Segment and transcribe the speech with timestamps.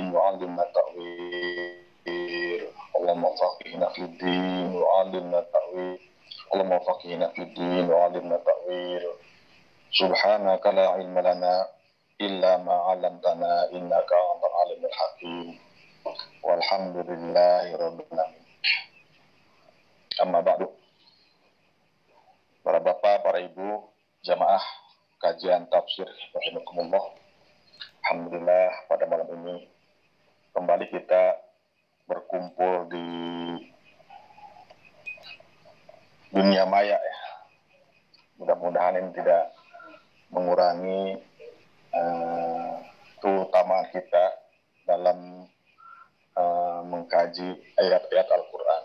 [0.00, 1.76] الدين وعلمنا التأويل
[2.96, 6.00] اللهم فقهنا في الدين وعلمنا التأويل
[6.54, 9.04] اللهم فقهنا في الدين وعلمنا التأويل
[9.92, 11.54] سبحانك لا علم لنا
[12.20, 15.58] إلا ما علمتنا إنك أنت العليم الحكيم
[16.42, 18.46] والحمد لله رب العالمين
[20.22, 20.60] أما بعد
[22.66, 23.78] para bapak, para ibu,
[24.26, 24.58] jamaah
[25.22, 27.14] kajian tafsir rahimakumullah.
[28.02, 29.69] Alhamdulillah pada malam ini
[30.51, 31.39] kembali kita
[32.07, 33.07] berkumpul di
[36.31, 37.17] dunia maya ya.
[38.39, 39.53] Mudah-mudahan ini tidak
[40.31, 41.19] mengurangi
[41.93, 42.73] uh,
[43.21, 44.25] keutamaan kita
[44.87, 45.45] dalam
[46.35, 48.83] uh, mengkaji ayat-ayat Al-Quran.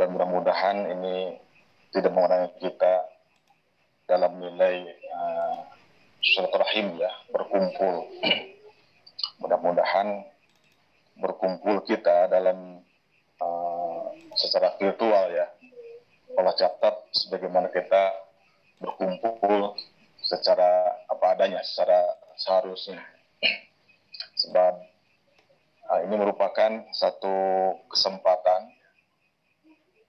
[0.00, 1.36] dan mudah-mudahan ini
[1.92, 3.04] tidak mengurangi kita
[4.08, 5.69] dalam nilai uh,
[6.20, 8.04] rahim ya berkumpul.
[9.40, 10.28] Mudah-mudahan
[11.16, 12.84] berkumpul kita dalam
[13.40, 14.04] uh,
[14.36, 15.48] secara virtual ya.
[16.36, 18.12] Allah catat sebagaimana kita
[18.78, 19.74] berkumpul
[20.22, 23.00] secara apa adanya secara seharusnya.
[24.44, 24.74] Sebab
[25.88, 27.34] uh, ini merupakan satu
[27.88, 28.76] kesempatan.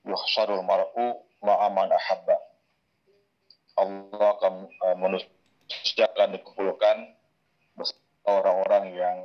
[0.01, 2.37] Yuhsyarul mar'u ma'aman ahabba.
[3.77, 4.97] Allah akan uh,
[5.97, 6.97] akan dikumpulkan
[8.25, 9.17] orang-orang yang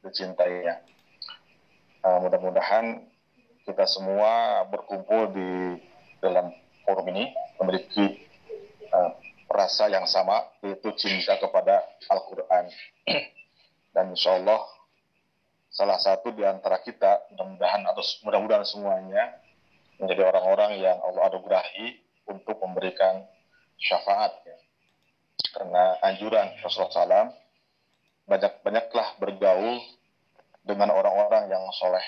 [0.00, 0.80] dicintainya.
[2.00, 3.04] Uh, mudah-mudahan
[3.68, 5.76] kita semua berkumpul di
[6.24, 6.48] dalam
[6.88, 7.28] forum ini
[7.60, 8.24] memiliki
[8.88, 9.12] uh,
[9.52, 12.72] rasa yang sama yaitu cinta kepada Al-Quran
[13.94, 14.64] dan insya Allah
[15.68, 19.36] salah satu di antara kita mudah-mudahan atau mudah-mudahan semuanya
[20.00, 23.28] menjadi orang-orang yang Allah anugerahi untuk memberikan
[23.76, 24.56] syafaat ya.
[25.56, 27.28] Karena anjuran Rasulullah SAW
[28.30, 29.82] banyak-banyaklah bergaul
[30.62, 32.04] dengan orang-orang yang soleh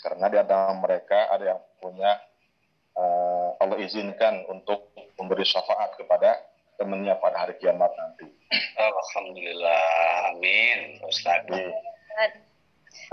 [0.00, 2.10] karena di antara mereka ada yang punya
[2.96, 4.90] uh, Allah izinkan untuk
[5.20, 6.40] memberi syafaat kepada
[6.80, 8.24] temannya pada hari kiamat nanti.
[8.80, 9.84] Alhamdulillah,
[10.32, 11.44] amin, Ustaz.
[11.44, 11.68] Jadi,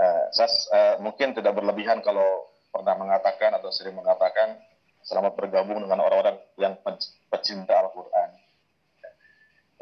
[0.00, 4.56] uh, saya uh, mungkin tidak berlebihan kalau pernah mengatakan atau sering mengatakan
[5.04, 6.76] selamat bergabung dengan orang-orang yang
[7.28, 8.47] pecinta Al-Quran.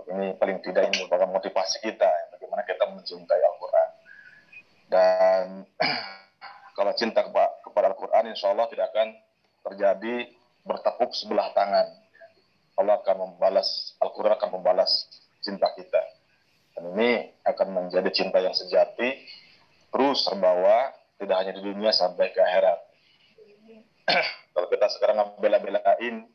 [0.06, 3.88] Ini paling tidak ini merupakan motivasi kita, bagaimana kita mencintai Al-Quran.
[4.86, 5.44] Dan
[6.78, 9.18] kalau cinta kepada Al-Quran, insya Allah tidak akan
[9.66, 10.30] terjadi
[10.62, 11.90] bertepuk sebelah tangan.
[12.78, 15.10] Allah akan membalas, Al-Quran akan membalas
[15.42, 16.02] cinta kita.
[16.76, 19.26] Dan ini akan menjadi cinta yang sejati,
[19.90, 22.78] terus terbawa tidak hanya di dunia sampai ke akhirat.
[24.54, 26.28] Kalau kita sekarang bela-belain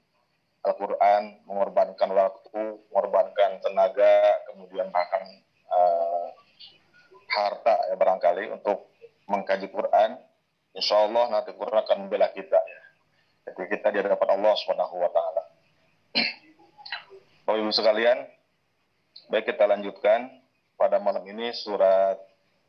[0.62, 2.62] Al-Quran, mengorbankan waktu,
[2.94, 5.26] mengorbankan tenaga, kemudian bahkan
[5.74, 6.30] uh,
[7.34, 8.94] harta ya barangkali untuk
[9.26, 10.22] mengkaji Quran,
[10.78, 12.62] insya Allah nanti Quran akan membela kita.
[13.42, 15.44] Jadi kita di hadapan Allah Subhanahu wa taala.
[17.42, 18.22] Bapak Ibu sekalian,
[19.34, 20.30] baik kita lanjutkan
[20.78, 22.22] pada malam ini surat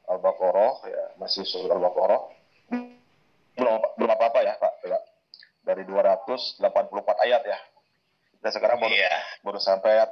[0.09, 2.23] Al-Baqarah ya, masih surat Al-Baqarah.
[3.53, 4.81] Belum belum apa-apa ya, Pak.
[5.63, 6.59] Dari 284
[7.29, 7.59] ayat ya.
[8.43, 9.15] Kita sekarang baru iya.
[9.47, 10.11] baru sampai ayat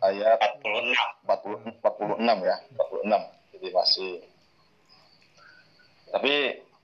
[0.00, 3.52] ayat 46 40, 46 ya, 46.
[3.52, 4.12] Jadi masih
[6.08, 6.32] tapi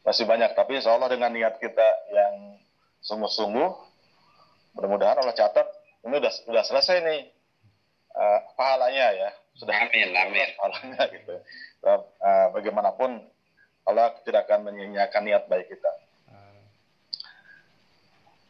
[0.05, 2.61] masih banyak tapi insya Allah dengan niat kita yang
[3.01, 3.71] sungguh-sungguh
[4.77, 5.65] mudah-mudahan Allah catat
[6.05, 7.33] ini udah udah selesai nih
[8.13, 11.41] uh, pahalanya ya sudah amin amin pahalanya gitu
[11.89, 13.25] uh, bagaimanapun
[13.85, 15.93] Allah tidak akan menyanyiakan niat baik kita.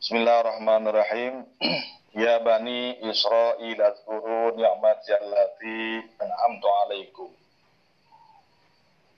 [0.05, 1.49] Bismillahirrahmanirrahim.
[2.29, 7.33] ya bani Israil azkuru ni'mati allati an'amtu 'alaikum.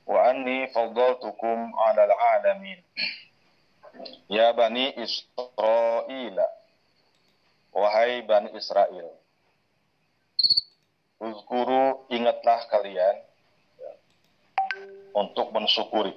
[0.06, 2.78] Wa anni faddaltukum 'alal 'alamin.
[4.30, 6.38] Ya bani Israil.
[7.74, 9.10] Wahai bani Israel.
[11.18, 13.26] Uzkuru ingatlah kalian
[15.18, 16.14] untuk mensyukuri.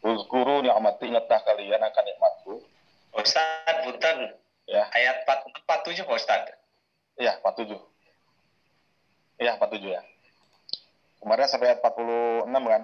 [0.00, 2.64] Uzkuru ni'mati ingatlah kalian akan nikmatku.
[3.22, 4.18] Ustaz, punten.
[4.66, 4.84] Ya.
[4.92, 6.42] Ayat 47 Pak Ustaz.
[7.16, 7.78] Iya, 47.
[9.40, 10.02] Iya, 47 ya.
[11.22, 12.82] Kemarin sampai ayat 46 kan?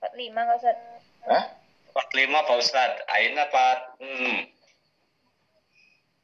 [0.00, 0.78] 45 nggak Ustaz?
[1.28, 1.44] Hah?
[1.92, 2.92] 45 Pak Ustaz.
[3.08, 4.38] Ayatnya 4 hmm.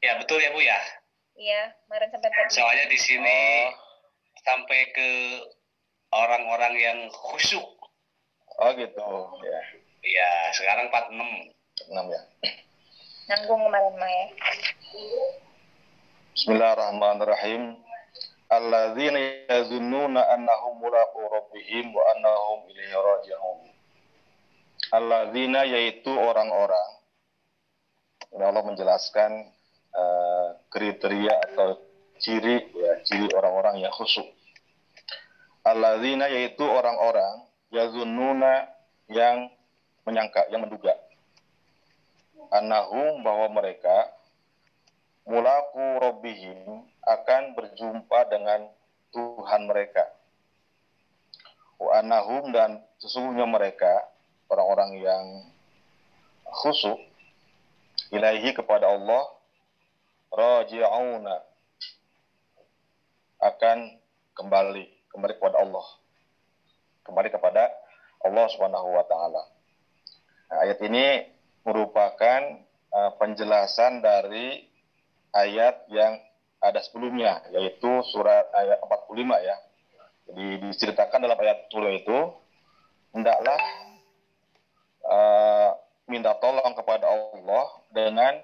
[0.05, 0.81] Ya, betul ya Bu ya?
[1.37, 2.57] Iya, kemarin sampai 45.
[2.57, 3.69] Soalnya di sini oh.
[4.41, 5.09] sampai ke
[6.13, 7.67] orang-orang yang khusyuk.
[8.57, 9.05] Oh gitu,
[9.45, 9.61] ya.
[10.07, 11.91] Iya, sekarang 46.
[11.91, 12.23] 6 ya.
[13.27, 14.27] Nanggung kemarin mah ya.
[16.31, 17.75] Bismillahirrahmanirrahim.
[18.47, 19.19] Alladzina
[19.51, 23.59] yazunnuna annahum mulaqu rabbihim wa annahum ilaihi raji'un.
[24.95, 26.91] Alladzina yaitu orang-orang.
[28.31, 29.51] Ini Allah menjelaskan
[29.91, 31.83] uh, kriteria atau
[32.23, 34.31] ciri ya, ciri orang-orang yang khusyuk.
[35.67, 37.43] Alladzina yaitu orang-orang
[37.75, 38.71] yazunnuna
[39.11, 39.51] yang
[40.07, 40.95] menyangka, yang menduga.
[42.55, 44.15] Annahum bahwa mereka
[45.27, 48.71] mulaku robbihim akan berjumpa dengan
[49.11, 50.07] Tuhan mereka.
[51.77, 54.07] Wa annahum dan sesungguhnya mereka
[54.49, 55.25] orang-orang yang
[56.47, 56.97] khusyuk
[58.15, 59.27] ilahi kepada Allah
[60.31, 61.37] raji'una
[63.43, 63.79] akan
[64.33, 65.87] kembali kembali kepada Allah
[67.05, 67.63] kembali kepada
[68.25, 69.56] Allah Subhanahu wa taala.
[70.47, 71.27] Ayat ini
[71.67, 72.41] merupakan
[72.95, 74.63] uh, penjelasan dari
[75.35, 76.23] ayat yang
[76.63, 79.57] ada sebelumnya yaitu surat ayat 45 ya.
[80.27, 82.19] Jadi diceritakan dalam ayat 10 itu
[83.15, 83.61] hendaklah
[85.07, 85.71] uh,
[86.07, 88.35] minta tolong kepada Allah dengan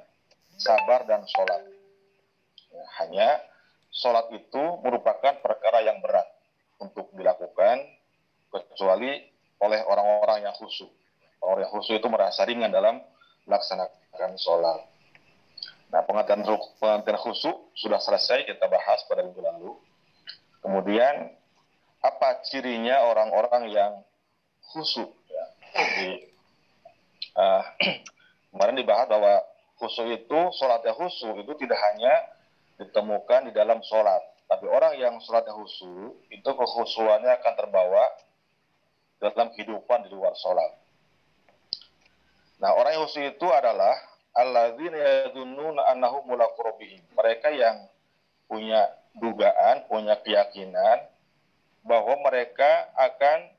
[0.59, 1.63] sabar dan sholat.
[2.71, 3.29] Ya, hanya
[3.91, 6.27] sholat itu merupakan perkara yang berat
[6.79, 7.83] untuk dilakukan
[8.51, 9.23] kecuali
[9.63, 10.91] oleh orang-orang yang khusyuk.
[11.43, 13.03] Orang yang khusyuk itu merasa ringan dalam
[13.51, 14.87] melaksanakan sholat.
[15.93, 16.47] Nah, pengertian,
[16.81, 19.77] pengertian khusyuk sudah selesai kita bahas pada minggu lalu.
[20.63, 21.35] Kemudian,
[22.01, 23.93] apa cirinya orang-orang yang
[24.73, 25.11] khusyuk?
[25.29, 25.45] Ya.
[25.75, 26.11] Jadi,
[27.37, 27.63] uh,
[28.55, 29.43] kemarin dibahas bahwa
[29.83, 32.15] khusyuk itu, sholatnya khusyuk itu tidak hanya
[32.81, 34.23] ditemukan di dalam sholat.
[34.47, 38.05] Tapi orang yang sholatnya khusyuk, itu kekhusyuannya akan terbawa
[39.21, 40.82] dalam kehidupan di luar sholat.
[42.63, 43.99] Nah, orang yang khusyuk itu adalah
[44.39, 45.35] alladzina
[45.91, 46.31] annahum
[47.19, 47.91] Mereka yang
[48.47, 48.87] punya
[49.19, 51.11] dugaan, punya keyakinan
[51.83, 53.51] bahwa mereka akan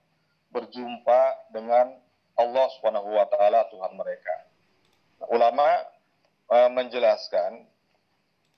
[0.56, 2.00] berjumpa dengan
[2.40, 4.36] Allah Subhanahu wa taala Tuhan mereka.
[5.20, 5.68] Nah, ulama
[6.48, 7.68] e, menjelaskan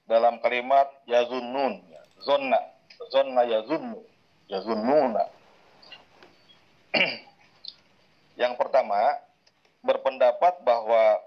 [0.06, 1.82] dalam kalimat yazunnun,
[2.22, 2.62] zonna,
[3.10, 4.00] zonna yazunnu,
[4.46, 5.26] yazunnuna.
[8.42, 9.26] Yang pertama,
[9.86, 11.22] berpendapat bahwa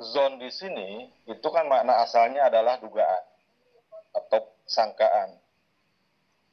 [0.00, 3.24] zon di sini itu kan makna asalnya adalah dugaan
[4.16, 5.36] atau sangkaan.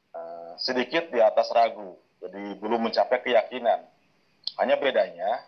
[0.08, 3.84] Uh, sedikit di atas ragu, jadi belum mencapai keyakinan.
[4.58, 5.44] Hanya bedanya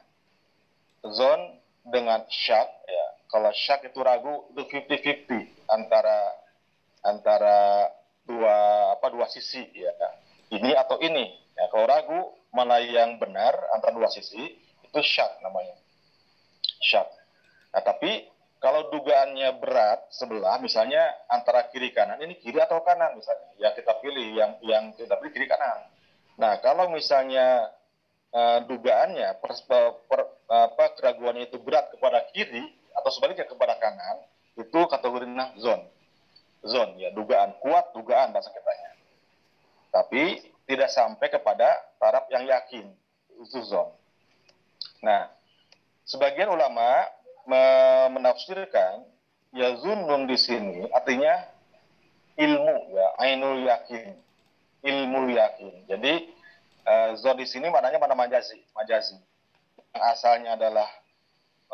[1.05, 3.07] zon dengan syak ya.
[3.31, 6.19] Kalau syak itu ragu itu 50-50 antara
[7.01, 7.89] antara
[8.29, 8.57] dua
[8.99, 9.93] apa dua sisi ya.
[10.51, 11.41] Ini atau ini.
[11.57, 12.21] Ya, kalau ragu
[12.51, 14.59] mana yang benar antara dua sisi
[14.91, 15.79] itu syak namanya.
[16.83, 17.07] Syak.
[17.71, 18.27] Nah, tapi
[18.61, 21.01] kalau dugaannya berat sebelah, misalnya
[21.31, 25.33] antara kiri kanan, ini kiri atau kanan misalnya, yang kita pilih, yang yang kita pilih
[25.33, 25.87] kiri kanan.
[26.37, 27.73] Nah, kalau misalnya
[28.35, 29.53] uh, dugaannya per,
[30.05, 30.21] per,
[30.51, 32.61] apa keraguannya itu berat kepada kiri
[32.99, 34.27] atau sebaliknya kepada kanan,
[34.59, 35.87] itu kategori nah zone.
[36.61, 38.91] Zone ya, dugaan kuat, dugaan bahasa kitanya.
[39.89, 40.23] Tapi
[40.69, 42.93] tidak sampai kepada taraf yang yakin,
[43.41, 44.00] itu zone.
[45.00, 45.32] Nah,
[46.05, 47.06] sebagian ulama
[48.11, 49.06] menafsirkan
[49.50, 51.43] ya zunnun di sini artinya
[52.38, 54.14] ilmu ya ainul yakin
[54.87, 56.31] ilmu yakin jadi
[56.87, 59.19] uh, zon di sini maknanya mana majazi majazi
[59.99, 60.87] asalnya adalah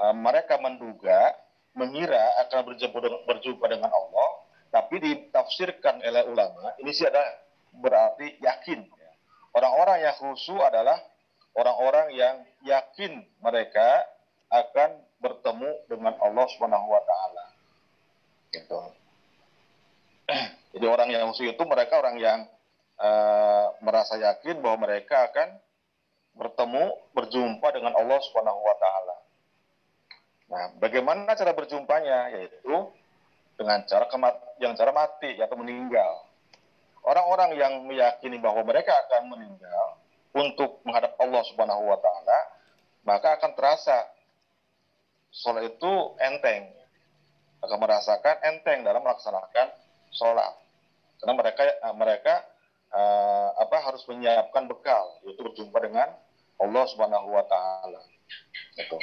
[0.00, 1.37] uh, mereka menduga
[1.76, 4.28] mengira akan berjumpa dengan, berjumpa dengan Allah
[4.73, 7.21] tapi ditafsirkan oleh ulama ini sih ada
[7.76, 9.11] berarti yakin ya.
[9.52, 10.97] orang-orang yang khusu adalah
[11.52, 12.35] orang-orang yang
[12.66, 14.04] yakin mereka
[14.50, 17.44] akan bertemu dengan Allah Subhanahu wa taala.
[18.52, 18.80] Gitu.
[20.76, 22.44] Jadi orang yang musuh itu mereka orang yang
[23.00, 25.56] uh, merasa yakin bahwa mereka akan
[26.37, 26.85] bertemu,
[27.16, 29.16] berjumpa dengan Allah Subhanahu wa taala.
[30.46, 32.30] Nah, bagaimana cara berjumpanya?
[32.37, 32.92] Yaitu
[33.56, 36.28] dengan cara kemat yang cara mati atau meninggal.
[37.06, 39.96] Orang-orang yang meyakini bahwa mereka akan meninggal
[40.37, 42.38] untuk menghadap Allah Subhanahu wa taala,
[43.07, 44.11] maka akan terasa.
[45.31, 46.75] Sholat itu enteng.
[47.63, 49.73] Akan merasakan enteng dalam melaksanakan
[50.13, 50.53] sholat.
[51.23, 52.35] Karena mereka eh, mereka
[52.93, 56.13] uh, apa harus menyiapkan bekal yaitu berjumpa dengan
[56.61, 58.01] Allah Subhanahu Wa Taala.
[58.77, 58.99] Itu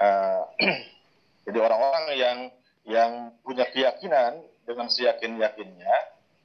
[0.00, 0.44] uh,
[1.44, 2.38] jadi orang-orang yang
[2.84, 5.96] yang punya keyakinan dengan seyakin yakinnya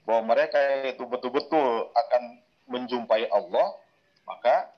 [0.08, 2.24] bahwa mereka itu betul-betul akan
[2.72, 3.76] menjumpai Allah
[4.24, 4.72] maka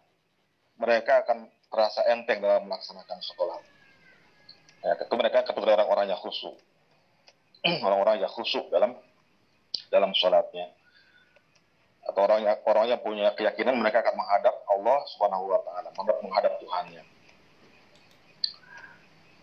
[0.81, 3.59] mereka akan terasa enteng dalam melaksanakan sekolah.
[4.81, 6.57] Ya, mereka kepada orang-orang yang khusyuk.
[7.85, 8.97] orang-orang yang khusyuk dalam
[9.93, 10.73] dalam sholatnya
[12.01, 15.89] atau orang yang orang yang punya keyakinan mereka akan menghadap Allah Subhanahu wa taala,
[16.25, 17.03] menghadap Tuhannya.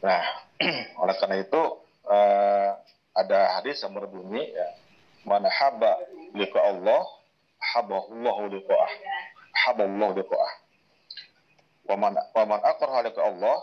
[0.03, 0.23] Nah,
[1.07, 1.63] oleh karena itu
[2.11, 2.71] uh,
[3.15, 4.69] ada hadis yang berbunyi ya,
[5.23, 6.03] mana haba
[6.35, 7.03] liqa Allah,
[7.63, 8.93] habahullahu liqa'ah.
[9.67, 10.53] Haballahu liqa'ah.
[11.89, 13.59] Wa man wa man aqraha liqa Allah,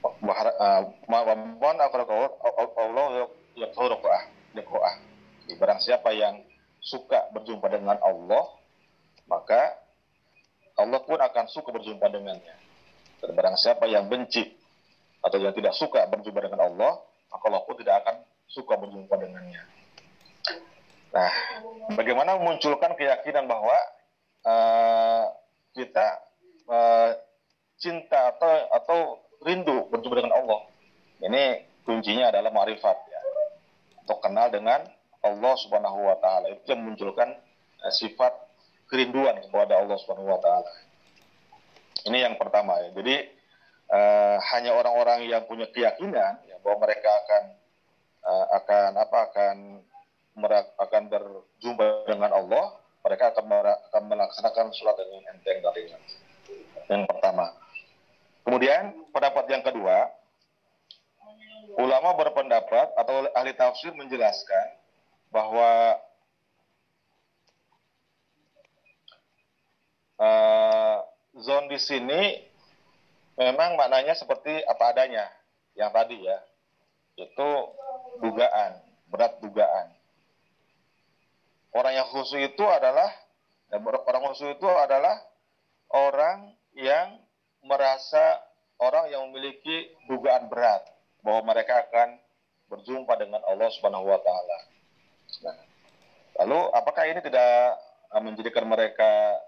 [0.00, 2.12] wa man aqraha
[2.80, 4.22] Allah liqa'ah.
[4.56, 4.94] Liqa'ah.
[5.60, 6.40] Barang siapa yang
[6.80, 8.44] suka berjumpa dengan Allah,
[9.28, 9.76] maka
[10.80, 12.56] Allah pun akan suka berjumpa dengannya.
[13.20, 14.56] Dan barang siapa yang benci
[15.20, 16.96] atau yang tidak suka berjumpa dengan Allah,
[17.28, 19.60] maka Allah pun tidak akan suka berjumpa dengannya.
[21.10, 21.32] Nah,
[21.98, 23.76] bagaimana memunculkan keyakinan bahwa
[24.46, 25.09] uh,
[25.76, 26.06] kita
[26.66, 27.10] uh,
[27.80, 28.98] cinta atau atau
[29.44, 30.60] rindu berjumpa dengan Allah?
[31.20, 31.44] Ini
[31.84, 33.20] kuncinya adalah marifat ya.
[34.04, 34.84] Atau kenal dengan
[35.20, 36.48] Allah Subhanahu wa taala.
[36.52, 37.28] Itu yang memunculkan
[37.84, 38.32] uh, sifat
[38.90, 40.70] kerinduan kepada Allah Subhanahu wa taala.
[42.08, 42.90] Ini yang pertama ya.
[42.96, 43.16] Jadi
[43.92, 47.42] uh, hanya orang-orang yang punya keyakinan ya, bahwa mereka akan
[48.24, 49.56] uh, akan apa akan
[50.80, 53.50] akan berjumpa dengan Allah, mereka akan
[53.90, 56.02] akan melaksanakan sholat dengan enteng dan ringan.
[56.86, 57.50] Yang pertama.
[58.46, 60.14] Kemudian pendapat yang kedua,
[61.74, 64.78] ulama berpendapat atau ahli tafsir menjelaskan
[65.34, 65.98] bahwa
[70.22, 71.02] uh,
[71.34, 72.22] zone di sini
[73.34, 75.26] memang maknanya seperti apa adanya
[75.74, 76.38] yang tadi ya
[77.18, 77.50] itu
[78.22, 78.78] dugaan
[79.10, 79.99] berat dugaan
[81.74, 83.10] orang yang khusus itu adalah
[83.70, 85.14] orang khusus itu adalah
[85.94, 87.18] orang yang
[87.62, 88.40] merasa
[88.80, 90.82] orang yang memiliki dugaan berat
[91.20, 92.16] bahwa mereka akan
[92.70, 94.58] berjumpa dengan Allah Subhanahu wa taala.
[95.44, 95.56] Nah,
[96.42, 97.76] lalu apakah ini tidak
[98.18, 99.38] menjadikan mereka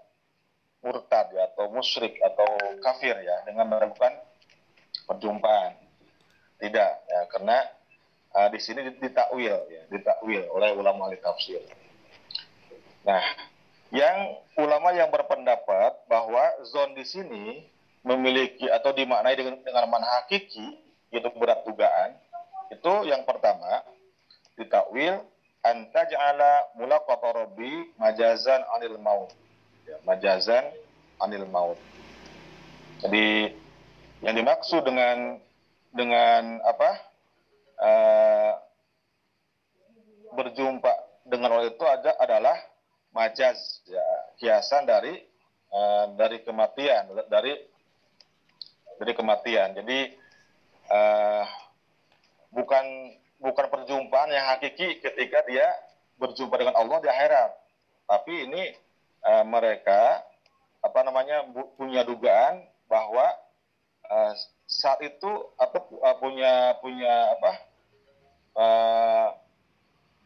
[0.83, 2.47] murtad ya atau musyrik atau
[2.83, 4.13] kafir ya dengan melakukan
[5.07, 5.79] perjumpaan.
[6.59, 7.57] Tidak ya karena
[8.35, 11.63] uh, di sini ditakwil ya, ditakwil oleh ulama ahli tafsir.
[13.03, 13.23] Nah,
[13.91, 17.45] yang ulama yang berpendapat bahwa zon di sini
[18.03, 20.81] memiliki atau dimaknai dengan dengan mana hakiki
[21.13, 22.17] itu berat dugaan
[22.73, 23.85] itu yang pertama
[24.57, 25.21] ditakwil
[25.61, 29.31] antaj'ala mulaqata rabbi majazan anil maut
[29.87, 30.67] ya, majazan
[31.21, 31.79] anil maut.
[33.05, 33.55] Jadi
[34.25, 35.37] yang dimaksud dengan
[35.93, 36.89] dengan apa
[37.77, 38.53] uh,
[40.33, 40.91] berjumpa
[41.29, 42.57] dengan Allah itu ada adalah
[43.13, 44.05] majaz ya
[44.41, 45.21] kiasan dari
[45.69, 47.53] uh, dari kematian dari
[48.97, 49.77] dari kematian.
[49.77, 49.99] Jadi
[50.89, 51.45] uh,
[52.53, 52.85] bukan
[53.37, 55.67] bukan perjumpaan yang hakiki ketika dia
[56.17, 57.51] berjumpa dengan Allah di akhirat.
[58.09, 58.63] Tapi ini
[59.25, 60.25] uh, mereka
[60.83, 61.47] apa namanya
[61.79, 63.23] punya dugaan bahwa
[64.09, 64.33] uh,
[64.67, 67.51] saat itu apa uh, punya punya apa
[68.57, 69.27] uh,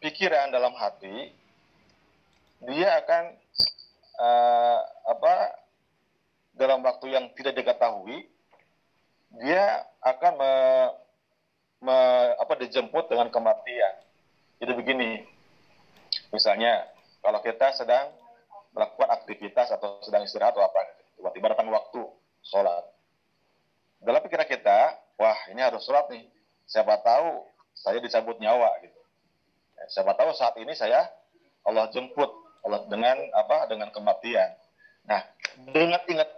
[0.01, 1.33] pikiran dalam hati
[2.65, 3.23] dia akan
[4.17, 4.79] uh,
[5.13, 5.33] apa
[6.57, 8.25] dalam waktu yang tidak diketahui
[9.37, 10.53] dia akan me,
[11.85, 11.97] me,
[12.41, 13.93] apa dijemput dengan kematian.
[14.57, 15.21] Jadi begini,
[16.33, 16.89] misalnya
[17.21, 18.09] kalau kita sedang
[18.73, 20.81] melakukan aktivitas atau sedang istirahat atau apa
[21.17, 22.01] tiba-tiba datang waktu
[22.41, 22.85] sholat.
[24.01, 26.25] Dalam pikiran kita wah ini harus sholat nih.
[26.65, 27.45] Siapa tahu
[27.77, 29.01] saya dicabut nyawa gitu.
[29.93, 31.05] Siapa tahu saat ini saya
[31.67, 32.46] Allah jemput
[32.89, 34.51] dengan apa dengan kematian
[35.07, 35.21] nah
[35.73, 36.29] dengan ingat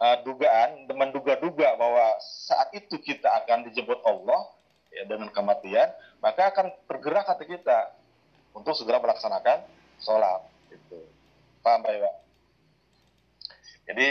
[0.00, 4.48] uh, dugaan menduga-duga bahwa saat itu kita akan dijemput Allah
[4.94, 7.94] ya, dengan kematian maka akan bergerak hati kita
[8.56, 9.62] untuk segera melaksanakan
[10.02, 10.98] sholat gitu.
[11.62, 12.12] Paham Pak Iwa?
[13.88, 14.08] Jadi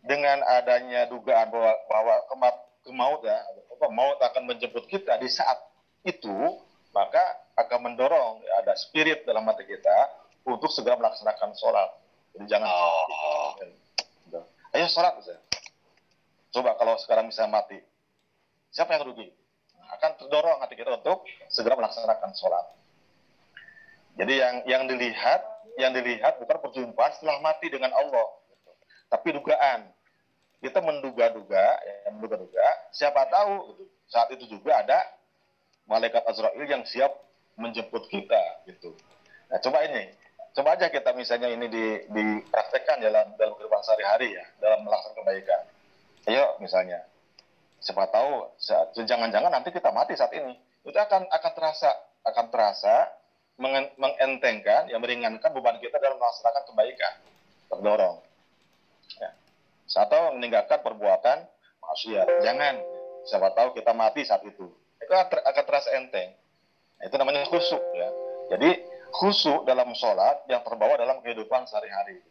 [0.00, 2.56] dengan adanya dugaan bahwa, bahwa kemat,
[2.88, 3.38] kemaut ya,
[3.92, 5.60] maut akan menjemput kita di saat
[6.04, 6.60] itu,
[6.96, 7.20] maka
[7.60, 9.98] akan mendorong ya, ada spirit dalam hati kita
[10.46, 11.90] untuk segera melaksanakan sholat.
[12.36, 13.56] Jadi jangan oh.
[14.76, 15.42] ayo sholat misalnya.
[16.50, 17.78] Coba kalau sekarang bisa mati,
[18.74, 19.30] siapa yang rugi?
[19.90, 22.66] Akan terdorong hati kita untuk segera melaksanakan sholat.
[24.18, 25.42] Jadi yang yang dilihat
[25.78, 28.26] yang dilihat bukan perjumpaan setelah mati dengan Allah,
[29.10, 29.90] tapi dugaan.
[30.60, 32.60] Kita menduga-duga, ya, menduga-duga,
[32.92, 33.84] siapa tahu gitu.
[34.12, 35.00] saat itu juga ada
[35.88, 37.16] malaikat Azrail yang siap
[37.56, 38.92] menjemput kita gitu.
[39.48, 40.12] Nah, coba ini,
[40.54, 45.62] coba aja kita misalnya ini di, dipraktekkan dalam dalam kehidupan sehari-hari ya, dalam melaksanakan kebaikan.
[46.28, 47.00] Ayo misalnya,
[47.80, 48.50] siapa tahu
[48.94, 50.54] jangan-jangan nanti kita mati saat ini.
[50.84, 51.90] Itu akan akan terasa
[52.26, 52.94] akan terasa
[54.00, 57.14] mengentengkan yang meringankan beban kita dalam melaksanakan kebaikan.
[57.70, 58.16] Terdorong.
[59.20, 59.30] Ya.
[59.90, 61.38] atau meninggalkan perbuatan
[61.82, 62.26] maksiat.
[62.46, 62.74] Jangan.
[63.26, 64.70] Siapa tahu kita mati saat itu.
[64.96, 66.32] Itu akan terasa enteng.
[67.04, 68.08] Itu namanya khusuk ya.
[68.56, 68.70] Jadi
[69.10, 72.22] khusuk dalam sholat yang terbawa dalam kehidupan sehari-hari.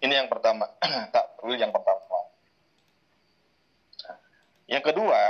[0.00, 0.64] Ini yang pertama
[1.14, 2.00] takwil yang pertama.
[4.64, 5.22] Yang kedua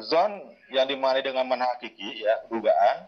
[0.00, 0.32] zon
[0.74, 3.06] yang dimaknai dengan mana hakiki ya dugaan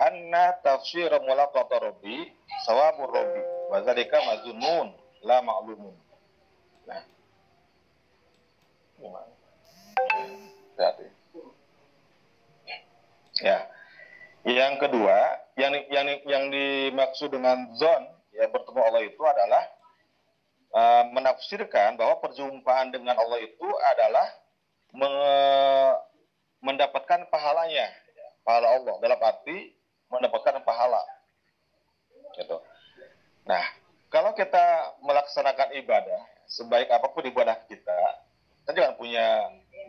[0.00, 2.32] anna tafsir mulaqata rabbi
[2.66, 5.94] sawabur rabbi wa dzalika mazmun la ma'lumun.
[6.88, 7.04] Nah.
[8.98, 9.32] Gimana?
[13.42, 13.56] Ya
[14.42, 18.02] yang kedua yang yang yang dimaksud dengan zon
[18.34, 19.62] ya bertemu Allah itu adalah
[20.72, 24.26] uh, menafsirkan bahwa perjumpaan dengan Allah itu adalah
[24.92, 25.10] me
[26.62, 27.90] mendapatkan pahalanya,
[28.46, 29.74] pahala Allah dalam arti
[30.06, 31.02] mendapatkan pahala.
[32.38, 32.56] Gitu.
[33.50, 33.64] Nah,
[34.14, 37.98] kalau kita melaksanakan ibadah sebaik apa pun ibadah kita,
[38.62, 39.26] kita jangan punya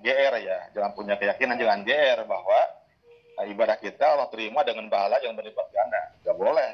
[0.01, 2.59] GR ya, jangan punya keyakinan, jangan GR bahwa
[3.37, 6.01] nah, ibadah kita Allah terima dengan pahala yang berlipat ganda.
[6.23, 6.71] Gak boleh.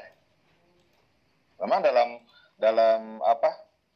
[1.60, 2.08] Memang dalam
[2.56, 3.52] dalam apa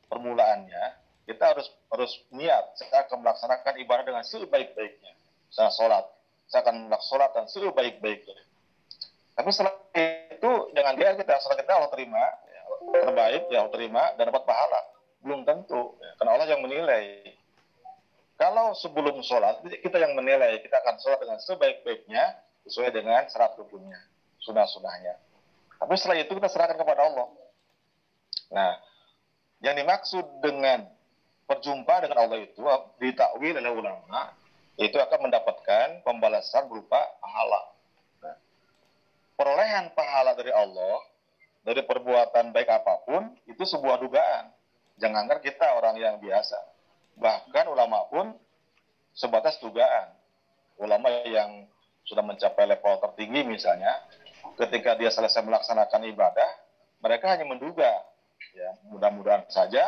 [0.08, 2.76] permulaannya kita harus harus niat.
[2.76, 5.12] Saya akan melaksanakan ibadah dengan sebaik-baiknya.
[5.48, 6.04] Saya sholat.
[6.48, 8.36] Saya akan melakukan sholat dan sebaik-baiknya.
[9.34, 12.20] Tapi setelah itu dengan dia kita setelah kita Allah terima.
[12.20, 12.62] Ya,
[13.08, 14.80] terbaik ya Allah terima dan dapat pahala.
[15.24, 15.96] Belum tentu.
[15.98, 17.32] Ya, karena Allah yang menilai.
[18.36, 22.24] Kalau sebelum sholat kita yang menilai kita akan sholat dengan sebaik-baiknya
[22.64, 24.00] sesuai dengan syarat rukunnya
[24.40, 25.20] sunnah-sunnahnya
[25.80, 27.28] tapi setelah itu kita serahkan kepada Allah
[28.52, 28.72] nah
[29.64, 30.84] yang dimaksud dengan
[31.48, 32.60] perjumpaan dengan Allah itu
[33.00, 34.32] ditakwil oleh ulama
[34.74, 37.62] itu akan mendapatkan pembalasan berupa pahala.
[38.26, 38.36] Nah,
[39.38, 40.98] perolehan pahala dari Allah
[41.62, 44.50] dari perbuatan baik apa pun itu sebuah dugaan.
[44.98, 46.58] Jangan kan kita orang yang biasa.
[47.18, 48.34] Bahkan ulama pun
[49.14, 50.10] sebatas dugaan.
[50.74, 51.70] Ulama yang
[52.04, 53.92] sudah mencapai level tertinggi misalnya,
[54.60, 56.50] ketika dia selesai melaksanakan ibadah,
[57.00, 57.90] mereka hanya menduga.
[58.54, 59.82] Ya, mudah-mudahan saja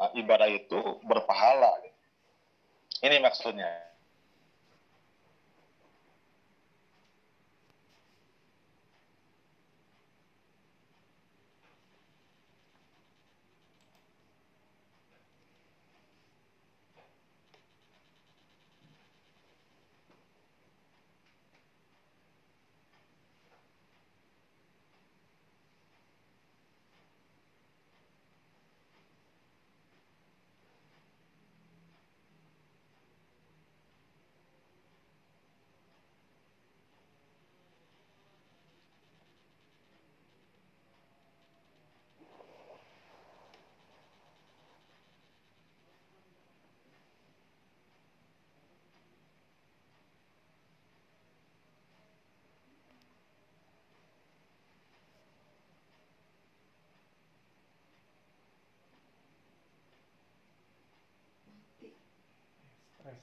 [0.00, 1.72] uh, ibadah itu berpahala.
[3.04, 3.93] Ini maksudnya.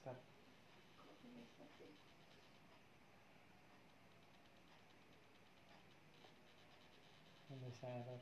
[0.02, 0.16] Stop.
[7.50, 8.20] Không phải xa đâu.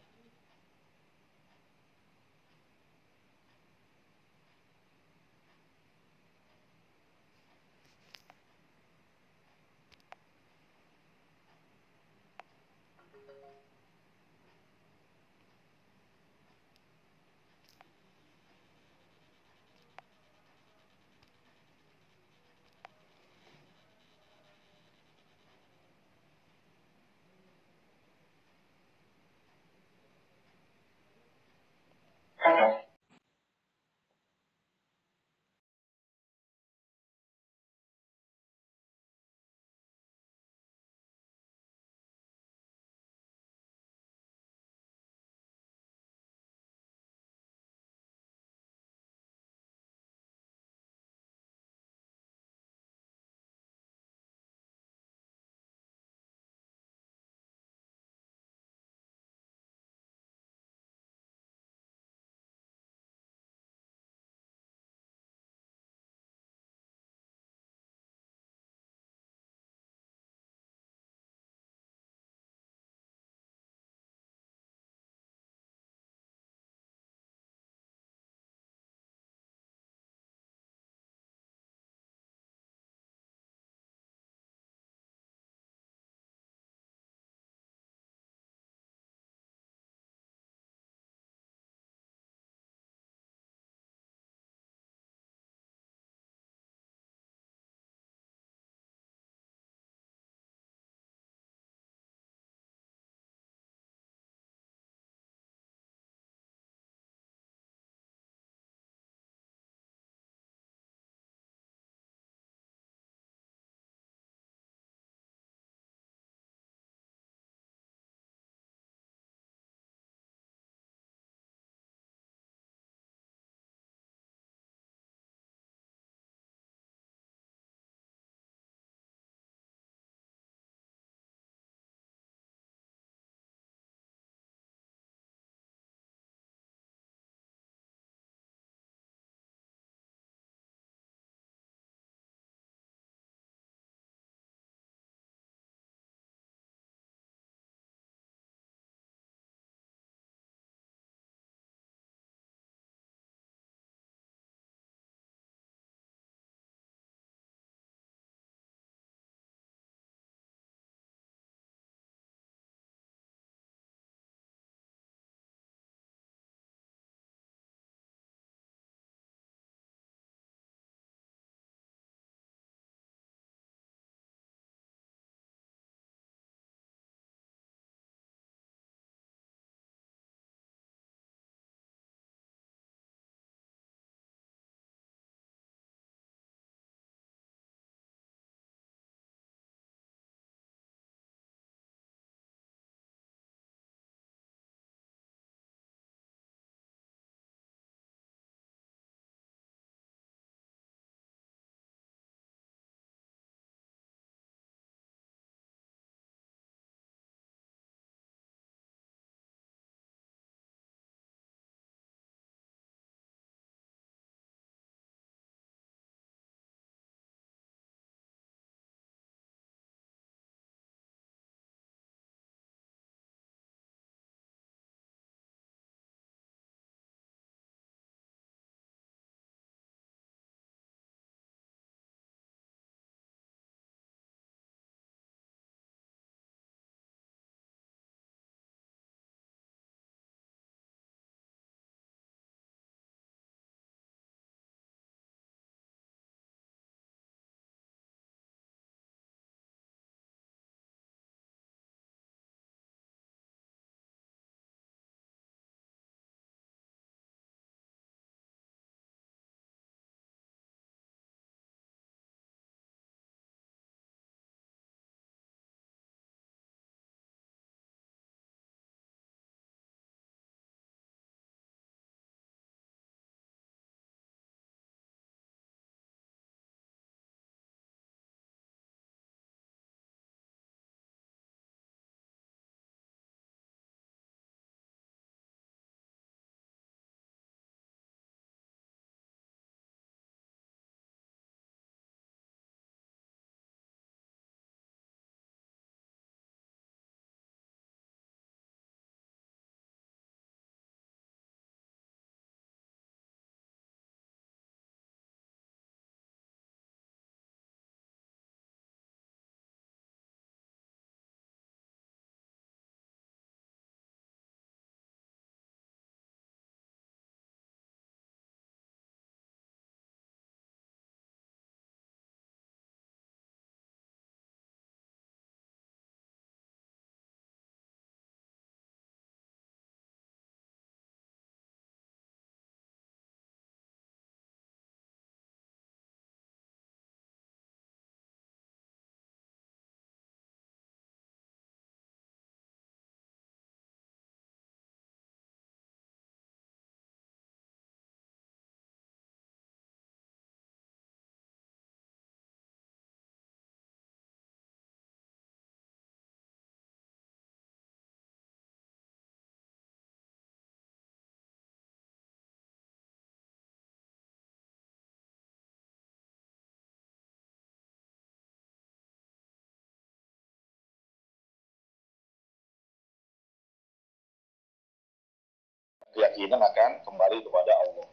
[376.29, 378.07] Keyakinan akan kembali kepada Allah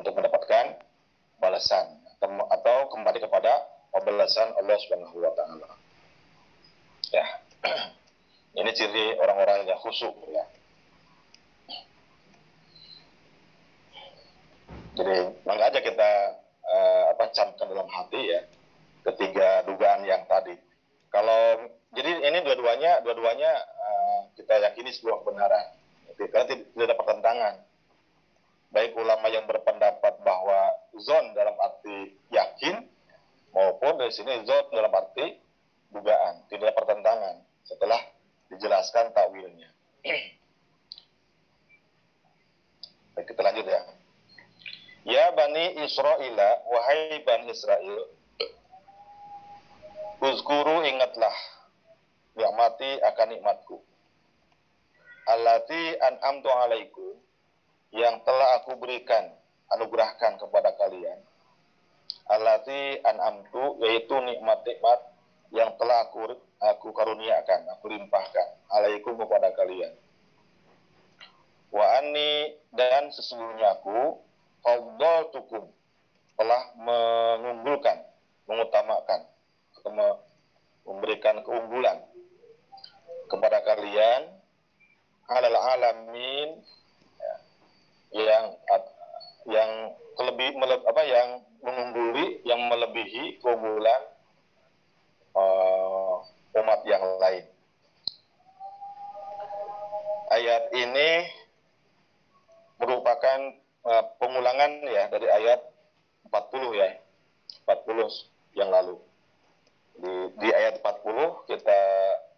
[0.00, 0.64] untuk mendapatkan
[1.36, 5.68] balasan atau- kembali kepada pembalasan Allah Subhanahu wa taala.
[7.12, 7.26] Ya.
[8.56, 10.44] Ini ciri orang-orang yang khusyuk ya.
[14.92, 15.16] Jadi
[15.48, 16.10] mangga aja kita
[16.68, 18.40] eh, apa camkan dalam hati ya
[19.08, 20.52] ketiga dugaan yang tadi.
[21.08, 21.64] Kalau
[21.96, 25.81] jadi ini dua-duanya dua-duanya eh, kita yakini sebuah kebenaran.
[26.16, 27.54] Karena tidak ada pertentangan.
[28.72, 30.60] Baik ulama yang berpendapat bahwa
[30.96, 32.88] zon dalam arti yakin
[33.52, 35.36] maupun dari sini zon dalam arti
[35.92, 37.36] dugaan, tidak ada pertentangan
[37.68, 38.00] setelah
[38.48, 39.68] dijelaskan takwilnya.
[43.12, 43.80] Baik, kita lanjut ya.
[45.04, 48.08] Ya Bani Israila, wahai Bani Israel,
[50.22, 51.34] Uzkuru ingatlah
[52.38, 53.82] nikmati akan nikmatku.
[55.22, 57.14] Allati an'amtu alaikum
[57.94, 59.30] yang telah aku berikan,
[59.70, 61.22] anugerahkan kepada kalian.
[62.26, 64.98] Allati an'amtu yaitu nikmat-nikmat
[65.54, 66.26] yang telah aku
[66.58, 69.94] aku karuniakan, aku limpahkan alaikum kepada kalian.
[71.70, 74.18] Wa anni dan sesungguhnya aku
[74.66, 75.70] faddaltukum
[76.34, 78.02] telah mengunggulkan,
[78.50, 79.20] mengutamakan
[79.78, 80.20] atau me-
[80.82, 82.02] memberikan keunggulan
[83.30, 84.41] kepada kalian
[85.30, 86.48] alal alamin
[87.18, 87.34] ya,
[88.12, 88.44] yang
[89.46, 89.70] yang
[90.58, 91.28] mele- apa yang
[91.62, 94.02] mengungguli yang melebihi keunggulan
[95.32, 96.14] eh,
[96.58, 97.44] umat yang lain.
[100.32, 101.10] Ayat ini
[102.80, 103.38] merupakan
[103.86, 105.60] eh, pengulangan ya dari ayat
[106.28, 106.90] 40 ya.
[107.68, 108.98] 40 yang lalu.
[109.92, 111.80] Di, di ayat 40 kita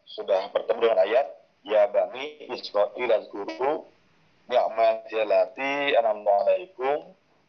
[0.04, 1.26] sudah bertemu dengan ayat
[1.64, 3.88] ya bani Israil azkuru
[4.48, 6.98] ni'mati allati an'amtu alaikum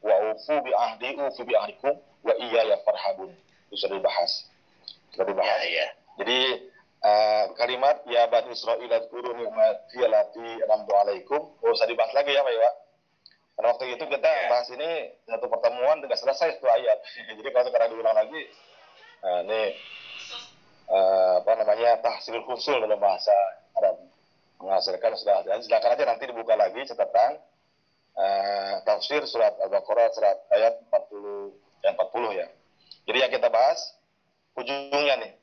[0.01, 3.31] wa ufu bi ahdi ufu bi ahdikum wa iya ya farhabun.
[3.69, 4.47] Itu sudah dibahas.
[5.11, 5.59] Sudah Ya, dibahas.
[5.67, 5.87] ya.
[6.23, 6.39] Jadi
[7.05, 12.41] eh, kalimat ya bani Israil azkuru ni'mati allati an'amtu alaikum nggak usah dibahas lagi ya
[12.41, 12.71] Pak Iwa.
[13.55, 14.47] Karena waktu itu kita Ya.
[14.51, 14.89] bahas ini
[15.27, 16.99] satu pertemuan tidak selesai itu ayat.
[17.39, 18.41] Jadi kalau sekarang diulang lagi,
[19.23, 19.61] nah, ini
[20.85, 23.31] eh, apa namanya tahsil khusul dalam bahasa
[24.55, 27.37] Menghasilkan sudah dan silakan aja nanti dibuka lagi catatan
[28.17, 32.47] eh, tafsir surat Al-Baqarah surat ayat 40 dan 40 ya.
[33.05, 33.93] Jadi yang kita bahas
[34.57, 35.33] ujungnya nih.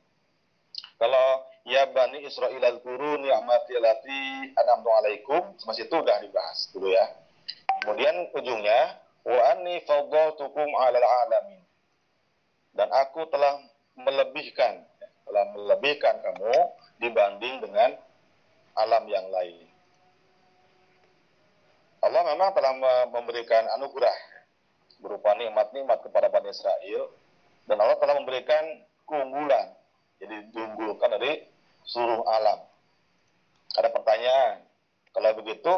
[0.99, 7.05] Kalau ya bani Israil al-guru ni'mati allati an'amtu alaikum, masih itu udah dibahas dulu ya.
[7.83, 11.63] Kemudian ujungnya wa anni faddaltukum 'alal alamin.
[12.73, 13.61] Dan aku telah
[13.95, 14.83] melebihkan
[15.23, 16.55] telah melebihkan kamu
[16.99, 17.95] dibanding dengan
[18.73, 19.69] alam yang lain.
[22.03, 24.17] Allah memang telah me- memberikan anugerah
[24.99, 27.11] berupa nikmat-nikmat kepada Bani Israel
[27.67, 28.63] dan Allah telah memberikan
[29.07, 29.71] keunggulan.
[30.19, 31.43] Jadi diunggulkan dari
[31.87, 32.59] seluruh alam.
[33.75, 34.63] Ada pertanyaan,
[35.15, 35.73] kalau begitu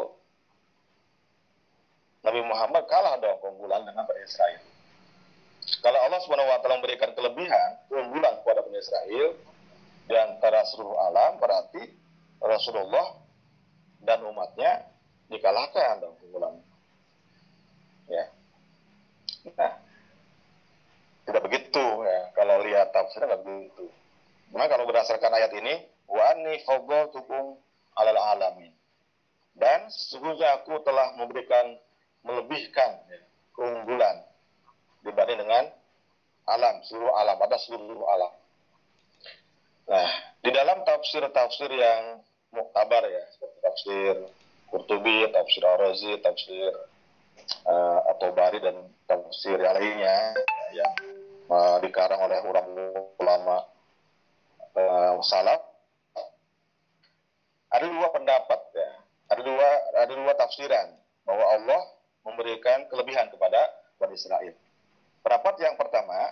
[2.26, 4.62] Nabi Muhammad kalah dong keunggulan dengan Bani Israel.
[5.82, 9.34] Kalau Allah Subhanahu wa taala memberikan kelebihan, keunggulan kepada Bani Israel
[10.06, 12.05] di antara seluruh alam, berarti
[12.40, 13.16] Rasulullah
[14.04, 14.86] dan umatnya
[15.26, 16.54] dikalahkan dong keunggulan.
[18.06, 18.24] Ya.
[19.58, 19.72] Nah,
[21.26, 22.20] tidak begitu ya.
[22.34, 23.86] Kalau lihat tafsirnya nggak begitu.
[24.54, 25.74] Nah, kalau berdasarkan ayat ini,
[26.06, 27.58] wa anni faddaltukum
[27.98, 28.70] alal alamin.
[29.56, 31.80] Dan sesungguhnya aku telah memberikan
[32.22, 33.20] melebihkan ya,
[33.56, 34.16] keunggulan
[35.02, 35.64] dibanding dengan
[36.46, 38.32] alam, seluruh alam, ada seluruh alam.
[39.86, 40.10] Nah,
[40.42, 42.22] di dalam tafsir-tafsir yang
[42.56, 44.14] muktabar ya, seperti tafsir
[44.66, 46.72] Qurtubi, tafsir Ar-Razi, tafsir
[47.68, 50.34] uh, At-Tabari dan tafsir yang lainnya
[50.74, 50.92] yang
[51.52, 52.66] uh, dikarang oleh orang
[53.20, 53.56] ulama
[54.74, 55.60] uh, salaf.
[57.70, 58.90] Ada dua pendapat ya
[59.26, 59.68] ada dua
[60.06, 60.88] ada dua tafsiran
[61.26, 61.80] bahwa Allah
[62.22, 63.58] memberikan kelebihan kepada
[63.98, 64.54] Bani Israel.
[65.22, 66.30] Pendapat yang pertama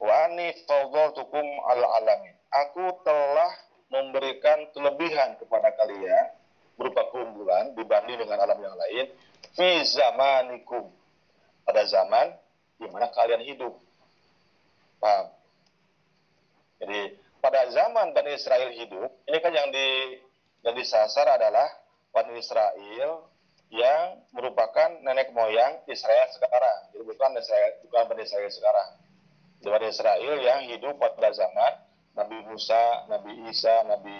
[0.00, 3.52] wa ani al alamin aku telah
[3.90, 6.26] memberikan kelebihan kepada kalian
[6.76, 9.04] berupa keunggulan dibanding dengan alam yang lain
[9.56, 10.92] fi zamanikum
[11.64, 12.36] pada zaman
[12.76, 13.72] di mana kalian hidup
[15.00, 15.32] paham
[16.82, 20.20] jadi pada zaman Bani Israel hidup ini kan yang di
[20.66, 21.70] yang disasar adalah
[22.10, 23.30] Bani Israel
[23.70, 26.94] yang merupakan nenek moyang Israel sekarang.
[26.94, 28.90] Jadi bukan Israel, bukan Bani Israel sekarang.
[29.66, 31.85] Bani Israel yang hidup pada zaman
[32.16, 34.18] Nabi Musa, Nabi Isa, Nabi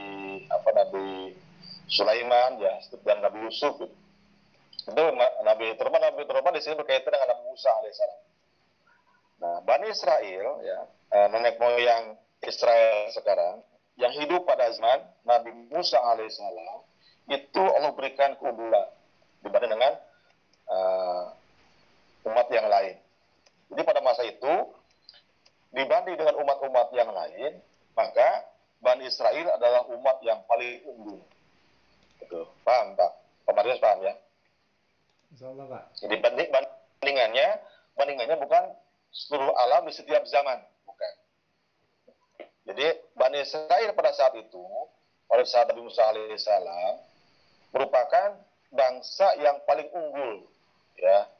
[0.53, 1.33] apa Nabi
[1.89, 3.81] Sulaiman ya dan Nabi Yusuf.
[3.81, 3.97] gitu.
[4.87, 5.03] Itu
[5.43, 8.21] Nabi Turman, Nabi Turman di sini berkaitan dengan Nabi Musa alaihissalam.
[9.37, 10.79] Nah, Bani Israel, ya,
[11.13, 12.15] eh, nenek moyang
[12.47, 13.67] Israel sekarang,
[13.99, 16.87] yang hidup pada zaman Nabi Musa alaihissalam,
[17.27, 18.87] itu Allah berikan keunggulan
[19.43, 19.93] dibanding dengan
[20.71, 21.25] eh,
[22.31, 22.97] umat yang lain.
[23.75, 24.55] Jadi pada masa itu,
[25.75, 27.59] dibanding dengan umat-umat yang lain,
[27.97, 28.29] maka
[28.85, 31.21] Bani Israel adalah umat yang paling unggul.
[32.21, 32.41] Gitu.
[32.63, 33.13] Paham, Pak?
[33.49, 34.15] Pak Marius paham ya?
[35.33, 35.83] Insya Allah Pak.
[35.99, 37.49] Jadi banding, bandingannya,
[37.97, 38.65] bandingannya bukan
[39.11, 41.13] seluruh alam di setiap zaman, bukan.
[42.69, 44.65] Jadi Bani Israel pada saat itu,
[45.27, 46.95] pada saat Nabi Musa alaihissalam,
[47.73, 48.29] merupakan
[48.71, 50.45] bangsa yang paling unggul,
[51.01, 51.31] ya,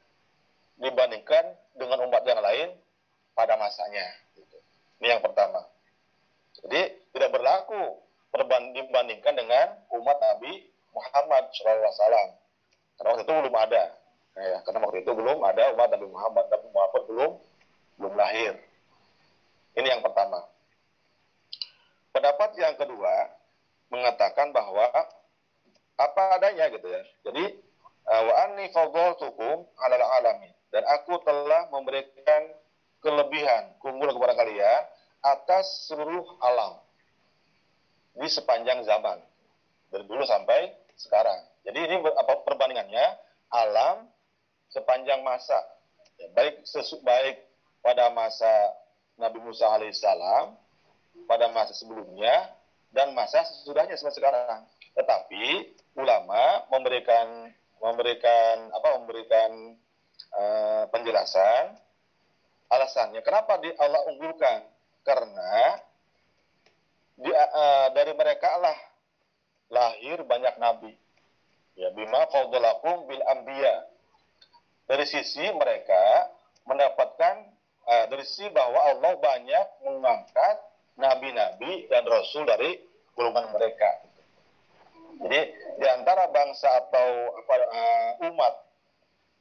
[0.81, 2.73] dibandingkan dengan umat yang lain
[3.37, 4.07] pada masanya.
[4.33, 4.57] Gitu.
[5.05, 5.76] Ini yang pertama.
[6.65, 6.81] Jadi
[7.13, 8.01] tidak berlaku
[8.77, 9.67] dibandingkan dengan
[9.97, 12.37] umat Nabi Muhammad SAW.
[12.97, 13.85] Karena waktu itu belum ada.
[14.37, 16.45] Ya, karena waktu itu belum ada umat Nabi Muhammad.
[16.53, 17.33] Nabi Muhammad belum
[17.97, 18.53] belum lahir.
[19.77, 20.45] Ini yang pertama.
[22.13, 23.29] Pendapat yang kedua
[23.93, 24.89] mengatakan bahwa
[25.97, 27.03] apa adanya gitu ya.
[27.29, 27.45] Jadi
[28.09, 32.53] uh, wa anni fadhaltukum 'alal alamin dan aku telah memberikan
[33.01, 34.83] kelebihan keunggulan kepada kalian
[35.27, 36.79] atas seluruh alam
[38.15, 39.19] di sepanjang zaman
[39.91, 41.43] dari dulu sampai sekarang.
[41.67, 43.07] Jadi ini apa perbandingannya
[43.51, 44.07] alam
[44.71, 45.59] sepanjang masa
[46.17, 47.45] Ya, baik sesu, baik
[47.85, 48.49] pada masa
[49.21, 50.57] Nabi Musa alaihissalam
[51.29, 52.57] pada masa sebelumnya
[52.93, 54.61] dan masa sesudahnya sampai sekarang.
[54.97, 55.45] Tetapi
[56.01, 57.53] ulama memberikan
[57.85, 59.77] memberikan apa memberikan
[60.17, 61.77] eh, penjelasan
[62.73, 64.65] alasannya kenapa di Allah unggulkan
[65.07, 65.79] karena
[67.17, 68.77] di, eh, dari mereka lah
[69.71, 70.93] lahir banyak nabi.
[71.79, 73.87] Ya bima faudalakum bil anbiya.
[74.87, 76.31] Dari sisi mereka
[76.67, 77.35] mendapatkan
[77.87, 80.57] eh, dari sisi bahwa Allah banyak mengangkat
[80.99, 82.83] nabi-nabi dan rasul dari
[83.15, 84.03] golongan mereka.
[85.17, 85.41] Jadi
[85.81, 87.09] di antara bangsa atau
[87.41, 88.55] apa eh, umat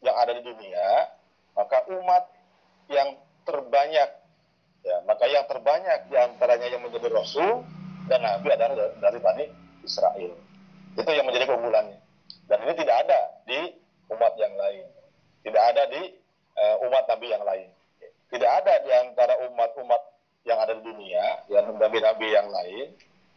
[0.06, 0.88] yang ada di dunia
[1.56, 2.24] maka umat
[2.92, 3.16] yang
[3.48, 4.25] terbanyak
[4.86, 7.66] ya maka yang terbanyak di antaranya yang menjadi rasul
[8.06, 9.46] dan nabi adalah dari, dari Bani
[9.82, 10.34] Israel.
[10.96, 12.00] Itu yang menjadi keunggulannya.
[12.46, 13.20] Dan ini tidak ada
[13.50, 13.60] di
[14.14, 14.86] umat yang lain.
[15.42, 16.02] Tidak ada di
[16.56, 17.70] eh, umat nabi yang lain.
[18.30, 20.02] Tidak ada di antara umat-umat
[20.46, 22.88] yang ada di dunia yang nabi-nabi yang lain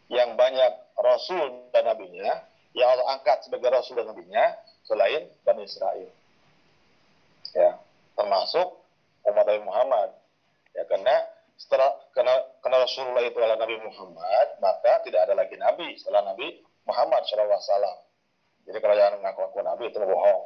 [0.09, 2.45] yang banyak rasul dan nabinya
[2.77, 4.53] yang Allah angkat sebagai rasul dan nabinya
[4.85, 6.09] selain Bani Israel.
[7.53, 7.81] Ya
[8.13, 8.77] termasuk
[9.25, 10.09] umat Nabi Muhammad.
[10.77, 11.15] Ya karena
[11.59, 16.63] setelah karena, karena Rasulullah itu adalah Nabi Muhammad maka tidak ada lagi Nabi setelah Nabi
[16.87, 17.83] Muhammad SAW.
[18.63, 20.41] Jadi kalau jangan ngaku-ngaku Nabi itu bohong.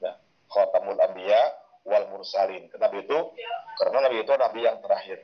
[0.00, 0.16] Ya
[0.48, 1.42] khatamul anbiya
[1.84, 2.72] wal mursalin.
[2.80, 3.18] Nabi itu
[3.76, 5.18] karena Nabi itu Nabi yang terakhir.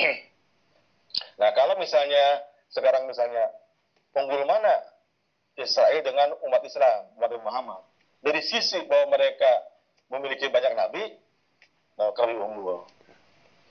[1.12, 2.40] Nah kalau misalnya
[2.72, 3.52] sekarang misalnya
[4.16, 4.80] unggul mana
[5.60, 7.84] Israel dengan umat Islam umat Nabi Muhammad?
[8.24, 9.60] Dari sisi bahwa mereka
[10.08, 11.04] memiliki banyak nabi
[11.96, 12.84] nah, kami unggul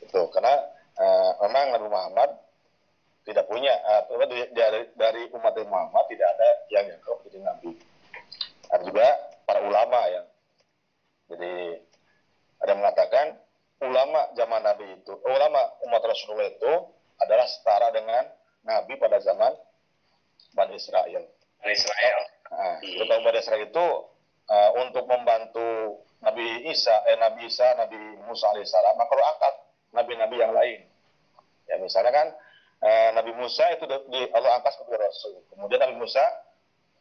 [0.01, 0.53] itu karena
[0.97, 2.29] eh, memang Nabi Muhammad
[3.21, 7.71] tidak punya atau dari, dari, dari umat Nabi Muhammad tidak ada yang dianggap menjadi nabi.
[8.71, 9.07] Ada juga
[9.45, 10.21] para ulama ya
[11.31, 11.79] jadi
[12.61, 13.25] ada yang mengatakan
[13.81, 16.73] ulama zaman Nabi itu ulama umat Rasulullah itu
[17.23, 18.27] adalah setara dengan
[18.67, 19.55] nabi pada zaman
[20.51, 21.23] Bani Israel.
[21.63, 22.19] Israel.
[22.51, 23.85] Nah, terutama Bani Israel itu
[24.51, 29.53] uh, untuk membantu Nabi Isa, eh, Nabi Isa, Nabi Musa alaihissalam, maka angkat
[29.91, 30.80] nabi-nabi yang lain.
[31.69, 32.27] Ya misalnya kan
[32.84, 35.39] uh, Nabi Musa itu di, Allah angkat sebagai Rasul.
[35.51, 36.23] Kemudian Nabi Musa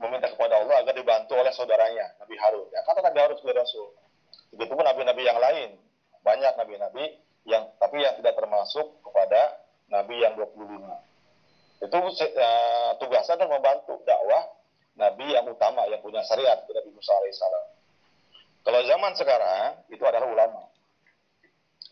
[0.00, 2.68] meminta kepada Allah agar dibantu oleh saudaranya Nabi Harun.
[2.70, 3.90] Ya kata Nabi Harun sebagai Rasul.
[4.55, 5.70] Begitu pun nabi-nabi yang lain.
[6.20, 7.05] Banyak nabi-nabi
[7.48, 11.11] yang tapi yang tidak termasuk kepada Nabi yang 25
[11.81, 14.53] itu uh, tugasnya adalah membantu dakwah
[15.00, 17.66] Nabi yang utama yang punya syariat Nabi Musa alaihissalam.
[18.60, 20.69] Kalau zaman sekarang itu adalah ulama.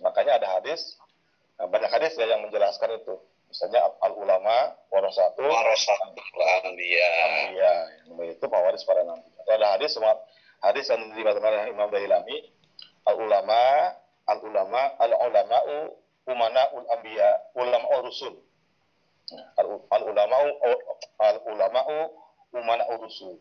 [0.03, 0.99] Makanya ada hadis
[1.59, 3.19] uh, banyak hadis ya yang menjelaskan itu.
[3.49, 7.11] Misalnya al ulama warasatu Warasatul anbiya.
[7.57, 7.75] Iya,
[8.29, 9.25] itu pewaris para nabi.
[9.41, 10.21] Atau ada hadis semua
[10.61, 12.45] hadis yang diriwayatkan oleh Imam Dahilami
[13.09, 13.61] al ulama
[14.29, 15.77] al ulama al ulama'u
[16.29, 18.37] umana ul anbiya ulama rusul
[19.57, 20.49] al ulama'u
[21.25, 21.99] al ulama'u
[22.53, 23.41] umana rusul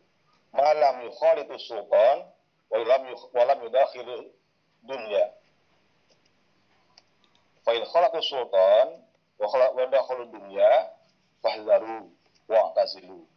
[0.56, 2.24] malam yukhalitu sultan
[2.72, 4.32] wa lam yukh- wa lam yudakhilu
[4.88, 5.36] dunya
[7.68, 9.04] fa in khalatu sultan
[9.36, 10.72] wa khala wa dakhalu dunya
[11.44, 12.08] fahzaru
[12.48, 13.28] wa atazilu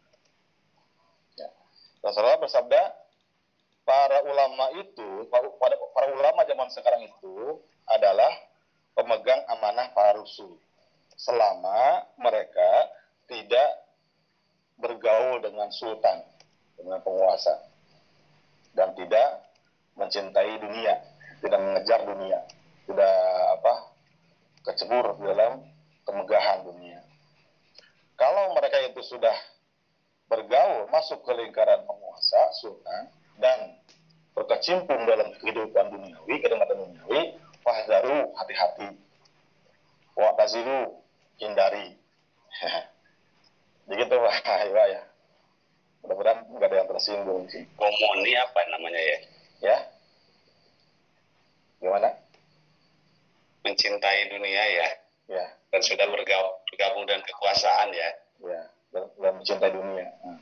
[1.35, 1.51] ya.
[1.99, 2.81] Rasulullah bersabda
[3.83, 5.51] para ulama itu, para,
[5.91, 7.59] para ulama zaman sekarang itu
[7.91, 8.31] adalah
[8.95, 10.55] pemegang amanah para rasul.
[11.19, 12.87] Selama mereka
[13.27, 13.83] tidak
[14.79, 16.23] bergaul dengan sultan,
[16.79, 17.61] dengan penguasa,
[18.73, 19.45] dan tidak
[19.99, 20.97] mencintai dunia,
[21.43, 22.39] tidak mengejar dunia,
[22.89, 23.13] tidak
[23.59, 23.73] apa
[24.65, 25.65] kecebur dalam
[26.05, 27.01] kemegahan dunia.
[28.17, 29.33] Kalau mereka itu sudah
[30.29, 33.09] bergaul masuk ke lingkaran penguasa sultan
[33.41, 33.81] dan
[34.37, 37.35] berkecimpung dalam kehidupan duniawi, kenikmatan duniawi,
[37.65, 38.95] fahdaru hati-hati.
[40.15, 41.01] Wa tazilu
[41.41, 41.97] hindari.
[43.89, 45.01] Begitu Pak ya.
[46.01, 47.65] Mudah-mudahan nggak ada yang tersinggung sih.
[47.77, 49.17] Komuni apa namanya ya?
[49.61, 49.77] Ya.
[51.81, 52.20] Gimana?
[53.61, 54.89] Mencintai dunia ya.
[55.31, 58.09] Ya, Dan sudah bergabung, bergabung dengan kekuasaan ya.
[58.43, 58.61] ya.
[58.91, 60.07] Dan, dan mencintai dunia.
[60.27, 60.39] Hmm.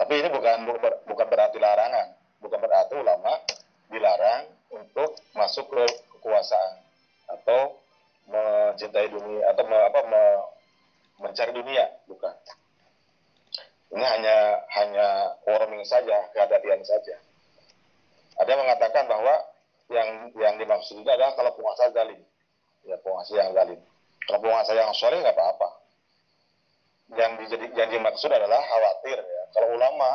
[0.00, 0.64] Tapi ini bukan
[1.04, 3.36] bukan berarti larangan, bukan berarti ulama
[3.92, 5.84] dilarang untuk masuk ke
[6.16, 6.80] kekuasaan
[7.28, 7.76] atau
[8.32, 10.22] mencintai dunia atau me, apa me,
[11.20, 12.32] mencari dunia, bukan.
[13.90, 14.36] Ini hanya
[14.80, 15.06] hanya
[15.44, 17.20] warning saja, kehati-hatian saja.
[18.40, 19.34] Ada yang mengatakan bahwa
[19.90, 22.20] yang yang dimaksud itu adalah kalau penguasa zalim,
[22.86, 23.80] ya penguasa yang zalim.
[24.24, 25.68] Kalau penguasa yang soleh nggak apa-apa.
[27.10, 29.42] Yang dijadi, yang dimaksud adalah khawatir ya.
[29.50, 30.10] Kalau ulama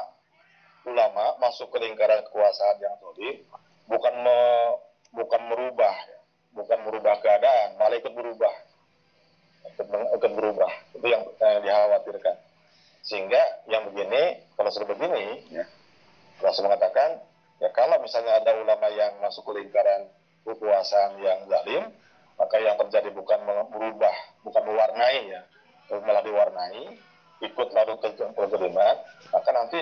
[0.88, 3.44] ulama masuk ke lingkaran kekuasaan yang zalim
[3.92, 4.38] bukan me,
[5.12, 6.20] bukan merubah ya.
[6.56, 8.56] bukan merubah keadaan, malah ikut berubah.
[9.76, 10.72] Ikut, ikut berubah.
[10.96, 12.36] Itu yang, yang dikhawatirkan
[13.06, 15.66] sehingga yang begini kalau sudah begini ya
[16.42, 17.22] Rasul mengatakan
[17.76, 20.08] kalau misalnya ada ulama yang masuk ke lingkaran
[20.48, 21.84] kekuasaan yang zalim
[22.40, 23.40] maka yang terjadi bukan
[23.72, 24.16] merubah
[24.48, 25.42] bukan mewarnai ya
[26.02, 26.98] malah diwarnai
[27.44, 28.96] ikut lalu ke kezaliman
[29.30, 29.80] maka nanti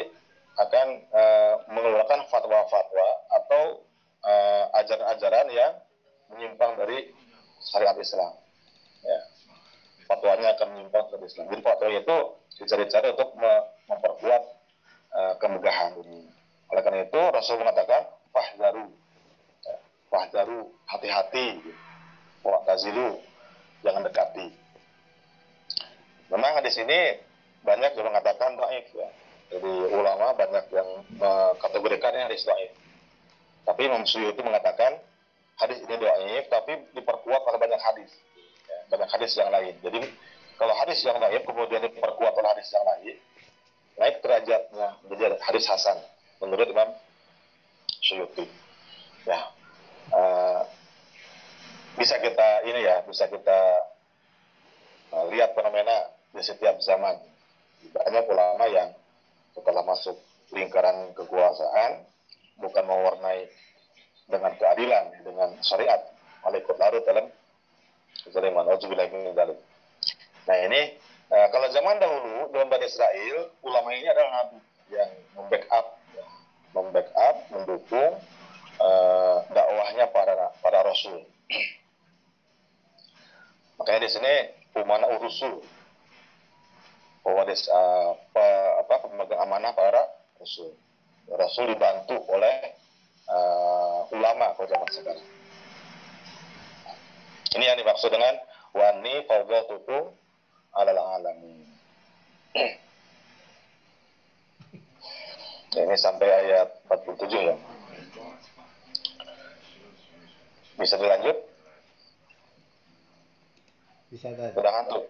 [0.53, 3.09] akan uh, mengeluarkan fatwa-fatwa
[3.41, 3.81] atau
[4.21, 5.73] uh, ajaran-ajaran yang
[6.29, 7.09] menyimpang dari
[7.73, 8.33] syariat Islam.
[9.01, 9.19] Ya.
[10.05, 11.49] Fatwanya akan menyimpang dari Islam.
[11.49, 12.17] Jadi fatwa itu
[12.61, 13.29] dicari-cari untuk
[13.89, 14.43] memperkuat
[15.13, 16.29] uh, kemegahan dunia.
[16.73, 18.01] Oleh karena itu Rasul mengatakan
[18.33, 18.89] fahdaru,
[19.61, 19.75] ya,
[20.09, 21.61] fahdaru hati-hati,
[22.65, 23.21] tazilu
[23.85, 24.49] jangan dekati.
[26.33, 27.21] Memang di sini
[27.61, 29.09] banyak yang mengatakan daif ya.
[29.53, 30.89] Jadi ulama banyak yang
[31.21, 32.73] mengkategorikannya hadis daif.
[33.69, 34.97] Tapi Imam Suyuti mengatakan
[35.61, 38.09] hadis ini daif tapi diperkuat oleh banyak hadis.
[38.65, 39.77] Ya, banyak hadis yang lain.
[39.77, 40.09] Jadi
[40.57, 43.15] kalau hadis yang lain kemudian diperkuat oleh hadis yang lain,
[44.01, 46.01] naik derajatnya menjadi hadis hasan
[46.43, 46.91] menurut Imam
[48.03, 48.43] Syuuti.
[49.23, 49.39] Ya,
[50.11, 50.67] uh,
[51.95, 53.59] bisa kita ini ya, bisa kita
[55.15, 57.15] uh, lihat fenomena di setiap zaman.
[57.95, 58.91] Banyak ulama yang
[59.55, 60.19] setelah masuk
[60.51, 62.03] lingkaran kekuasaan
[62.59, 63.47] bukan mewarnai
[64.27, 65.99] dengan keadilan, dengan syariat,
[66.43, 67.25] malah ikut larut dalam
[68.27, 68.67] kezaliman.
[70.43, 70.81] Nah ini
[71.31, 74.59] uh, kalau zaman dahulu dalam Bani Israel ulama ini adalah nabi
[74.91, 76.02] yang membackup,
[76.73, 78.13] membackup, mendukung
[78.81, 81.21] uh, dakwahnya para para rasul.
[83.77, 84.33] Makanya di sini
[84.77, 85.61] umana urusul
[87.23, 88.45] bahwa uh, pe,
[88.83, 90.03] apa pemegang amanah para
[90.41, 90.73] rasul.
[91.23, 92.75] Rasul dibantu oleh
[93.31, 95.27] uh, ulama pada zaman sekarang.
[97.53, 98.35] Ini yang dimaksud dengan
[98.73, 100.11] wani fawdatukum
[100.73, 101.69] alal alamin.
[105.73, 107.55] Ini sampai ayat 47 ya.
[110.77, 111.37] Bisa dilanjut?
[114.13, 114.53] Bisa tadi.
[114.53, 115.03] Sudah ngantuk.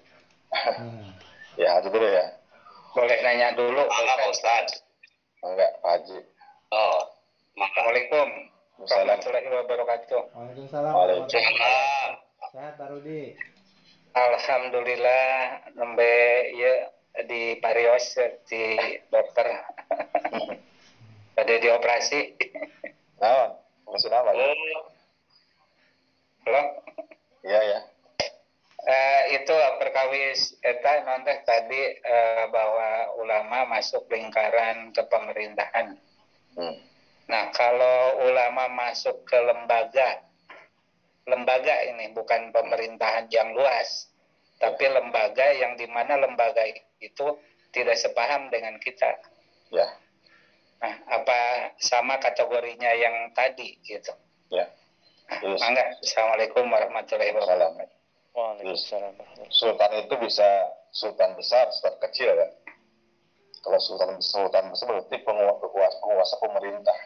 [0.54, 1.12] Hmm.
[1.62, 2.26] ya, itu dulu ya.
[2.96, 4.68] Boleh nanya dulu, Mangga Pak Ustaz.
[4.70, 4.84] Ustaz.
[5.44, 6.20] Enggak, Pak Haji.
[6.72, 7.00] Oh,
[7.60, 8.28] Assalamualaikum
[8.80, 9.20] Waalaikumsalam.
[9.20, 10.22] warahmatullahi wabarakatuh.
[10.32, 10.94] Waalaikumsalam.
[10.96, 12.10] Waalaikumsalam.
[12.54, 13.36] Sehat Pak Rudi.
[14.14, 15.26] Alhamdulillah
[15.74, 16.14] nembe
[16.54, 16.74] ya
[17.26, 18.14] di Parios
[18.46, 18.78] di
[19.10, 19.48] dokter
[21.36, 22.38] pada dioperasi.
[23.22, 23.56] Nah,
[23.88, 24.24] masih oh,
[26.44, 26.62] Halo.
[27.44, 27.80] Iya, ya.
[28.84, 35.96] Eh, itu perkawis eta nanti tadi eh, bahwa ulama masuk lingkaran kepemerintahan.
[36.60, 36.76] Hmm.
[37.32, 40.20] Nah, kalau ulama masuk ke lembaga,
[41.24, 44.12] lembaga ini bukan pemerintahan yang luas,
[44.60, 46.68] tapi lembaga yang di mana lembaga
[47.00, 47.40] itu
[47.72, 49.16] tidak sepaham dengan kita.
[49.72, 49.88] Ya,
[50.84, 54.12] Nah, apa sama kategorinya yang tadi gitu?
[54.52, 54.68] ya.
[54.68, 55.64] Nah, Yes.
[55.64, 55.84] Mangga.
[56.04, 57.88] Assalamualaikum warahmatullahi wabarakatuh.
[59.48, 62.48] Sultan itu bisa sultan besar, sultan kecil ya.
[63.64, 67.00] Kalau sultan sultan tersebut berarti penguasa, penguasa, penguasa pemerintah.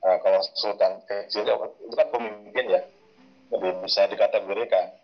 [0.00, 2.82] Nah, kalau sultan kecil itu kan pemimpin ya,
[3.52, 4.96] jadi bisa dikategorikan,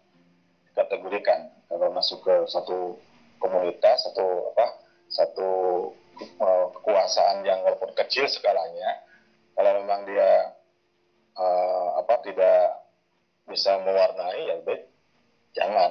[0.72, 2.96] dikategorikan kalau masuk ke satu
[3.36, 4.66] komunitas, satu apa,
[5.12, 5.48] satu
[6.20, 9.04] kekuasaan yang walaupun kecil skalanya,
[9.56, 10.54] kalau memang dia
[11.36, 12.80] uh, apa tidak
[13.48, 14.82] bisa mewarnai ya baik
[15.56, 15.90] jangan.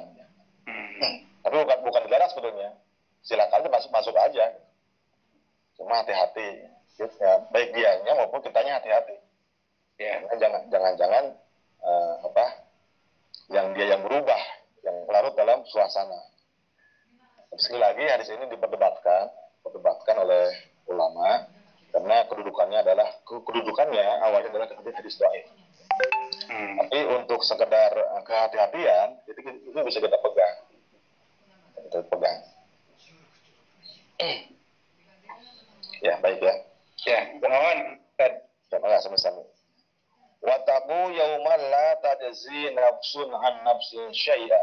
[0.69, 1.13] Hmm.
[1.43, 2.69] Tapi bukan bukan negara sebetulnya.
[3.25, 4.45] Silakan aja masuk masuk aja.
[5.75, 6.67] Cuma hati-hati.
[6.99, 9.15] Ya, baik dianya maupun kitanya hati-hati.
[9.99, 10.23] Ya.
[10.35, 11.23] Jangan jangan jangan
[11.83, 12.45] uh, apa
[13.49, 14.41] yang dia yang berubah,
[14.83, 16.19] yang larut dalam suasana.
[17.57, 20.55] Sekali lagi hadis ini diperdebatkan, diperdebatkan oleh
[20.87, 21.45] ulama
[21.91, 25.45] karena kedudukannya adalah kedudukannya awalnya adalah hadis hadis dhaif.
[26.49, 26.75] Hmm.
[26.85, 30.55] Tapi untuk sekedar uh, kehati-hatian itu, itu bisa kita pegang.
[31.75, 32.39] Kita pegang.
[35.99, 36.55] ya baik ya.
[37.07, 37.79] Ya, mohon.
[38.69, 39.41] Terima kasih sama
[40.39, 44.61] Wataku yauman la tajzi nafsun an nafsin syai'a.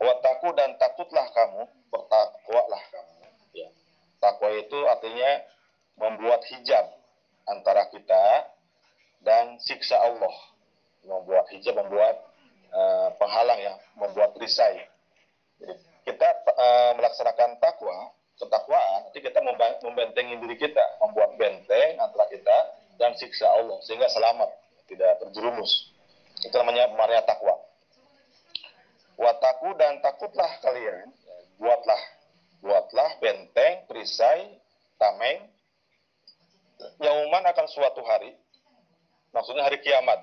[0.00, 3.19] Wataku dan takutlah kamu, bertakwalah kamu.
[4.20, 5.30] Takwa itu artinya
[5.96, 6.86] membuat hijab
[7.48, 8.52] antara kita
[9.24, 10.36] dan siksa Allah.
[11.08, 12.20] Membuat hijab, membuat
[12.68, 14.84] uh, penghalang ya, membuat perisai.
[15.56, 15.72] Jadi
[16.04, 19.40] kita uh, melaksanakan takwa, ketakwaan, nanti kita
[19.80, 22.56] membentengi diri kita, membuat benteng antara kita
[23.00, 24.48] dan siksa Allah sehingga selamat,
[24.88, 25.92] tidak terjerumus.
[26.44, 27.56] Itu namanya namanya takwa.
[29.20, 31.12] Wataku dan takutlah kalian,
[31.60, 32.00] buatlah
[32.60, 34.60] buatlah benteng, perisai,
[34.96, 35.48] tameng.
[36.96, 38.32] Yauman akan suatu hari,
[39.36, 40.16] maksudnya hari kiamat.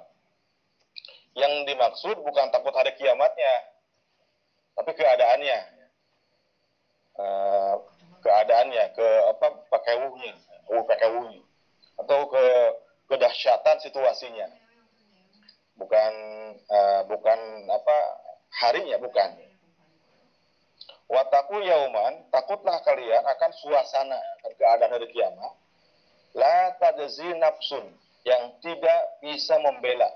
[1.37, 3.53] Yang dimaksud bukan takut hari kiamatnya,
[4.73, 5.59] tapi keadaannya.
[7.17, 7.75] Eh,
[8.21, 10.33] keadaannya, ke apa pakaiwuhnya,
[10.69, 11.41] uh, pakaiwuhnya,
[11.97, 12.45] atau ke
[13.09, 14.47] kedahsyatan situasinya.
[15.77, 16.13] Bukan
[16.57, 17.97] eh, bukan apa
[18.61, 19.46] harinya bukan.
[21.07, 25.55] Wataku yauman, takutlah kalian akan suasana akan keadaan hari kiamat.
[26.35, 27.85] La tadzi nafsun
[28.27, 30.11] yang tidak bisa membela.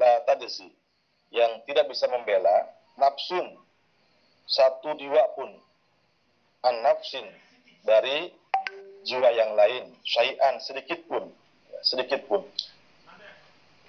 [0.00, 0.72] La tadzi
[1.30, 2.66] yang tidak bisa membela
[2.98, 3.54] nafsun
[4.50, 5.50] satu jiwa pun
[6.66, 7.22] an nafsin
[7.86, 8.34] dari
[9.06, 11.30] jiwa yang lain syai'an sedikit pun
[11.86, 12.42] sedikit pun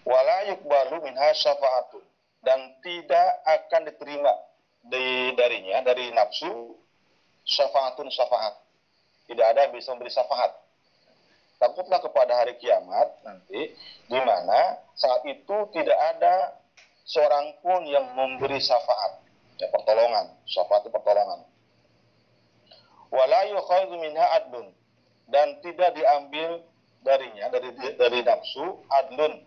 [0.06, 2.06] wala yukbalu minha syafa'atun
[2.46, 4.32] dan tidak akan diterima
[4.82, 6.78] di, darinya dari nafsu
[7.46, 8.58] syafaatun syafaat.
[9.30, 10.52] Tidak ada yang bisa memberi syafaat.
[11.62, 13.78] Takutlah kepada hari kiamat nanti
[14.10, 16.58] di mana saat itu tidak ada
[17.06, 19.22] seorang pun yang memberi syafaat.
[19.62, 20.34] Ya pertolongan.
[20.50, 21.46] Syafaat pertolongan.
[23.14, 23.46] Wala
[23.94, 24.74] minha adlun.
[25.30, 26.66] Dan tidak diambil
[27.06, 29.46] darinya dari dari nafsu adlun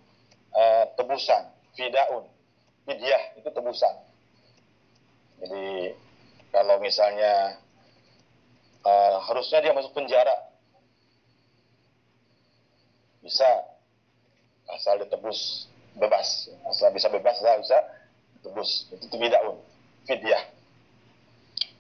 [0.55, 2.31] eh, tebusan fidaun.
[2.87, 4.14] Fidyah itu tebusan
[5.43, 5.97] jadi
[6.55, 7.59] kalau misalnya
[8.87, 10.35] eh, harusnya dia masuk penjara.
[13.25, 13.49] Bisa.
[14.71, 16.49] Asal ditebus bebas.
[16.69, 17.79] Asal bisa bebas asal bisa
[18.45, 19.59] tebus itu fidaun.
[20.05, 20.43] Fidyah.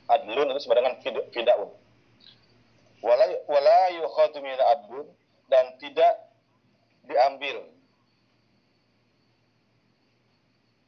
[0.08, 1.70] Adlun itu sama dengan fid- fidaun.
[3.04, 5.06] Wala wala yukhadu min adlun
[5.52, 6.32] dan tidak
[7.04, 7.68] diambil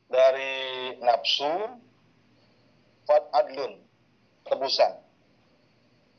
[0.09, 1.77] dari nafsu
[3.07, 3.81] fat adlun
[4.45, 5.01] tebusan.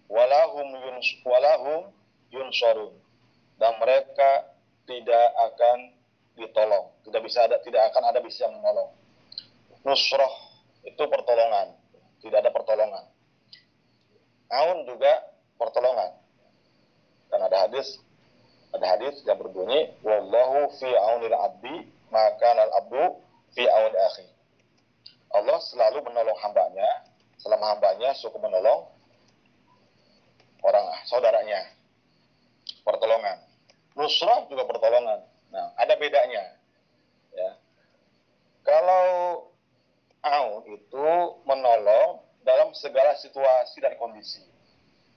[0.07, 1.91] Walahum yuns walahum
[2.31, 2.95] yunsarun.
[3.59, 4.47] Dan mereka
[4.88, 5.77] tidak akan
[6.39, 6.93] ditolong.
[7.03, 8.93] Tidak bisa ada tidak akan ada bisa menolong.
[9.83, 10.33] Nusroh
[10.88, 11.75] itu pertolongan.
[12.23, 13.05] Tidak ada pertolongan.
[14.47, 15.27] Aun juga
[15.59, 16.15] pertolongan.
[17.27, 17.99] Dan ada hadis
[18.71, 23.03] ada hadis yang berbunyi wallahu fi aunil abdi maka al abdu
[23.55, 24.27] fi aun akhi
[25.34, 26.88] Allah selalu menolong hambanya.
[27.38, 28.89] Selama hambanya suka menolong
[30.65, 31.61] orang saudaranya.
[32.82, 33.38] Pertolongan.
[33.93, 35.21] Nusrah juga pertolongan.
[35.53, 36.43] Nah ada bedanya.
[37.36, 37.51] Ya.
[38.65, 39.05] Kalau
[40.25, 41.07] aun itu
[41.45, 44.43] menolong dalam segala situasi dan kondisi.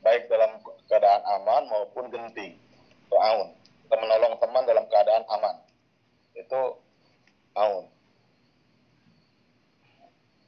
[0.04, 2.60] Baik dalam keadaan aman maupun genting.
[3.08, 3.56] Itu aun.
[3.90, 5.56] Menolong teman dalam keadaan aman.
[6.36, 6.78] Itu
[7.56, 7.90] aun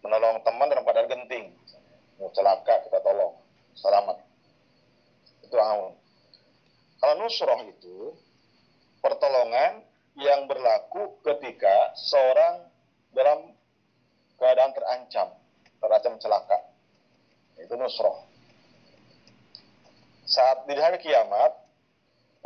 [0.03, 1.55] menolong teman dalam keadaan genting.
[2.19, 3.39] Mau celaka kita tolong.
[3.79, 4.19] Selamat.
[5.47, 5.97] Itu aun.
[7.03, 8.15] Kalau nusroh itu
[9.03, 9.83] pertolongan
[10.15, 12.69] yang berlaku ketika seorang
[13.11, 13.57] dalam
[14.37, 15.29] keadaan terancam
[15.83, 16.59] terancam celaka.
[17.59, 18.23] Itu nusroh.
[20.27, 21.51] Saat di hari kiamat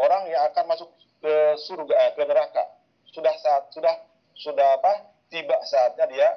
[0.00, 0.88] orang yang akan masuk
[1.20, 1.34] ke
[1.68, 2.64] surga eh, ke neraka
[3.12, 3.94] sudah saat sudah
[4.36, 5.12] sudah apa?
[5.26, 6.28] Tiba saatnya dia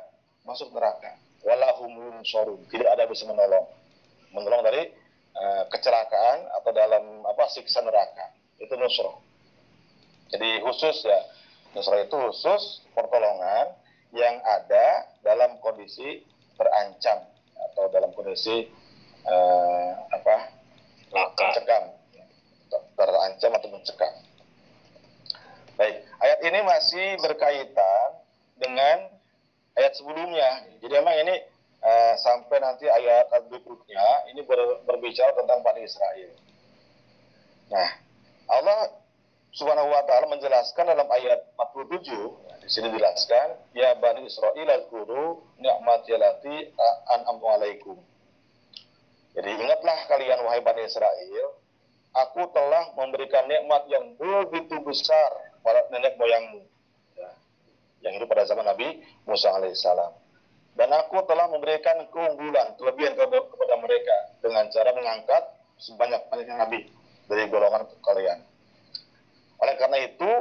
[0.50, 1.22] masuk neraka.
[1.46, 3.70] Walahum sorun tidak ada bisa menolong.
[4.34, 4.90] Menolong dari
[5.38, 8.34] eh, kecelakaan atau dalam apa siksa neraka.
[8.58, 9.30] Itu nusroh
[10.30, 11.20] jadi khusus ya
[11.74, 13.74] nusroh itu khusus pertolongan
[14.14, 16.26] yang ada dalam kondisi
[16.58, 17.30] terancam
[17.70, 18.70] atau dalam kondisi
[19.26, 20.36] eh, apa
[21.10, 21.84] mencekam.
[22.70, 24.14] Terancam atau mencekam.
[25.78, 28.08] Baik ayat ini masih berkaitan
[28.60, 29.10] dengan
[29.78, 30.50] ayat sebelumnya.
[30.82, 31.36] Jadi memang ini
[31.84, 36.32] eh, sampai nanti ayat berikutnya ini ber- berbicara tentang Bani Israel.
[37.70, 37.90] Nah
[38.50, 38.80] Allah
[39.50, 46.14] Subhanahu wa taala menjelaskan dalam ayat 47 di sini dijelaskan ya Bani Israel al-guru ni'mati
[46.14, 46.70] allati
[47.18, 47.98] an'amtu alaikum.
[49.34, 51.58] Jadi ingatlah kalian wahai Bani Israel,
[52.14, 55.34] aku telah memberikan nikmat yang begitu besar
[55.66, 56.69] pada nenek moyangmu.
[58.00, 60.16] Ya, yang hidup pada zaman Nabi Musa alaihissalam.
[60.80, 65.44] Dan aku telah memberikan keunggulan, kelebihan kepada mereka dengan cara mengangkat
[65.84, 66.88] sebanyak-banyaknya Nabi
[67.28, 68.40] dari golongan kalian.
[69.60, 70.32] Oleh karena itu,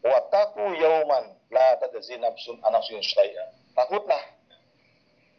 [0.00, 3.52] wataku yauman la tadzi nafsun anafsun syai'an.
[3.76, 4.24] Takutlah.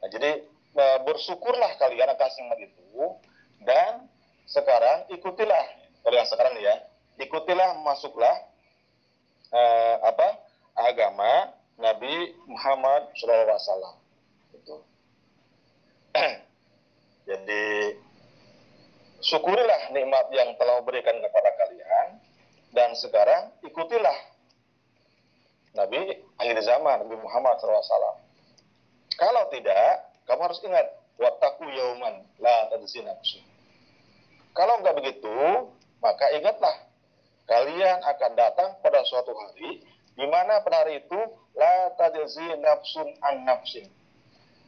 [0.05, 0.45] Nah, jadi
[0.77, 3.17] eh, bersyukurlah kalian atas nikmat itu
[3.65, 4.05] dan
[4.45, 5.65] sekarang ikutilah
[6.05, 6.85] kalau yang sekarang ya
[7.17, 8.45] ikutilah masuklah
[9.49, 10.44] eh, apa
[10.75, 13.99] agama Nabi Muhammad SAW.
[14.55, 14.75] Gitu.
[17.29, 17.65] jadi
[19.23, 22.07] syukurilah nikmat yang telah berikan kepada kalian.
[22.75, 24.17] Dan sekarang ikutilah
[25.75, 28.19] Nabi akhir zaman Nabi Muhammad SAW.
[29.15, 32.99] Kalau tidak kamu harus ingat wataku yauman la tadzi
[34.55, 35.35] kalau nggak begitu,
[35.99, 36.87] maka ingatlah,
[37.43, 39.83] kalian akan datang pada suatu hari,
[40.15, 41.19] di mana pada hari itu,
[41.59, 43.87] la tajzi nafsun an nafsin.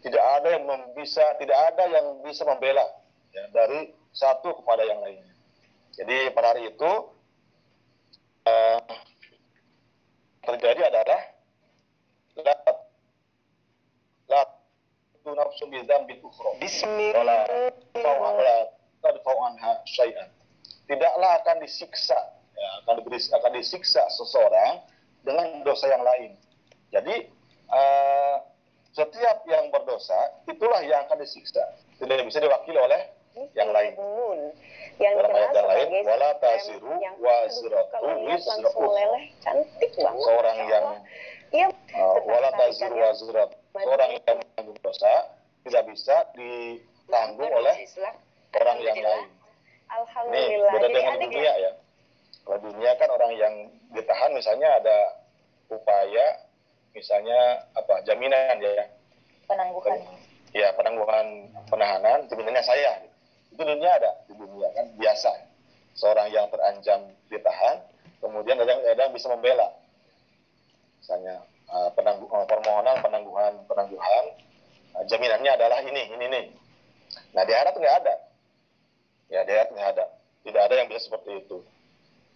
[0.03, 2.83] Tidak ada yang bisa, tidak ada yang bisa membela
[3.31, 5.31] ya, dari satu kepada yang lainnya.
[5.95, 6.91] Jadi pada hari itu,
[8.43, 8.79] eh,
[10.43, 11.21] terjadi adalah
[12.43, 12.55] la
[14.27, 14.41] la
[15.31, 16.59] nafsun bi dzambin ukhra.
[20.87, 22.19] Tidaklah akan disiksa,
[22.55, 24.96] ya, akan diberi, akan disiksa seseorang
[25.27, 26.31] dengan dosa yang lain.
[26.95, 27.15] Jadi
[27.67, 28.35] eh,
[28.95, 30.15] setiap yang berdosa
[30.47, 31.61] itulah yang akan disiksa.
[31.99, 33.01] Tidak bisa diwakili oleh
[33.53, 33.93] yang lain.
[34.97, 38.81] Yang Dalam ayat yang lain, wala tasiru langsung ukhra.
[38.81, 40.85] meleleh cantik banget Seorang yang
[41.53, 43.05] iya uh, wala tertarik taziru kan ya.
[43.13, 43.49] wazirat.
[43.77, 45.13] Seorang yang menanggung dosa
[45.61, 48.13] tidak bisa ditanggung oleh Islam.
[48.57, 49.27] orang yang lain.
[49.29, 50.71] Nih, Alhamdulillah.
[50.73, 51.71] beda Jadi dengan dunia ya.
[52.47, 53.53] Kalau dunia kan orang yang
[53.91, 54.97] ditahan misalnya ada
[55.69, 56.25] upaya
[56.95, 58.85] misalnya apa jaminan ya.
[59.47, 59.99] Penangguhan.
[60.55, 63.03] Ya penangguhan penahanan jaminannya saya.
[63.51, 65.31] Itu dunia ada di dunia kan biasa.
[65.97, 67.81] Seorang yang terancam ditahan
[68.21, 69.69] kemudian ada yang, ada yang bisa membela.
[71.01, 71.41] Misalnya
[71.71, 74.25] uh, penanggu- permohonan penangguhan penangguhan
[74.97, 76.41] uh, jaminannya adalah ini ini ini.
[77.33, 78.15] Nah di akhirat nggak ada.
[79.31, 80.05] Ya di akhirat nggak ada.
[80.47, 81.59] Tidak ada yang bisa seperti itu.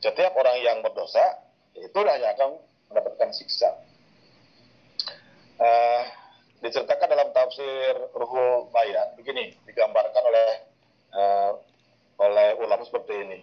[0.01, 1.39] Setiap orang yang berdosa
[1.77, 2.59] itulah yang akan
[2.91, 3.71] mendapatkan siksa
[5.61, 6.03] Eh,
[6.65, 10.49] diceritakan dalam tafsir Ruhul Bayan begini digambarkan oleh
[11.13, 11.51] eh,
[12.17, 13.39] oleh ulama seperti ini.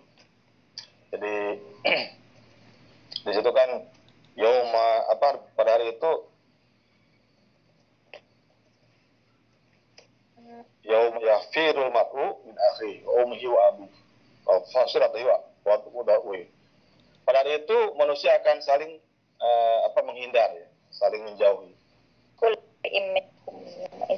[1.14, 1.36] Jadi
[3.22, 3.86] di situ kan
[4.34, 6.12] yauma apa pada hari itu
[10.90, 13.86] yaum yafirul mar'u min akhi wa ummihi wa abi
[14.42, 16.38] wa fasiratihi wa wa.
[17.22, 18.98] Pada hari itu manusia akan saling
[19.38, 21.72] eh, apa menghindar ya, saling menjauhi.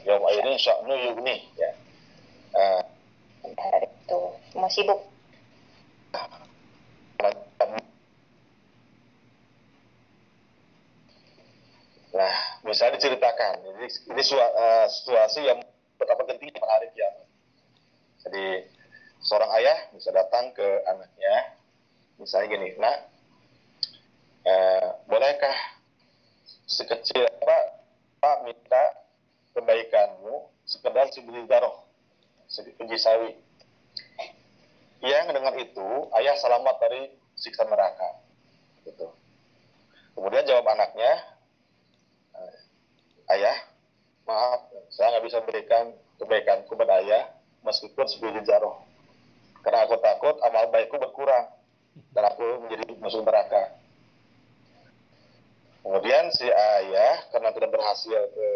[0.07, 1.71] Yaum ini sya'nu yugni ya.
[3.41, 4.21] Hari itu
[4.53, 5.01] semua sibuk
[12.11, 15.63] Nah, misalnya diceritakan, ini, ini sua- eh, situasi yang
[15.95, 17.27] betapa genting pada hari kiamat.
[18.27, 18.45] Jadi,
[19.23, 21.55] seorang ayah bisa datang ke anaknya,
[22.19, 23.10] misalnya gini, nak,
[24.45, 25.57] eh, bolehkah
[26.71, 27.59] sekecil apa,
[28.21, 28.85] Pak minta
[29.57, 31.75] kebaikanmu sekedar sebiji darah,
[32.47, 33.33] sebiji sawi.
[35.01, 35.89] Yang dengan itu,
[36.21, 38.21] ayah selamat dari siksa neraka.
[38.85, 39.09] Gitu.
[40.13, 41.25] Kemudian jawab anaknya,
[43.33, 43.57] ayah,
[44.29, 45.85] maaf, saya nggak bisa berikan
[46.21, 47.33] kebaikan kepada ayah
[47.65, 48.85] meskipun sebiji jaroh.
[49.65, 51.49] Karena aku takut amal baikku berkurang
[52.13, 53.80] dan aku menjadi masuk neraka.
[55.81, 58.49] Kemudian si ayah karena tidak berhasil ke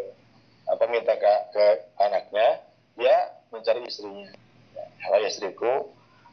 [0.68, 1.64] apa minta ke, ke
[2.00, 2.60] anaknya,
[2.96, 3.16] dia
[3.48, 4.28] mencari istrinya.
[5.04, 5.88] Hai istriku,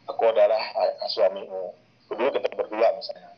[0.07, 1.75] aku adalah a- suamimu.
[2.11, 3.31] Dulu kita berdua misalnya,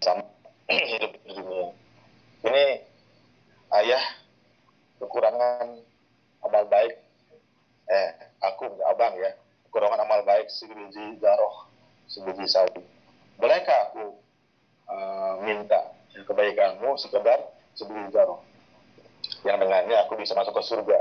[0.00, 0.24] sama
[0.92, 1.68] hidup di dunia.
[2.44, 2.64] Ini
[3.80, 4.04] ayah
[5.00, 5.68] kekurangan
[6.48, 6.96] amal baik.
[7.84, 8.10] Eh,
[8.40, 9.36] aku abang ya,
[9.68, 11.68] kekurangan amal baik sebiji jaroh,
[12.08, 12.80] sebiji sawi.
[13.36, 14.16] Bolehkah aku
[14.88, 15.92] eh, minta
[16.22, 17.42] kebaikanmu sekedar
[17.74, 18.38] sebiji jaroh?
[19.44, 20.98] yang dengannya aku bisa masuk ke surga.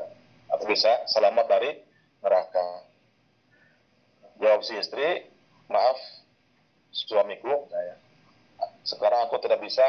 [0.57, 1.79] Aku bisa selamat dari
[2.19, 2.87] neraka.
[4.39, 5.27] Jawab si istri
[5.71, 5.95] maaf
[6.91, 7.71] suamiku
[8.83, 9.83] sekarang aku tidak bisa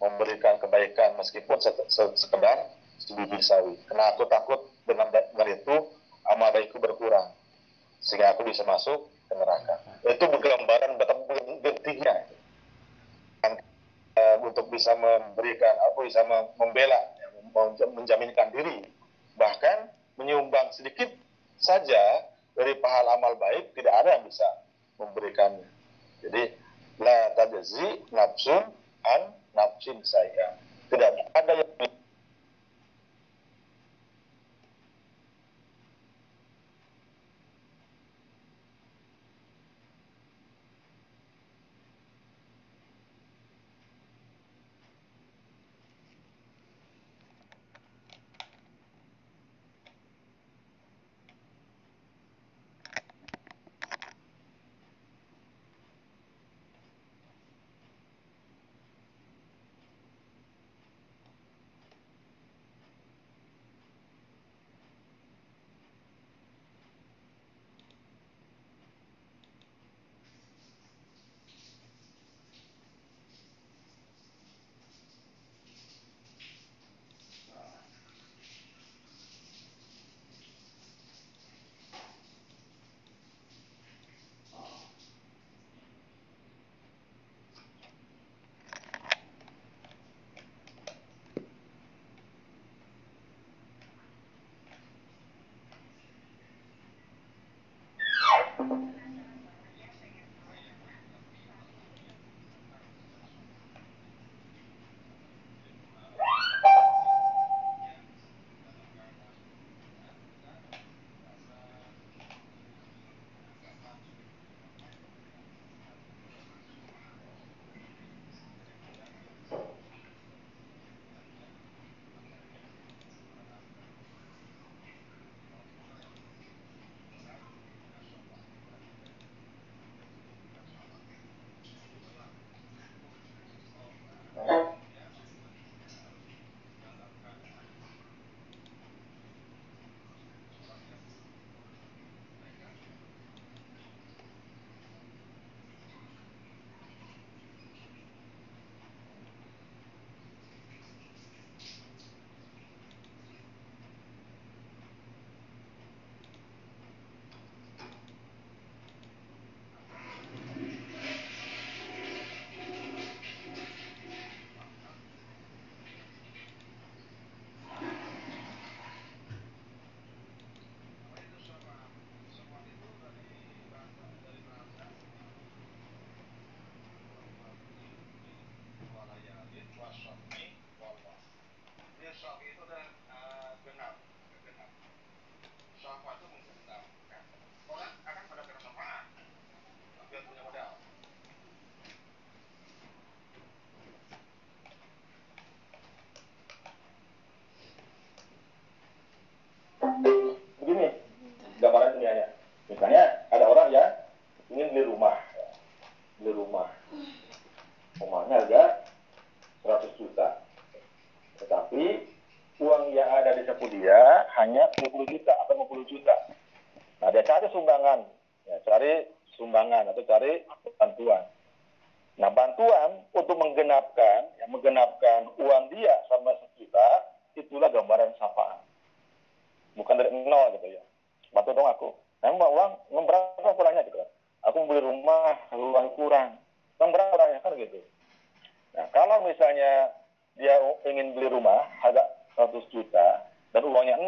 [0.00, 3.76] memberikan kebaikan meskipun se- se- sekedar sebiji sawi.
[3.84, 5.76] Karena aku takut dengan, dengan itu
[6.28, 7.36] amal baikku berkurang
[8.00, 9.74] sehingga aku bisa masuk ke neraka.
[10.08, 12.14] Itu gambaran betapa gentingnya
[13.44, 13.52] Dan,
[14.16, 18.90] eh, untuk bisa memberikan apa bisa mem- membela ya, menjaminkan diri.
[19.38, 19.78] Bahkan
[20.18, 21.06] menyumbang sedikit
[21.62, 22.26] saja
[22.58, 24.48] dari pahala amal baik tidak ada yang bisa
[24.98, 25.70] memberikannya.
[26.26, 26.42] Jadi
[26.98, 28.66] la tajzi nafsun
[29.06, 29.22] an
[29.54, 30.58] nafsin saya.
[30.90, 31.67] Tidak ada yang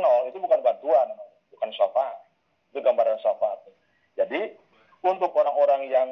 [0.01, 1.09] nol itu bukan bantuan
[1.53, 2.17] bukan syafaat
[2.71, 3.59] itu gambaran syafaat
[4.19, 4.53] Jadi
[5.01, 6.09] untuk orang-orang yang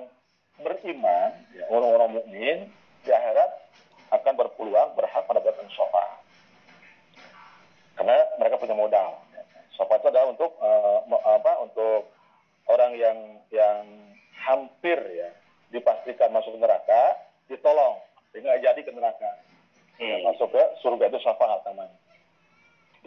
[0.58, 2.56] beriman, ya, orang-orang mukmin
[3.04, 3.50] di akhirat
[4.10, 6.18] akan berpeluang berhak mendapatkan syafaat.
[7.98, 9.18] Karena mereka punya modal.
[9.76, 10.50] Syafaat itu adalah untuk
[11.06, 11.52] me- apa?
[11.62, 12.08] Untuk
[12.70, 13.18] orang yang
[13.52, 13.84] yang
[14.38, 15.30] hampir ya
[15.68, 17.18] dipastikan masuk neraka,
[17.50, 18.00] ditolong
[18.32, 19.30] sehingga jadi ke neraka.
[19.98, 21.94] Ya, masuk ke surga itu syafaat namanya.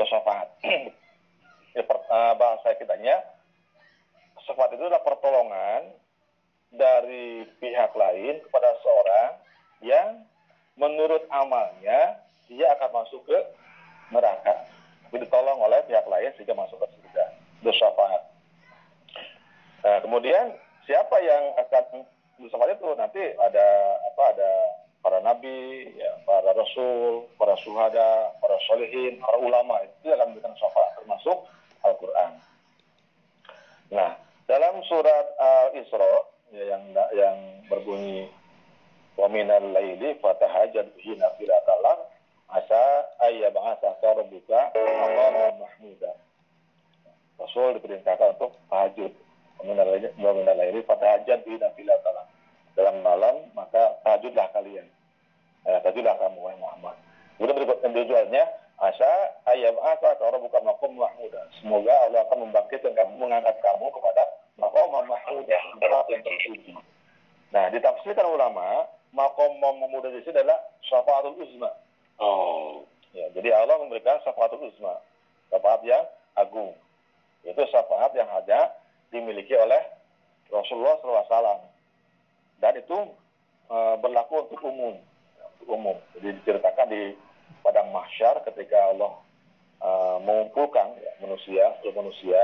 [0.02, 0.49] Itu syafaat.
[1.78, 3.22] ya, eh, bahasa kitanya
[4.49, 5.93] syafaat itu adalah pertolongan
[6.74, 9.30] dari pihak lain kepada seorang
[9.86, 10.26] yang
[10.74, 12.18] menurut amalnya
[12.49, 13.38] dia akan masuk ke
[14.10, 14.66] neraka.
[15.14, 17.26] Ditolong oleh pihak lain sehingga masuk ke surga.
[17.62, 18.26] Itu.
[19.86, 20.58] Nah, kemudian
[20.89, 22.10] siapa yang akan
[22.41, 23.68] bersama itu nanti ada
[24.02, 24.52] apa ada
[25.02, 30.97] para nabi, ya, para rasul, para suhada, para solehin, para ulama itu akan memberikan syafaat
[31.02, 31.38] termasuk
[31.82, 32.32] Al-Quran.
[33.91, 36.14] Nah, dalam surat Al-Isra
[36.54, 36.84] ya, yang
[37.18, 37.38] yang
[37.68, 38.30] berbunyi
[39.18, 41.99] wa minal laili fatahajjad bihi nafilatan lak
[42.52, 46.14] asa ayyab'atsaka rabbuka maqaman mahmuda.
[47.41, 49.12] Rasul diperintahkan untuk tahajud.
[49.58, 52.30] Wa minal laili fatahajjad bihi nafilatan.
[52.82, 54.89] Dalam malam maka tahajudlah kalian.
[55.69, 56.97] Eh, tahajudlah kamu wahai Muhammad.
[57.38, 58.43] Kemudian berikutnya tujuannya
[58.82, 61.45] asa ayam asa kalau bukan makom mahmuda.
[61.61, 64.23] Semoga Allah akan membangkitkan kamu, mengangkat kamu kepada
[64.57, 66.73] makom mahmuda, tempat yang terpuji.
[67.53, 71.69] Nah, ditafsirkan ulama, makom mahmuda di sini adalah syafaatul uzma.
[72.17, 72.82] Oh.
[73.13, 74.97] Ya, jadi Allah memberikan syafaatul uzma,
[75.53, 76.01] syafaat yang
[76.34, 76.73] agung.
[77.45, 78.73] Itu syafaat yang hanya
[79.13, 79.86] dimiliki oleh
[80.49, 81.70] Rasulullah SAW.
[82.62, 82.97] Dan itu
[83.74, 84.95] eh, berlaku untuk umum,
[85.57, 85.97] untuk umum.
[86.16, 87.18] Jadi diceritakan di
[87.66, 89.18] padang mahsyar ketika Allah
[89.82, 92.41] eh, mengumpulkan ya, manusia, seluruh manusia,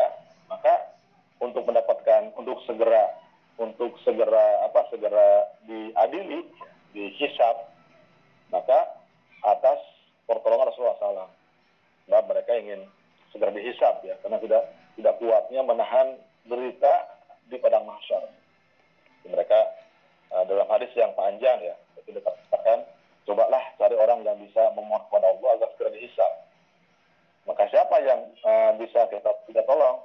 [0.49, 0.97] maka
[1.37, 3.13] untuk mendapatkan, untuk segera,
[3.61, 6.49] untuk segera apa, segera diadili,
[6.97, 7.69] dihisab,
[8.49, 8.97] maka
[9.45, 9.77] atas
[10.25, 11.29] pertolongan Rasulullah SAW.
[12.09, 12.89] Dan mereka ingin
[13.29, 14.63] segera dihisab ya, karena tidak
[14.97, 16.17] tidak kuatnya menahan
[16.49, 17.05] derita
[17.53, 18.25] di padang mahsyar.
[19.27, 19.59] Mereka
[20.31, 22.83] dalam hadis yang panjang ya, itu dikatakan,
[23.27, 26.33] cobalah cari orang yang bisa memohon kepada Allah agar segera dihisab.
[27.47, 30.03] Maka siapa yang uh, bisa kita kita tolong?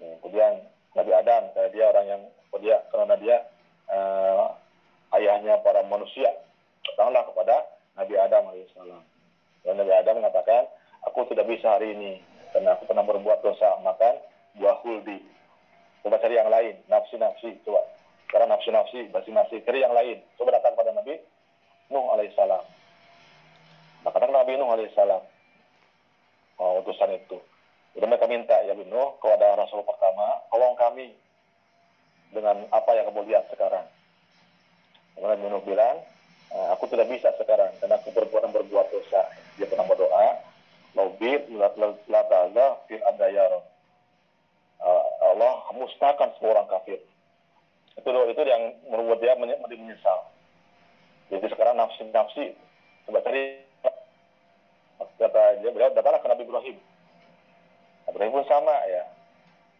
[0.00, 0.64] Kemudian
[0.96, 2.22] Nabi Adam, dia orang yang
[2.60, 3.36] dia karena dia
[3.92, 4.52] uh,
[5.16, 6.28] ayahnya para manusia,
[6.88, 7.56] datanglah kepada
[7.96, 9.04] Nabi Adam alaihissalam.
[9.60, 10.68] Dan Nabi Adam mengatakan,
[11.04, 12.12] aku tidak bisa hari ini
[12.52, 14.14] karena aku pernah berbuat dosa makan
[14.56, 15.20] buah huldi.
[16.00, 17.84] Coba cari yang lain, nafsi-nafsi, coba.
[18.30, 20.22] Sekarang nafsi-nafsi, basi-basi, cari yang lain.
[20.38, 21.18] Coba datang pada Nabi
[21.90, 22.62] Nuh alaihissalam.
[24.06, 25.18] Nah, katakan Nabi Nuh alaihissalam,
[26.62, 27.42] oh, utusan itu.
[27.98, 31.10] Jadi mereka minta, ya Nuh, kepada Rasul pertama, tolong kami
[32.30, 33.82] dengan apa yang kamu lihat sekarang.
[35.18, 35.98] Kemudian Nabi Nuh bilang,
[36.54, 39.26] "Eh, aku tidak bisa sekarang, karena aku berbuat berbuat dosa.
[39.58, 40.38] Dia pernah berdoa,
[40.94, 41.46] Laubir
[42.10, 43.62] latala fil adayar.
[44.80, 46.98] Uh, Allah musnahkan semua orang kafir.
[47.98, 50.30] Itu itu yang membuat dia menye- menyesal.
[51.30, 52.54] Jadi sekarang nafsi-nafsi.
[53.06, 53.62] Coba cari
[55.20, 56.76] kata dia beliau datanglah ke Nabi Ibrahim.
[58.08, 59.04] Nabi Ibrahim pun sama ya.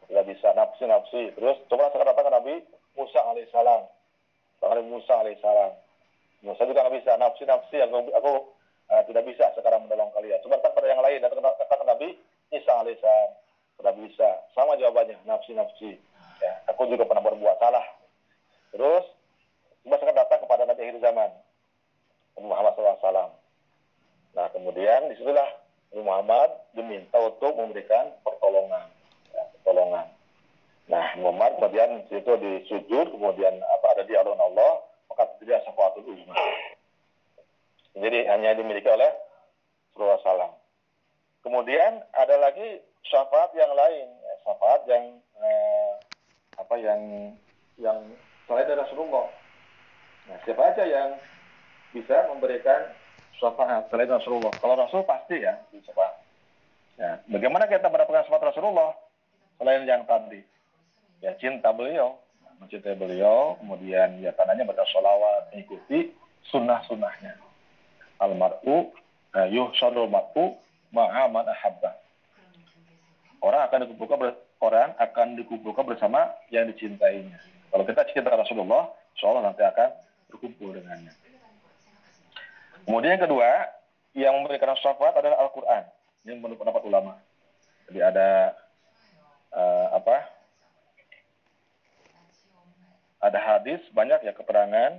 [0.06, 1.34] Tidak bisa nafsi-nafsi.
[1.34, 2.54] Terus coba sekarang datang ke Nabi
[2.98, 3.82] Musa alaihissalam.
[4.62, 5.72] Nabi Musa alaihissalam.
[6.46, 7.76] Musa juga nggak bisa nafsi-nafsi.
[7.82, 8.32] Aku, aku
[8.90, 10.42] uh, tidak bisa sekarang menolong kalian.
[10.42, 11.22] Coba datang pada yang lain.
[11.22, 12.08] Datang datang ke Nabi
[12.54, 13.30] Isa alaihissalam.
[13.78, 14.28] Tidak bisa.
[14.54, 15.18] Sama jawabannya.
[15.26, 15.98] Nafsi-nafsi.
[16.40, 17.99] Ya, aku juga pernah berbuat salah.
[18.70, 19.04] Terus
[19.82, 21.30] coba sekarang datang kepada Nabi akhir zaman.
[22.40, 23.34] Muhammad SAW.
[24.32, 25.50] Nah kemudian di situlah
[25.92, 28.86] Muhammad diminta untuk memberikan pertolongan,
[29.34, 30.06] ya, pertolongan.
[30.86, 36.34] Nah Muhammad kemudian itu disujud, kemudian apa ada di alun Allah, maka tidak syafatul uzma.
[37.98, 39.10] Jadi hanya dimiliki oleh
[39.92, 40.54] Rasulullah SAW.
[41.42, 42.78] Kemudian ada lagi
[43.10, 45.04] syafaat yang lain, ya, syafaat yang
[45.42, 45.92] eh,
[46.54, 47.00] apa yang
[47.80, 47.98] yang
[48.50, 49.30] selain dari Rasulullah.
[50.26, 51.14] Nah, siapa aja yang
[51.94, 52.90] bisa memberikan
[53.38, 54.50] syafaat selain Rasulullah?
[54.58, 56.18] Kalau Rasul pasti ya syafaat.
[56.98, 58.90] Ya, bagaimana kita mendapatkan syafaat Rasulullah
[59.62, 60.42] selain yang tadi?
[61.22, 62.18] Ya cinta beliau,
[62.58, 66.10] mencintai beliau, kemudian ya tandanya baca sholawat, mengikuti
[66.50, 67.38] sunnah-sunnahnya.
[68.18, 68.90] Almar'u
[69.38, 70.58] eh, yuhsyarul mar'u
[70.90, 71.94] ma'aman ahabba.
[73.40, 77.59] Orang akan dikumpulkan orang akan dikumpulkan bersama yang dicintainya.
[77.70, 78.90] Kalau kita cinta Rasulullah,
[79.22, 79.88] Allah nanti akan
[80.32, 81.14] berkumpul dengannya.
[82.82, 83.50] Kemudian yang kedua,
[84.16, 85.84] yang memberikan syafaat adalah Al-Quran.
[86.26, 87.14] Ini menurut pendapat ulama.
[87.86, 88.58] Jadi ada
[89.54, 90.40] eh, apa?
[93.20, 94.96] ada hadis banyak ya keterangan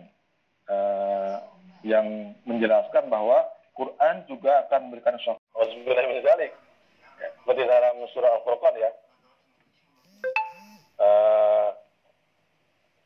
[0.69, 1.35] eh,
[1.81, 5.41] yang menjelaskan bahwa Quran juga akan memberikan syafaat.
[7.17, 8.91] Ya, seperti dalam surah Al-Furqan ya.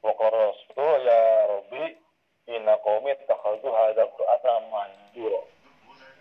[0.05, 1.83] Waqala Rasul ya Rabbi
[2.53, 5.41] inna qaumi takhadhu hadzal Qur'ana mahjura.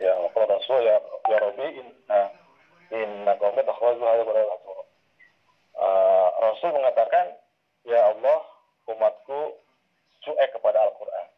[0.01, 0.97] Ya waqala Rasul ya
[1.28, 2.20] ya Rabbi inna
[2.89, 4.85] inna qaumi takhadhu hadzal Qur'ana mahjura.
[5.74, 7.26] Eh, Rasul mengatakan
[7.85, 8.41] ya Allah
[8.89, 9.61] umatku
[10.24, 11.28] cuek kepada Al-Qur'an.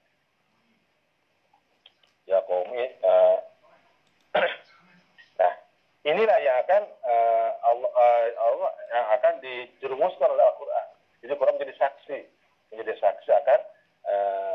[2.31, 3.39] Ya qaumi eh,
[5.37, 5.53] Nah,
[6.07, 10.87] inilah yang akan eh, Allah, eh, Allah yang akan dijerumuskan oleh Al-Quran.
[11.25, 12.19] Jadi Quran menjadi saksi,
[12.71, 13.61] menjadi saksi akan
[14.07, 14.55] eh,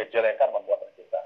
[0.00, 1.20] kejelekan perbuatan kita.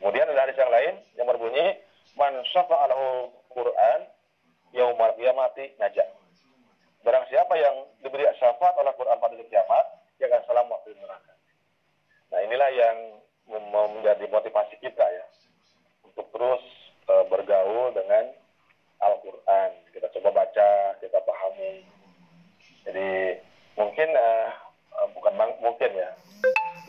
[0.00, 1.66] Kemudian ada hadis yang lain yang berbunyi
[2.20, 4.00] man syafa'alahu Quran
[4.76, 6.08] yaumal qiyamati najah.
[7.04, 9.86] Barang siapa yang diberi syafaat oleh Quran pada hari kiamat,
[10.16, 11.34] dia akan selamat dari neraka.
[12.32, 12.96] Nah inilah yang
[13.48, 15.24] menjadi motivasi kita ya
[16.04, 16.64] untuk terus
[17.08, 18.32] eh, bergaul dengan
[19.04, 19.70] Al-Quran.
[19.92, 21.84] Kita coba baca, kita pahami.
[22.84, 23.38] Jadi
[23.76, 24.48] mungkin eh,
[25.12, 26.10] bukan mungkin ya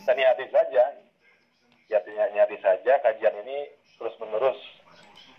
[0.04, 0.84] kita niati saja,
[1.92, 4.60] niati, niati saja kajian ini terus menerus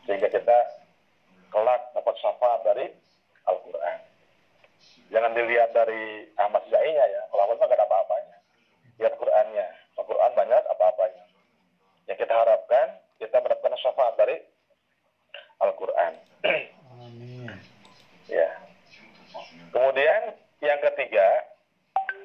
[0.08, 0.58] sehingga kita
[1.52, 2.86] kelak dapat syafaat dari
[3.46, 3.98] Al-Quran.
[5.12, 8.36] Jangan dilihat dari Ahmad Zainya ya, kalau Ahmad ada apa-apanya
[9.00, 9.66] lihat Qurannya.
[9.96, 11.24] Al-Quran banyak apa-apanya.
[12.08, 12.86] Yang kita harapkan,
[13.20, 14.36] kita mendapatkan syafaat dari
[15.72, 16.12] Al-Quran.
[17.02, 17.50] Amin.
[18.30, 18.50] ya.
[19.74, 21.26] Kemudian yang ketiga,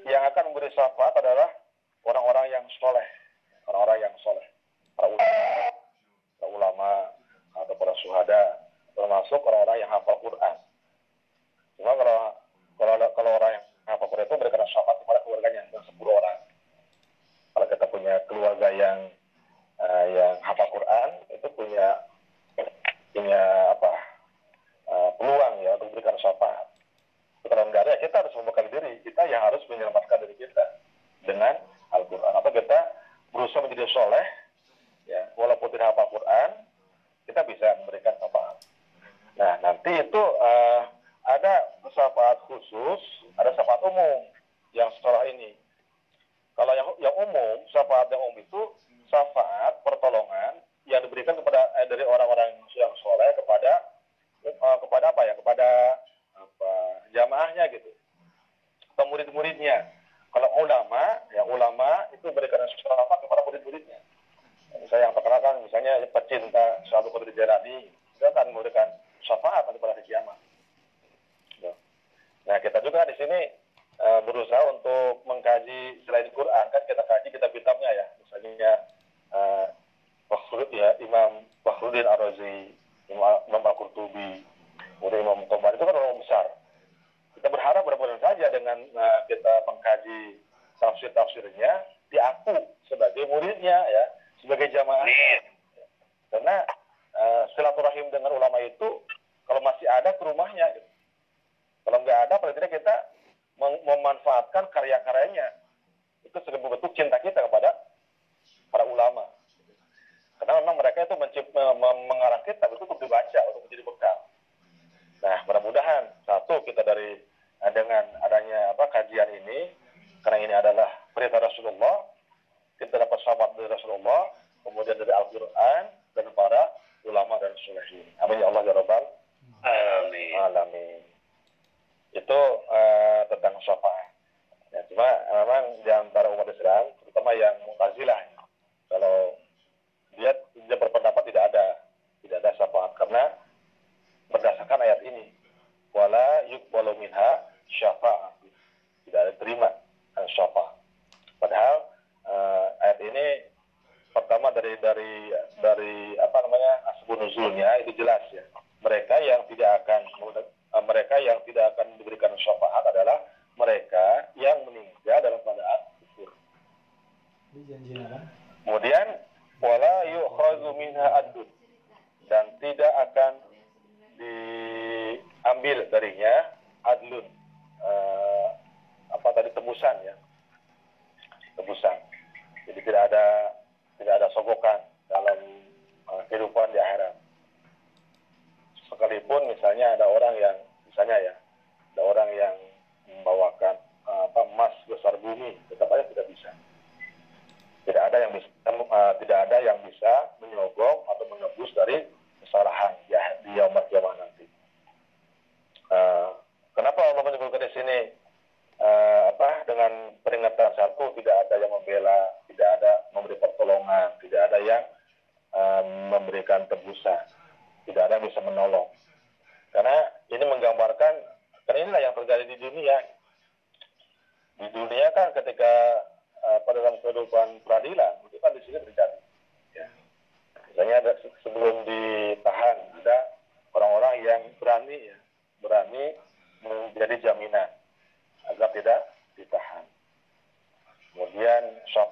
[0.07, 1.49] yang akan memberi syafaat adalah
[2.05, 3.07] orang-orang yang soleh.
[3.67, 4.45] Orang-orang yang soleh.
[4.95, 5.35] Para ulama,
[6.37, 6.91] para ulama
[7.57, 8.43] atau para suhada,
[8.93, 10.55] termasuk orang-orang yang hafal Quran.
[11.77, 12.19] Cuma kalau
[12.77, 16.37] kalau kalau orang yang hafal Quran itu memberikan syafaat kepada keluarganya, yang 10 orang
[17.51, 18.97] kalau kita punya keluarga yang
[19.79, 21.99] eh, yang hafal Quran itu punya
[23.13, 23.60] punya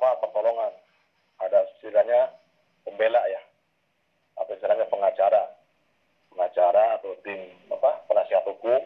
[0.10, 0.74] syafaat pertolongan.
[1.40, 2.34] Ada istilahnya
[2.82, 3.42] pembela ya,
[4.42, 4.90] atau istilahnya?
[4.90, 5.44] Pengacara,
[6.34, 8.82] pengacara atau tim apa penasihat hukum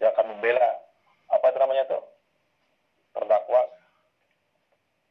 [0.00, 0.80] yang akan membela
[1.28, 2.02] apa itu namanya tuh
[3.12, 3.60] terdakwa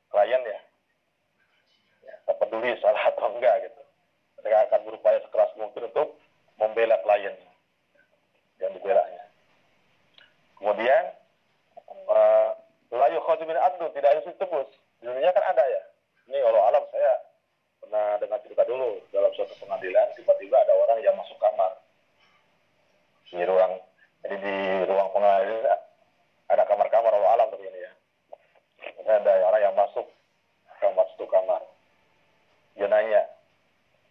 [0.09, 0.59] klien ya,
[2.09, 3.81] ya tak peduli salah atau enggak gitu.
[4.41, 6.17] Mereka akan berupaya sekeras mungkin untuk
[6.57, 7.37] membela klien
[8.57, 9.23] yang dibelanya.
[10.57, 11.03] Kemudian
[12.09, 12.49] eh,
[12.89, 15.81] layu khozimin adlu tidak harus tebus di dunia kan ada ya.
[16.27, 17.13] Ini kalau alam saya
[17.79, 21.71] pernah dengar cerita dulu dalam suatu pengadilan tiba-tiba ada orang yang masuk kamar.
[23.27, 23.73] Di ruang
[24.25, 24.55] jadi di
[24.89, 25.79] ruang pengadilan
[26.47, 27.91] ada kamar-kamar Allah alam tapi ini ya.
[28.97, 30.05] Kemudian ada orang yang masuk
[30.81, 31.61] kamar satu kamar.
[32.77, 33.23] Dia nanya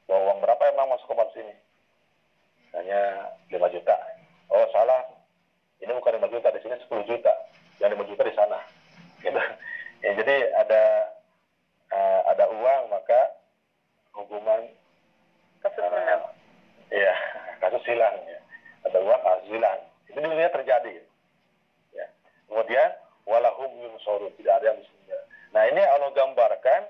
[0.07, 1.55] bahwa uang berapa emang masuk kamar sini?
[2.75, 3.97] Hanya 5 juta.
[4.53, 5.03] Oh salah.
[5.83, 7.33] Ini bukan 5 juta di sini 10 juta.
[7.83, 8.59] Yang 5 juta di sana.
[9.21, 9.41] Gitu.
[10.03, 10.83] Ya, jadi ada
[11.93, 13.21] eh, ada uang maka
[14.17, 14.67] hukuman
[15.67, 16.23] Kasus eh, menang.
[16.95, 17.15] Iya,
[17.63, 18.39] kasus hilang ya.
[18.87, 19.81] Ada uang kasus hilang.
[20.07, 21.03] Itu di dunia terjadi.
[21.91, 22.07] Ya.
[22.47, 22.95] Kemudian
[23.27, 25.19] walahum yunsorun, tidak ada yang bisa.
[25.51, 26.87] Nah ini Allah gambarkan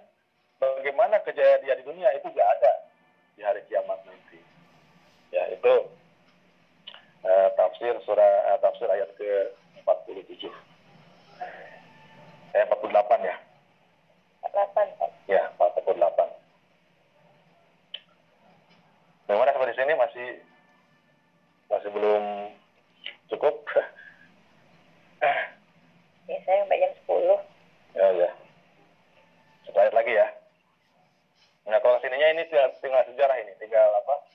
[0.61, 2.73] bagaimana kejadian di dunia itu tidak ada
[3.33, 4.41] di hari kiamat nanti.
[5.33, 5.75] Ya itu
[7.25, 9.57] eh, tafsir surah eh, tafsir ayat ke
[9.89, 10.53] 47.
[12.55, 13.37] Eh 48 ya.
[14.47, 15.11] 8 Pak.
[15.27, 16.31] Ya, 48.
[19.27, 20.29] Bagaimana sampai di sini masih
[21.67, 22.23] masih belum
[23.33, 23.55] cukup?
[26.27, 27.39] Ya, saya sampai jam 10.
[27.95, 28.31] ya, ya.
[29.67, 30.27] Satu lagi ya.
[31.71, 34.27] Nah, kalau sininya ini tinggal, tinggal sejarah ini, tinggal apa?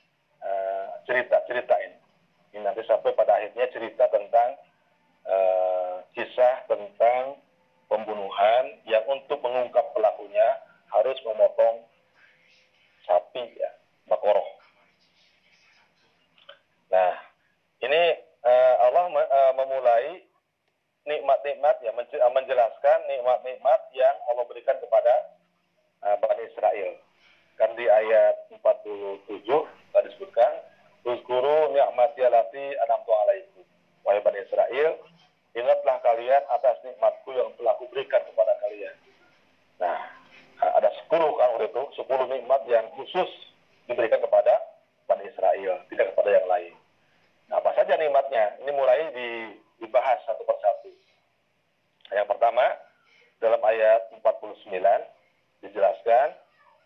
[0.41, 1.97] eh, cerita, cerita ini.
[2.51, 4.49] Ini nanti sampai pada akhirnya cerita tentang
[5.25, 7.39] eh, kisah tentang
[7.91, 10.63] pembunuhan yang untuk mengungkap pelakunya
[10.95, 11.83] harus memotong
[13.03, 13.71] sapi ya,
[14.07, 14.47] bakoroh.
[16.87, 17.11] Nah,
[17.83, 18.01] ini
[18.47, 20.23] eh, Allah eh, memulai
[21.03, 25.35] nikmat-nikmat ya eh, menjelaskan nikmat-nikmat yang Allah berikan kepada
[26.07, 26.91] eh, Bani Israel.
[27.59, 29.43] Kan di ayat 47
[29.91, 30.51] tadi disebutkan,
[31.03, 33.63] "Uzkuru ni'mati allati an'amtu alaikum."
[34.01, 34.97] Wahai Bani Israel,
[35.55, 38.95] ingatlah kalian atas nikmatku yang telah kuberikan kepada kalian.
[39.81, 39.99] Nah,
[40.61, 43.29] ada 10 kan waktu itu, 10 nikmat yang khusus
[43.89, 44.53] diberikan kepada
[45.09, 46.73] Bani Israel, tidak kepada yang lain.
[47.51, 48.61] Nah, apa saja nikmatnya?
[48.63, 50.93] Ini mulai di- dibahas satu persatu.
[52.13, 52.63] Yang pertama,
[53.41, 55.01] dalam ayat 49
[55.65, 56.27] dijelaskan,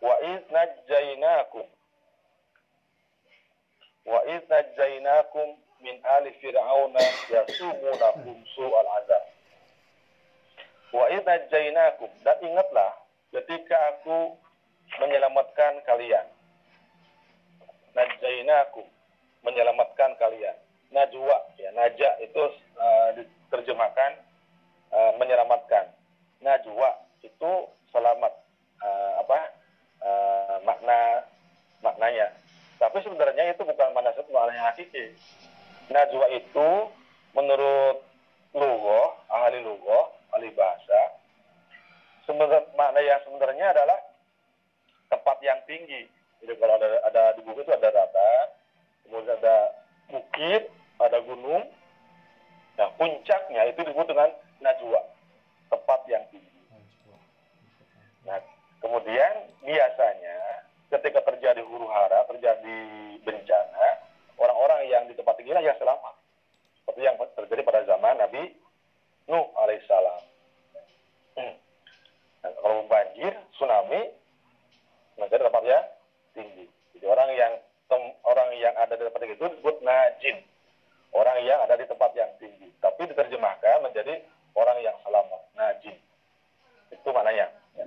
[0.00, 1.66] wa id najjainakum
[4.06, 9.24] wa id najjainakum min ali fir'auna yasumunakum su'al azab.
[10.94, 12.92] Wa id najjainakum dan ingatlah
[13.34, 14.38] ketika aku
[15.02, 16.26] menyelamatkan kalian.
[17.96, 18.86] Najjainakum
[19.44, 20.56] menyelamatkan kalian.
[20.94, 22.42] Najwa ya, naja itu
[22.78, 24.22] uh, diterjemahkan
[24.94, 25.90] uh, menyelamatkan.
[26.40, 26.94] Najwa
[27.26, 27.52] itu
[27.90, 28.32] selamat
[28.80, 29.38] uh, apa
[30.00, 31.26] uh, makna
[31.82, 32.30] maknanya.
[32.76, 35.16] Tapi sebenarnya itu bukan makna makna yang hakiki.
[35.86, 36.68] Najwa itu
[37.30, 38.02] menurut
[38.56, 39.00] lugo,
[39.30, 41.20] ahli lugo, ahli bahasa,
[42.26, 43.98] sebenarnya makna yang sebenarnya adalah
[45.12, 46.10] tempat yang tinggi.
[46.42, 48.48] Jadi kalau ada ada di buku itu ada dataran,
[49.06, 49.56] kemudian ada
[50.10, 50.62] bukit,
[50.98, 51.64] ada gunung.
[52.76, 54.30] Nah, puncaknya itu disebut dengan
[54.60, 55.00] najwa,
[55.72, 56.60] tempat yang tinggi.
[58.26, 58.42] Nah,
[58.82, 62.80] kemudian biasanya ketika terjadi huru hara, terjadi
[65.46, 66.14] yang di tempat tinggi lah yang selamat.
[66.82, 68.42] Seperti yang terjadi pada zaman Nabi
[69.26, 70.22] Nuh alaihissalam.
[71.34, 71.54] Hmm.
[72.46, 74.14] Nah, kalau banjir, tsunami,
[75.18, 75.62] mencari tempat
[76.34, 76.66] tinggi.
[76.94, 77.52] Jadi orang yang
[78.22, 80.36] orang yang ada di tempat itu disebut najin.
[81.10, 82.70] Orang yang ada di tempat yang tinggi.
[82.78, 84.22] Tapi diterjemahkan menjadi
[84.54, 85.96] orang yang selamat, najin.
[86.94, 87.50] Itu maknanya.
[87.74, 87.84] Ya.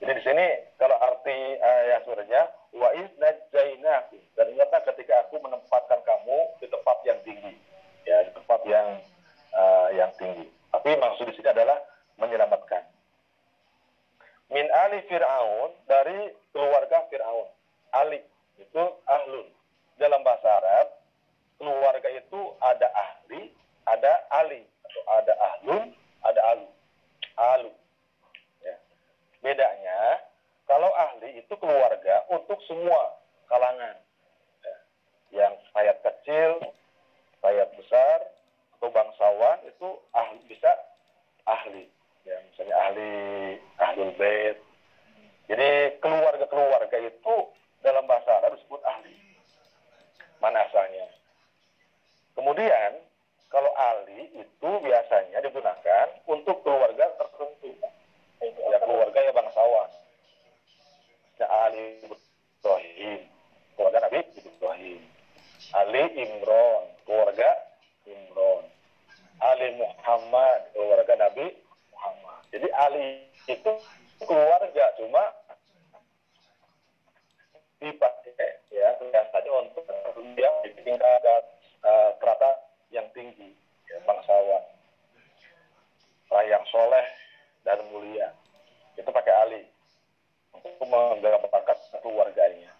[0.00, 0.46] Jadi di sini
[0.80, 1.60] kalau arti
[2.08, 7.52] sebenarnya wa iz najjainakum dan ingatlah ketika aku menempatkan kamu di tempat yang tinggi.
[8.08, 8.96] Ya di tempat yang
[9.52, 10.48] uh, yang tinggi.
[10.72, 11.76] Tapi maksud di sini adalah
[12.16, 12.82] menyelamatkan.
[14.50, 17.48] Min ali fir'aun dari keluarga fir'aun.
[17.92, 18.24] Ali
[18.58, 19.46] itu ahlun.
[20.00, 20.96] Dalam bahasa Arab
[21.60, 23.52] keluarga itu ada ahli
[23.84, 24.64] ada ali.
[24.64, 25.84] Atau ada ahlun
[26.24, 26.68] ada alu.
[27.36, 27.70] Alu.
[29.40, 30.20] Bedanya
[30.70, 33.18] kalau ahli itu keluarga untuk semua
[33.50, 33.96] kalangan.
[34.62, 34.76] Ya.
[35.42, 36.50] Yang sayap kecil,
[37.42, 38.18] sayap besar,
[38.78, 40.70] atau bangsawan itu ahli bisa
[41.44, 41.84] ahli.
[42.24, 43.12] Ya, misalnya ahli
[43.76, 44.56] ahlul bait.
[45.50, 47.34] Jadi keluarga-keluarga itu
[47.82, 49.18] dalam bahasa Arab disebut ahli.
[50.38, 51.10] Mana asalnya?
[52.38, 53.02] Kemudian
[53.50, 57.74] kalau ahli itu biasanya digunakan untuk keluarga tertentu.
[58.40, 59.90] Ya keluarga ya bangsawan
[61.50, 63.20] Ali Ibrahim,
[63.76, 65.00] keluarga Nabi Ibrahim.
[65.72, 67.50] Ali Imron, keluarga
[68.04, 68.64] Imron.
[69.40, 71.56] Ali Muhammad, keluarga Nabi
[71.92, 72.40] Muhammad.
[72.52, 73.72] Jadi Ali itu
[74.20, 75.24] keluarga cuma
[77.80, 79.84] dipakai ya biasanya untuk
[80.36, 81.24] yang di tingkat
[81.80, 82.52] uh, kerata
[82.92, 83.56] yang tinggi,
[83.88, 84.64] ya, bangsawan,
[86.28, 87.06] orang yang soleh
[87.64, 88.32] dan mulia.
[88.96, 89.62] Itu pakai Ali
[90.54, 92.72] untuk menggambarkan keluarganya.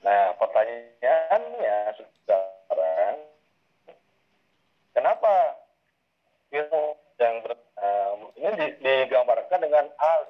[0.00, 3.16] Nah, pertanyaannya sekarang,
[4.96, 5.34] kenapa
[6.50, 6.84] ilmu
[7.20, 10.22] yang ber, uh, ini digambarkan dengan al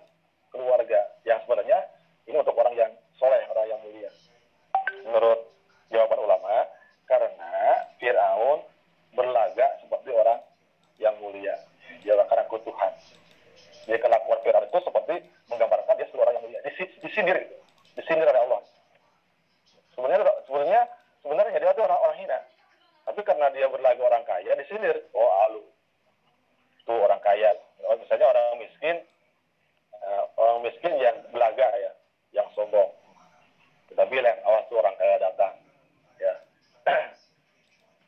[0.51, 1.87] keluarga yang sebenarnya
[2.27, 4.11] ini untuk orang yang soleh, orang yang mulia.
[5.07, 5.41] Menurut
[5.91, 6.67] jawaban ulama,
[7.07, 7.55] karena
[7.99, 8.63] Fir'aun
[9.15, 10.39] berlagak seperti orang
[10.99, 11.55] yang mulia.
[12.03, 12.93] Dia karena Tuhan.
[13.89, 15.15] Jadi kelakuan Fir'aun itu seperti
[15.49, 16.61] menggambarkan dia seorang yang mulia.
[17.01, 17.39] Disindir,
[17.97, 18.61] disindir oleh Allah.
[19.97, 20.83] Sebenarnya, sebenarnya,
[21.25, 22.39] sebenarnya dia itu orang-orang hina.
[23.09, 24.97] Tapi karena dia berlagu orang kaya, disindir.
[25.17, 25.63] Oh, alu.
[26.85, 27.57] Itu orang kaya.
[27.89, 28.97] Oh, misalnya orang miskin,
[30.05, 31.93] uh, orang miskin yang belaga ya,
[32.37, 32.95] yang sombong.
[33.91, 35.55] Kita bilang, awas tuh orang kaya datang.
[36.23, 36.35] Ya.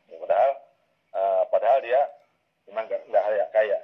[0.09, 0.51] ya padahal,
[1.11, 2.01] uh, padahal dia
[2.71, 3.79] memang nggak kaya.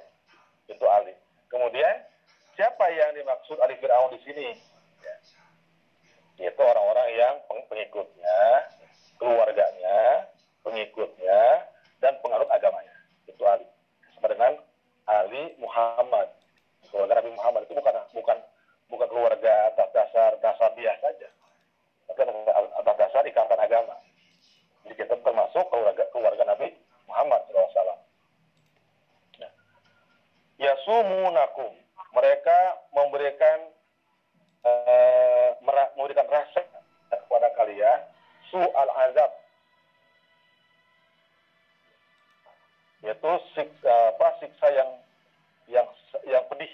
[0.70, 1.19] Itu alih.
[1.50, 2.06] Kemudian
[2.54, 4.48] siapa yang dimaksud Ali Fir'aun di sini?
[5.02, 5.16] Ya.
[6.46, 7.34] Yaitu orang-orang yang
[7.66, 8.38] pengikutnya,
[9.18, 10.30] keluarganya,
[10.62, 11.66] pengikutnya,
[11.98, 12.94] dan pengaruh agamanya.
[13.26, 13.66] Itu Ali.
[14.14, 14.62] Sama dengan
[15.10, 16.30] Ali Muhammad.
[16.86, 18.38] Keluarga Nabi Muhammad itu bukan bukan
[18.86, 21.28] bukan keluarga atas dasar dasar dia saja,
[22.10, 22.26] tapi
[22.82, 23.94] atas dasar ikatan agama.
[24.86, 26.74] Jadi kita termasuk keluarga keluarga Nabi
[27.06, 27.99] Muhammad SAW
[30.60, 31.72] yasumunakum.
[32.12, 32.58] Mereka
[32.92, 33.58] memberikan
[34.66, 35.48] uh,
[35.96, 36.62] memberikan rasa
[37.08, 38.00] kepada kalian.
[38.52, 39.32] Su al azab.
[43.00, 44.90] Yaitu siksa, apa, siksa yang
[45.72, 45.88] yang
[46.28, 46.70] yang pedih.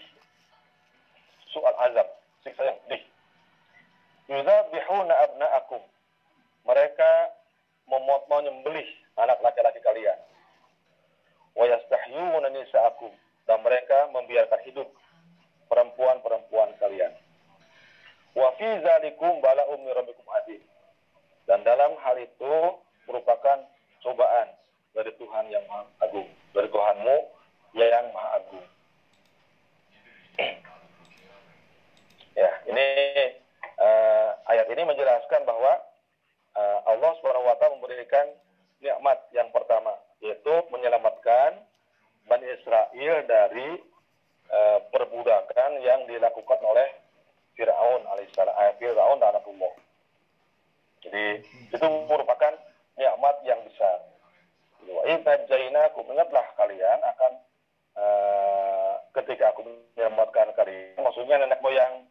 [1.54, 2.08] Su al azab.
[2.42, 3.02] Siksa yang pedih.
[4.26, 5.82] Yuzabihuna abna'akum.
[6.66, 7.10] Mereka
[7.86, 10.18] memot menyembelih anak laki-laki kalian.
[11.54, 13.14] Wa yastahyuna nisa'akum
[13.46, 14.88] dan mereka membiarkan hidup
[15.70, 17.14] perempuan-perempuan kalian.
[18.36, 20.26] Wa fi zalikum bala'um rabbikum.
[21.46, 22.54] Dan dalam hal itu
[23.06, 23.62] merupakan
[24.02, 24.50] cobaan
[24.92, 27.16] dari Tuhan yang Maha Agung, dari Tuhanmu
[27.78, 28.66] yang Maha Agung.
[32.36, 32.88] ya, ini
[33.80, 35.80] uh, ayat ini menjelaskan bahwa
[36.58, 38.26] uh, Allah Subhanahu wa taala memberikan
[38.82, 41.56] nikmat yang pertama yaitu menyelamatkan
[42.26, 43.68] Bani Israel dari
[44.50, 46.88] uh, perbudakan yang dilakukan oleh
[47.56, 49.74] Fir'aun alaihissalam, eh, Fir'aun dan Anakullah.
[51.06, 51.40] Jadi
[51.72, 52.52] itu merupakan
[52.98, 54.02] nikmat yang besar.
[55.46, 57.32] Jainakum ingatlah kalian akan
[57.98, 62.06] uh, ketika aku menyelamatkan kalian, maksudnya nenek moyang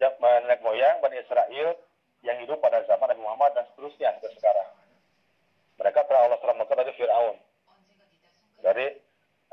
[0.00, 1.76] nenek moyang Bani Israel
[2.24, 4.68] yang hidup pada zaman Nabi Muhammad dan seterusnya sampai sekarang.
[5.76, 7.36] Mereka telah Allah selamatkan dari Fir'aun.
[8.64, 8.86] Dari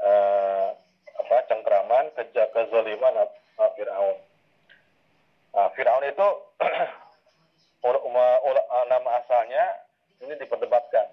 [0.03, 0.67] uh,
[1.23, 4.17] apa cengkraman keja kezaliman uh, Firaun.
[5.53, 6.27] Nah, Firaun itu
[8.89, 9.63] nama asalnya
[10.21, 11.07] ini diperdebatkan.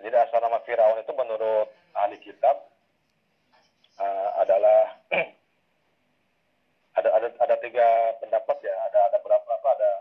[0.00, 2.56] Jadi asal nama Firaun itu menurut ahli kitab
[4.00, 4.96] uh, adalah
[6.98, 8.74] ada ada ada tiga pendapat ya.
[8.90, 9.92] Ada ada berapa apa ada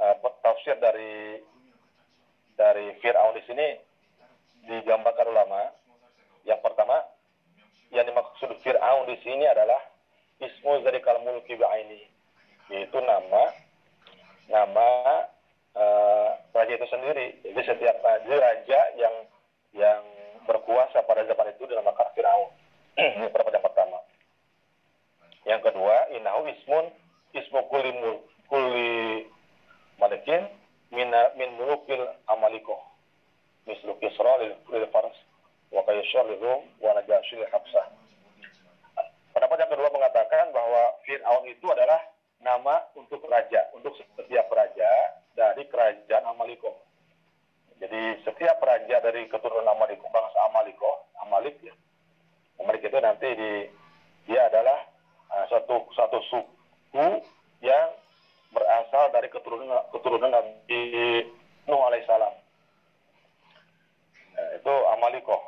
[0.00, 1.40] uh, tafsir dari
[2.54, 3.68] dari Firaun di sini
[4.68, 5.72] digambarkan ulama,
[6.44, 7.04] yang pertama
[7.94, 9.78] yang dimaksud Fir'aun di sini adalah
[10.42, 12.02] ismu dari mulki ini
[12.72, 13.44] yaitu nama
[14.48, 14.88] nama
[15.76, 17.38] uh, raja itu sendiri.
[17.44, 19.14] Jadi setiap raja, raja yang
[19.76, 20.02] yang
[20.48, 22.50] berkuasa pada zaman itu dinamakan Fir'aun.
[23.18, 23.98] Ini pendapat yang pertama.
[25.44, 26.84] Yang kedua, inahu ismun
[27.34, 27.90] ismu kuli,
[28.46, 29.26] kuli
[29.98, 30.46] malikin
[30.94, 32.00] min, min mulukil
[32.30, 32.93] amalikoh
[33.64, 35.16] Mislu Kisra lil, lil Fars
[35.72, 37.86] wa Rum wa Najasyi lil Habsah.
[39.34, 41.98] Pendapat yang kedua mengatakan bahwa Fir'aun itu adalah
[42.38, 44.90] nama untuk raja, untuk setiap raja
[45.34, 46.70] dari kerajaan Amaliko.
[47.82, 51.74] Jadi setiap raja dari keturunan Amaliko, bangsa Amaliko, Amalik ya.
[52.62, 53.52] Amalik itu nanti di
[54.30, 54.78] dia adalah
[55.34, 57.06] uh, satu satu suku
[57.64, 57.88] yang
[58.54, 60.82] berasal dari keturunan keturunan Nabi
[61.66, 62.43] Nuh alaihissalam.
[64.34, 65.38] Nah, itu Amaliko.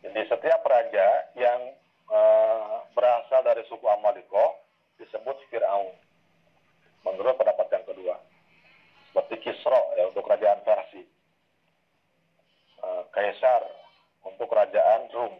[0.00, 1.06] Jadi setiap raja
[1.36, 1.60] yang
[2.08, 4.56] eh, berasal dari suku Amaliko
[4.96, 5.92] disebut Fir'aun.
[7.04, 8.16] Menurut pendapat yang kedua.
[9.10, 11.04] Seperti Kisro ya untuk kerajaan Persia.
[12.80, 13.62] Eh, Kaisar
[14.24, 15.34] untuk kerajaan Rum.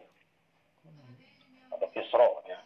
[1.73, 2.59] Atau Kisro ya.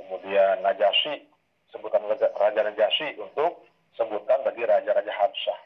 [0.00, 1.28] Kemudian Najasyi,
[1.72, 3.64] sebutan raja, Najasyi untuk
[3.94, 5.60] sebutan bagi raja-raja Habsyah.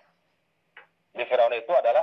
[1.15, 2.03] Jadi Firaun itu adalah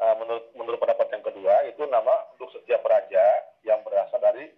[0.00, 3.24] uh, menurut menurut pendapat yang kedua itu nama untuk setiap raja
[3.62, 4.50] yang berasal dari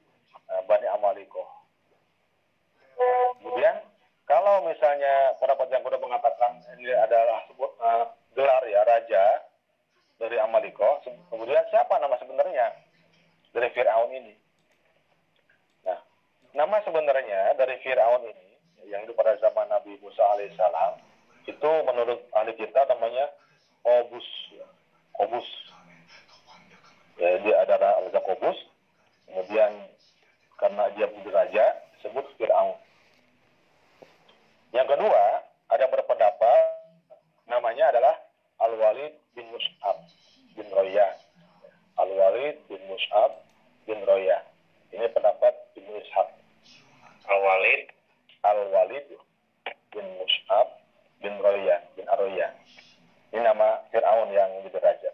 [0.53, 1.45] uh, Bani Amaliko.
[3.41, 3.77] Kemudian
[4.25, 9.25] kalau misalnya pendapat yang kedua mengatakan ini adalah sebut uh, gelar ya raja
[10.17, 12.73] dari Amaliko, kemudian siapa nama sebenarnya
[13.53, 14.35] dari Firaun ini?
[15.85, 16.01] Nah,
[16.57, 18.49] nama sebenarnya dari Firaun ini
[18.89, 21.05] yang hidup pada zaman Nabi Musa alaihissalam
[21.47, 23.31] itu menurut ahli kita namanya
[23.87, 24.27] Kobus.
[25.17, 25.49] Kobus.
[27.17, 28.59] Ya, dia adalah raja Kobus.
[29.27, 29.73] Kemudian
[30.57, 31.65] karena dia menjadi raja
[31.99, 32.77] disebut Fir'aun.
[34.73, 35.23] Yang kedua,
[35.73, 36.63] ada yang berpendapat
[37.49, 38.15] namanya adalah
[38.61, 39.97] Al-Walid bin Mus'ab
[40.57, 41.09] bin Roya.
[41.97, 43.41] Al-Walid bin Mus'ab
[43.89, 44.41] bin Roya.
[44.93, 46.29] Ini pendapat bin Ishaq.
[47.27, 47.97] Al-Walid
[48.47, 49.07] Al-Walid
[49.91, 50.69] bin Mus'ab
[51.19, 52.55] bin Roya bin Aroya.
[53.35, 55.13] Ini nama Fir'aun yang menjadi raja.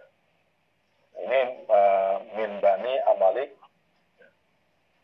[1.23, 3.51] Ini uh, min Bani Amalik.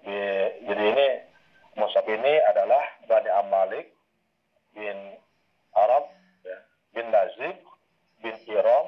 [0.04, 1.06] Di- jadi ini
[1.78, 3.86] Mus'ab ini adalah Bani Amalik
[4.74, 4.96] bin
[5.74, 6.10] Arab,
[6.92, 7.56] bin Lazib,
[8.20, 8.86] bin Iram,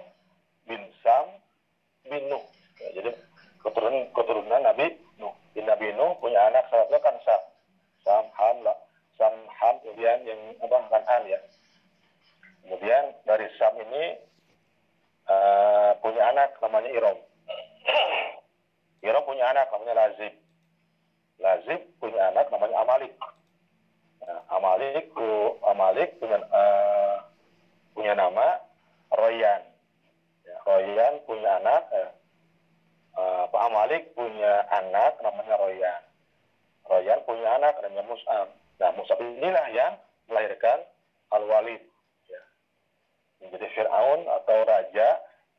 [0.66, 1.26] bin Sam,
[2.06, 2.44] bin Nuh.
[2.80, 3.10] Ya, jadi
[3.62, 5.34] keturunan keturunan Nabi Nuh.
[5.52, 7.42] Bin Nabi Nuh punya anak salah kan Sam.
[8.02, 8.56] Sam, Ham.
[9.20, 11.38] Sam, Ham, kemudian yang apa Kanan ya.
[12.70, 14.14] Kemudian dari Sam ini
[15.26, 17.18] eh, punya anak namanya Iram.
[19.02, 20.38] Iram punya anak namanya Lazib.
[21.42, 23.10] Lazib punya anak namanya Amalik.
[24.22, 25.10] Nah, Amalik,
[25.66, 27.14] Amalik punya eh,
[27.90, 28.62] punya nama
[29.18, 29.66] Royan.
[30.47, 32.10] Ya, Royan punya anak, eh,
[33.51, 36.02] Pak Amalik punya anak namanya Royan.
[36.86, 38.47] Royan punya anak namanya Mus'ab.
[38.78, 39.98] Nah, Mus'ab inilah yang
[40.30, 40.86] melahirkan
[41.34, 41.89] Al-Walid.
[43.40, 45.08] Menjadi Fir'aun atau raja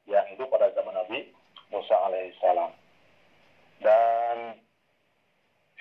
[0.05, 1.33] yang hidup pada zaman Nabi
[1.73, 2.71] Musa alaihissalam.
[3.81, 4.37] Dan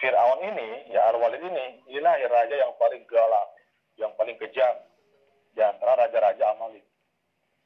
[0.00, 3.48] Fir'aun ini, ya Al-Walid ini, inilah ya raja yang paling galak,
[4.00, 4.80] yang paling kejam
[5.52, 6.84] di antara raja-raja Amalik.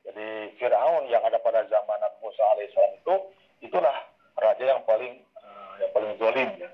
[0.02, 3.15] Jadi Fir'aun yang ada pada zaman Nabi Musa alaihissalam itu,
[3.62, 3.94] itulah
[4.39, 6.70] raja yang paling eh, yang paling zolim ya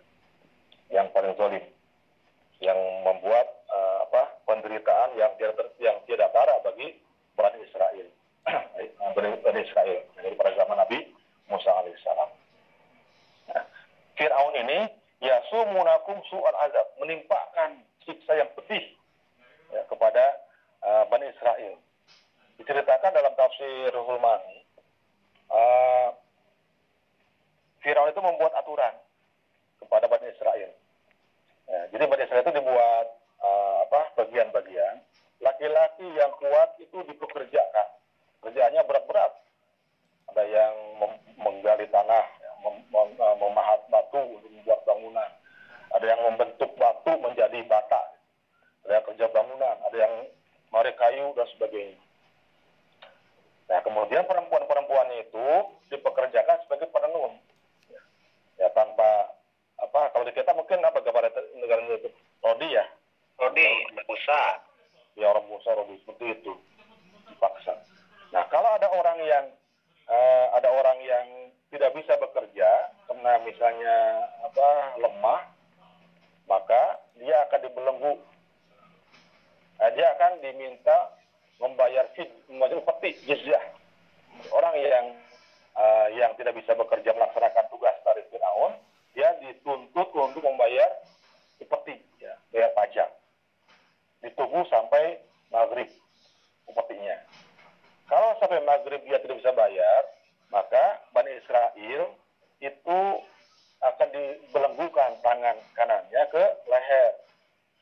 [0.90, 1.64] yang paling zolim
[2.60, 6.98] yang membuat eh, apa penderitaan yang tidak yang tidak tara bagi
[7.40, 8.06] Bani Israel
[9.16, 10.98] Bani, Israel dari pada zaman Nabi
[11.48, 12.30] Musa alaihissalam.
[14.16, 14.78] Fir'aun ini
[15.24, 18.84] ya sumunakum su'al azab menimpakan siksa yang pedih
[19.72, 20.24] ya, kepada
[20.84, 21.74] eh, Bani Israel.
[22.60, 24.60] Diceritakan dalam tafsir Hulmani
[25.48, 26.08] eh,
[27.80, 28.92] Firaun itu membuat aturan
[29.80, 30.70] kepada Bani Israel.
[31.64, 33.06] Ya, jadi Bani Israel itu dibuat
[33.40, 35.00] eh, apa bagian-bagian.
[35.40, 37.88] Laki-laki yang kuat itu dipekerjakan.
[38.44, 39.32] Kerjaannya berat-berat.
[40.30, 40.74] Ada yang
[41.40, 42.24] menggali tanah,
[42.62, 45.30] mem- mem- eh, memahat batu untuk membuat bangunan.
[45.90, 48.02] Ada yang membentuk batu menjadi bata.
[48.86, 50.14] Ada yang kerja bangunan, ada yang
[50.70, 51.98] marek kayu dan sebagainya.
[53.70, 55.46] Nah, kemudian perempuan-perempuan itu
[55.90, 57.38] dipekerjakan sebagai penenun
[58.60, 59.32] ya tanpa
[59.80, 62.12] apa kalau di kita mungkin apa kepada negara itu
[62.44, 62.84] rodi ya
[63.40, 63.64] Rodi
[64.04, 64.60] Musa
[65.20, 66.52] ya orang rodi seperti itu.
[67.28, 67.76] Dipaksa.
[68.32, 69.44] Nah kalau ada orang yang
[70.08, 71.26] eh, ada orang yang
[71.70, 73.96] tidak bisa bekerja karena misalnya
[74.42, 74.68] apa
[74.98, 75.40] lemah
[76.50, 78.14] maka dia akan dibelenggu.
[79.80, 81.14] Nah, dia akan diminta
[81.62, 83.64] membayar fid membayar peti jizyah.
[84.50, 85.14] Orang yang
[85.78, 88.74] uh, yang tidak bisa bekerja melaksanakan tugas dari Firaun,
[89.14, 90.90] dia dituntut untuk membayar
[91.62, 93.08] upeti, ya, bayar pajak.
[94.20, 95.88] Ditunggu sampai maghrib
[96.68, 97.16] upetinya.
[98.10, 100.02] Kalau sampai maghrib dia tidak bisa bayar,
[100.50, 102.10] maka Bani Israel
[102.58, 102.98] itu
[103.80, 107.10] akan dibelenggukan tangan kanannya ke leher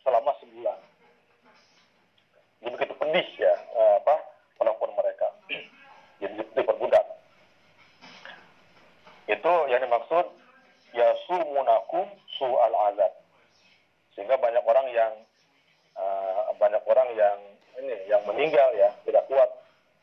[0.06, 0.78] selama sebulan.
[2.58, 4.14] Jadi begitu pedih ya eh, apa
[4.58, 5.26] perlakuan mereka.
[6.22, 7.06] Jadi diperbudak.
[9.28, 10.26] Itu yang dimaksud
[10.94, 12.06] ya sumunakum
[12.38, 13.12] su al azab.
[14.14, 15.12] Sehingga banyak orang yang
[16.58, 17.38] banyak orang yang
[17.78, 19.50] ini yang meninggal ya tidak kuat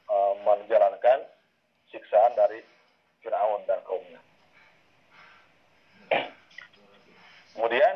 [0.08, 1.28] uh, menjalankan
[1.92, 2.64] siksaan dari
[3.20, 4.20] Firaun dan kaumnya.
[7.56, 7.96] Kemudian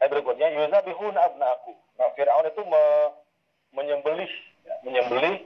[0.00, 1.76] ayat berikutnya yuzabihun abnaaku.
[2.00, 2.84] Nah, Firaun itu me
[3.76, 4.32] menyembelih
[4.64, 5.44] ya, menyembelih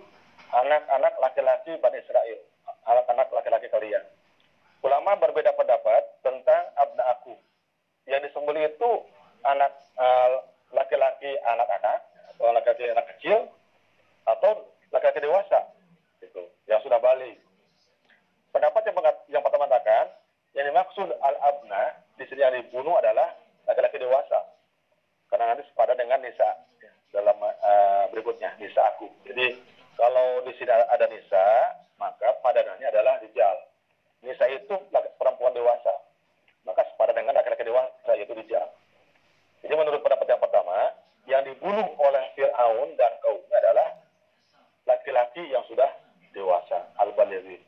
[0.55, 2.39] anak-anak laki-laki Bani Israel,
[2.86, 4.05] anak-anak laki-laki kalian.
[4.82, 7.38] Ulama berbeda pendapat tentang abnaaku.
[8.10, 8.90] Yang disembelih itu
[9.46, 9.70] anak
[10.74, 11.98] laki-laki uh, anak-anak
[12.34, 13.46] atau laki-laki anak kecil
[14.26, 15.70] atau laki-laki dewasa
[16.18, 17.38] itu yang sudah balik.
[18.50, 18.96] Pendapat yang,
[19.30, 20.10] yang pertama mengatakan
[20.52, 23.38] yang dimaksud al-abna di sini yang dibunuh adalah
[23.70, 24.50] laki-laki dewasa.
[25.30, 26.59] Karena nanti sepadan dengan nisa
[27.14, 29.09] dalam uh, berikutnya nisa aku.
[29.30, 29.56] Jadi
[29.94, 31.46] kalau di sini ada nisa,
[32.02, 33.72] maka padanannya adalah rijal.
[34.23, 34.74] Nisa itu
[35.19, 35.93] perempuan dewasa.
[36.62, 38.70] Maka sepadan dengan laki-laki dewasa yaitu rijal.
[39.62, 40.78] Jadi menurut pendapat yang pertama,
[41.27, 43.89] yang dibunuh oleh Fir'aun dan kaumnya adalah
[44.86, 45.86] laki-laki yang sudah
[46.35, 47.62] dewasa, al-balighin.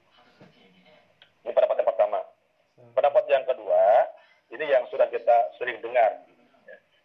[1.45, 2.19] Ini pendapat yang pertama.
[2.95, 3.83] Pendapat yang kedua,
[4.51, 6.23] ini yang sudah kita sering dengar.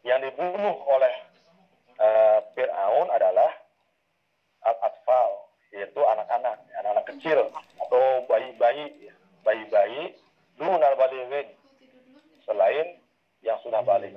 [0.02, 1.14] Yang dibunuh oleh
[2.02, 3.52] uh, Fir'aun adalah
[4.66, 9.12] al-atfal, yaitu anak-anak, anak-anak kecil atau bayi-bayi,
[9.50, 10.14] bayi-bayi
[10.62, 11.50] dun al-balighin
[12.46, 13.02] selain
[13.42, 14.14] yang sudah balik.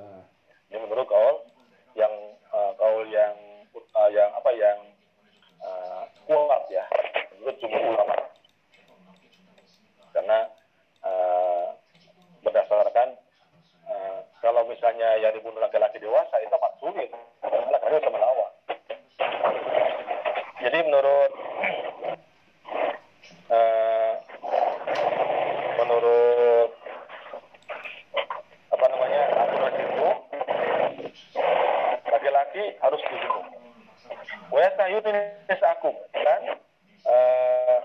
[0.69, 1.49] Ini menurut kaul
[1.97, 2.13] yang
[2.53, 3.33] uh, kaul yang
[3.73, 4.79] uh, yang apa yang
[5.65, 6.85] uh, kuat ya.
[7.41, 8.17] Menurut jumhur ulama.
[10.13, 10.39] Karena
[11.01, 11.73] uh,
[12.45, 13.17] berdasarkan
[13.89, 17.09] uh, kalau misalnya yang dibunuh laki-laki dewasa itu amat sulit.
[17.41, 18.53] Laki-laki bisa melawan
[20.63, 21.31] jadi menurut
[26.03, 26.71] menurut
[28.75, 30.09] apa namanya aturan itu
[32.11, 33.47] laki-laki harus dibunuh.
[34.51, 36.43] Wesa yudinis aku kan
[37.07, 37.79] uh,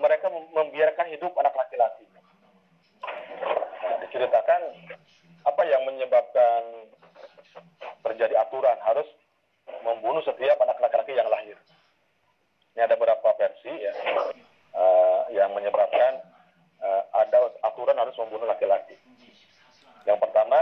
[0.00, 2.08] mereka membiarkan hidup anak laki-laki.
[4.08, 4.60] Diceritakan
[5.44, 6.88] apa yang menyebabkan
[8.08, 9.08] terjadi aturan harus
[9.84, 11.60] membunuh setiap anak laki-laki yang lahir.
[12.72, 13.92] Ini ada beberapa versi ya
[14.72, 16.33] uh, yang menyebabkan
[16.84, 18.94] uh, ada aturan harus membunuh laki-laki.
[20.04, 20.60] Yang pertama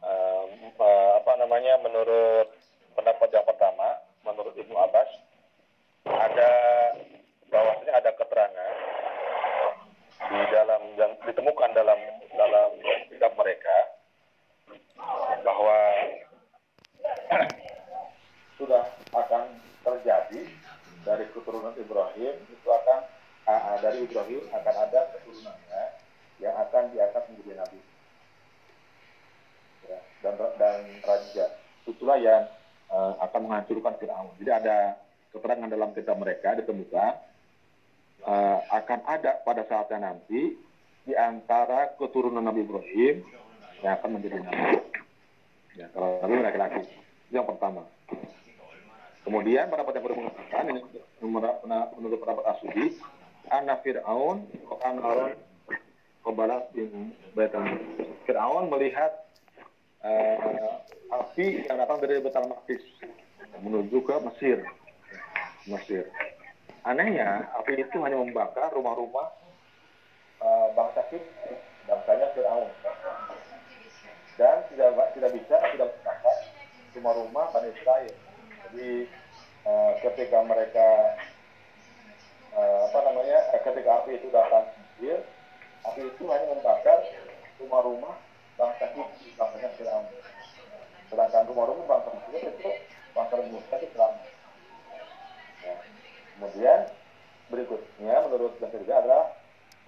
[0.00, 0.44] uh,
[0.80, 2.48] uh, apa namanya menurut
[2.96, 5.10] pendapat yang pertama menurut Ibnu Abbas
[6.08, 6.50] ada
[7.52, 8.74] bahwasanya ada keterangan
[10.18, 12.00] di dalam yang ditemukan dalam
[12.34, 12.70] dalam
[13.12, 13.76] kitab mereka
[15.46, 15.76] bahwa
[18.58, 18.84] sudah
[19.14, 19.44] akan
[19.86, 20.42] terjadi
[21.06, 23.00] dari keturunan Ibrahim itu akan
[23.80, 25.82] dari Ibrahim akan ada keturunannya
[26.38, 27.80] yang akan diangkat menjadi nabi
[29.88, 31.46] ya, dan dan raja
[31.88, 32.44] itulah yang
[32.92, 34.36] uh, akan menghancurkan Firaun.
[34.36, 35.00] Jadi ada
[35.32, 37.12] keterangan dalam kitab mereka ditemukan
[38.28, 40.56] uh, akan ada pada saatnya nanti
[41.08, 43.24] di antara keturunan Nabi Ibrahim
[43.80, 44.76] yang akan menjadi nabi.
[45.78, 46.82] Ya, kalau nabi laki-laki
[47.32, 47.86] yang pertama.
[49.24, 50.64] Kemudian pendapat yang mengatakan
[52.00, 52.96] menurut pendapat Asudi,
[53.48, 54.44] anak Fir'aun,
[54.84, 55.32] Anaron,
[56.24, 57.80] Kobalat bin Baitan.
[58.28, 59.12] Fir'aun melihat
[60.04, 62.84] uh, api yang datang dari Betal Makis
[63.64, 64.58] menuju ke Mesir.
[65.68, 66.04] Mesir.
[66.86, 69.28] Anehnya, api itu hanya membakar rumah-rumah
[70.40, 71.52] uh, bangsa Kipti,
[71.88, 72.70] bangsanya Fir'aun.
[74.38, 76.36] Dan tidak tidak bisa tidak membakar
[76.94, 78.14] rumah-rumah Bani Israel.
[78.68, 78.90] Jadi
[79.66, 80.86] uh, ketika mereka
[82.54, 85.20] uh, apa namanya, uh, ketika api itu datang Mesir,
[85.84, 86.98] api itu hanya membakar
[87.58, 88.14] rumah-rumah
[88.54, 90.06] bangsa Kipti, bangsanya Fir'aun.
[91.08, 92.70] Sedangkan rumah-rumah bangsa Mesir itu
[93.12, 94.28] bangsa Musa itu selamat.
[95.58, 95.80] Nah,
[96.36, 96.80] kemudian
[97.48, 99.24] berikutnya menurut ketiga adalah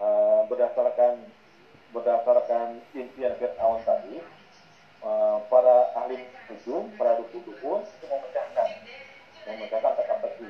[0.01, 1.25] uh, berdasarkan
[1.91, 4.23] berdasarkan impian Fir'aun tadi
[5.03, 8.69] eh, para ahli hukum, para dukun-dukun memecahkan,
[9.47, 10.49] memecahkan teka-teki.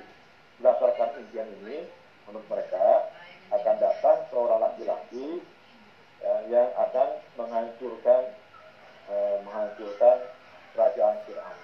[0.60, 1.88] Berdasarkan impian ini,
[2.30, 3.10] menurut mereka
[3.50, 5.42] akan datang seorang laki-laki
[6.22, 8.30] ya, yang akan menghancurkan
[9.10, 10.16] eh, menghancurkan
[10.70, 11.58] kerajaan Fir'aun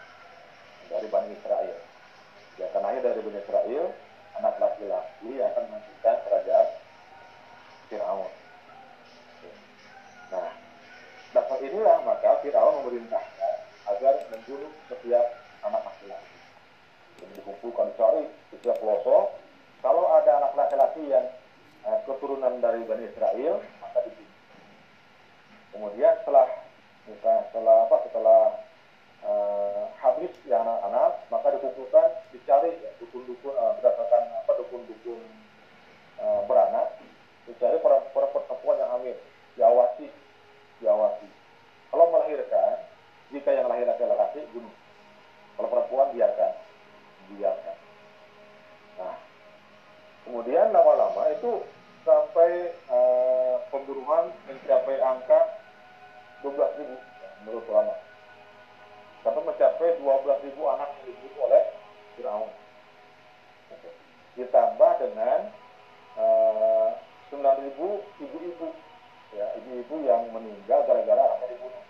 [0.90, 1.78] dari Bani Israel.
[2.58, 3.84] Ya, karena dari Bani Israel,
[4.42, 6.68] anak laki-laki yang akan menghancurkan kerajaan
[7.86, 8.32] Fir'aun.
[10.26, 10.50] Nah,
[11.30, 13.54] dasar inilah maka Fir'aun memerintahkan
[13.94, 15.26] agar membunuh setiap
[15.62, 16.36] anak laki-laki.
[17.38, 19.45] Dikumpulkan cari setiap pelosok.
[19.84, 21.26] Kalau ada anak laki-laki yang
[21.86, 24.34] eh, keturunan dari Bani Israel, maka dibunuh.
[25.72, 26.46] Kemudian setelah
[27.06, 28.40] misalnya setelah apa setelah
[29.22, 35.20] eh, habis yang anak-anak, maka dikumpulkan dicari ya, dukun-dukun eh, berdasarkan apa dukun-dukun
[36.20, 36.96] eh, beranak,
[37.44, 39.16] dicari para perempuan yang hamil,
[39.54, 40.08] diawasi,
[40.80, 41.28] diawasi.
[41.92, 42.82] Kalau melahirkan,
[43.32, 44.74] jika yang lahir laki-laki bunuh.
[45.56, 46.52] Kalau perempuan biarkan,
[47.32, 47.76] biarkan.
[49.00, 49.16] Nah,
[50.26, 51.62] kemudian lama-lama itu
[52.02, 55.62] sampai eh, pembunuhan mencapai angka
[56.42, 56.96] 12 ribu
[57.46, 57.94] menurut ulama.
[59.22, 61.62] Sampai mencapai 12 ribu anak yang dibunuh oleh
[62.18, 62.50] Fir'aun.
[64.38, 65.40] Ditambah dengan
[66.18, 66.88] eh,
[67.30, 68.68] 9 ribu ibu-ibu.
[69.34, 71.82] Ya, ibu-ibu yang meninggal gara-gara anaknya dibunuh.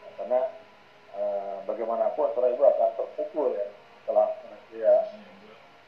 [0.00, 0.40] Nah, karena
[1.16, 3.66] eh, bagaimanapun seorang ibu akan terpukul ya
[4.04, 4.28] setelah
[4.72, 4.94] dia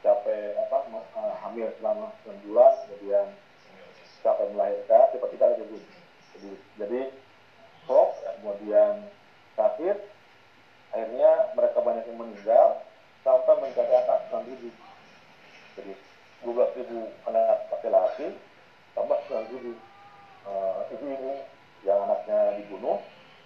[0.04, 3.26] capai apa eh, hamil selama 9 bulan kemudian
[4.20, 5.64] sampai melahirkan tiba-tiba ada.
[6.36, 7.00] Jadi, jadi
[7.86, 8.02] ya,
[8.42, 8.92] kemudian
[9.56, 9.96] sakit,
[10.92, 12.66] akhirnya mereka banyak yang meninggal
[13.22, 14.68] sampai mencapai 9 ribu.
[15.78, 15.92] Jadi
[16.44, 18.36] 12 ribu anak laki-laki
[18.92, 19.72] tambah 9 ribu
[20.94, 21.32] ibu-ibu
[21.82, 22.98] yang anaknya dibunuh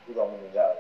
[0.05, 0.73] juga meninggal.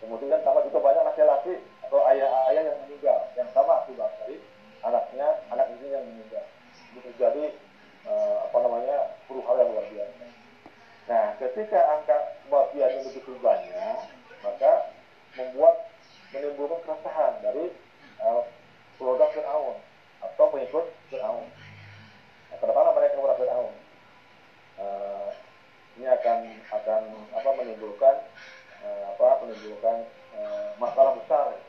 [0.00, 1.54] Kemudian tambah juga banyak laki-laki
[1.84, 4.40] atau ayah-ayah yang meninggal yang sama akibat dari
[4.84, 6.44] anaknya anak ini yang meninggal.
[6.92, 7.54] Itu terjadi
[8.08, 8.96] uh, apa namanya
[9.28, 10.24] hara yang luar biasa.
[11.10, 12.16] Nah, ketika angka
[12.46, 13.98] kematian yang begitu banyak,
[14.46, 14.72] maka
[15.34, 15.90] membuat
[16.30, 17.74] menimbulkan keresahan dari
[18.22, 18.42] uh,
[18.98, 19.76] keluarga Fir'aun
[20.22, 21.46] atau pengikut Fir'aun.
[22.50, 23.74] Nah, kenapa mereka kepada Fir'aun?
[24.80, 25.28] Uh,
[26.00, 26.38] ini akan
[26.72, 27.02] akan
[27.36, 28.16] apa menimbulkan
[28.80, 30.08] uh, apa menimbulkan
[30.38, 31.59] uh, masalah besar.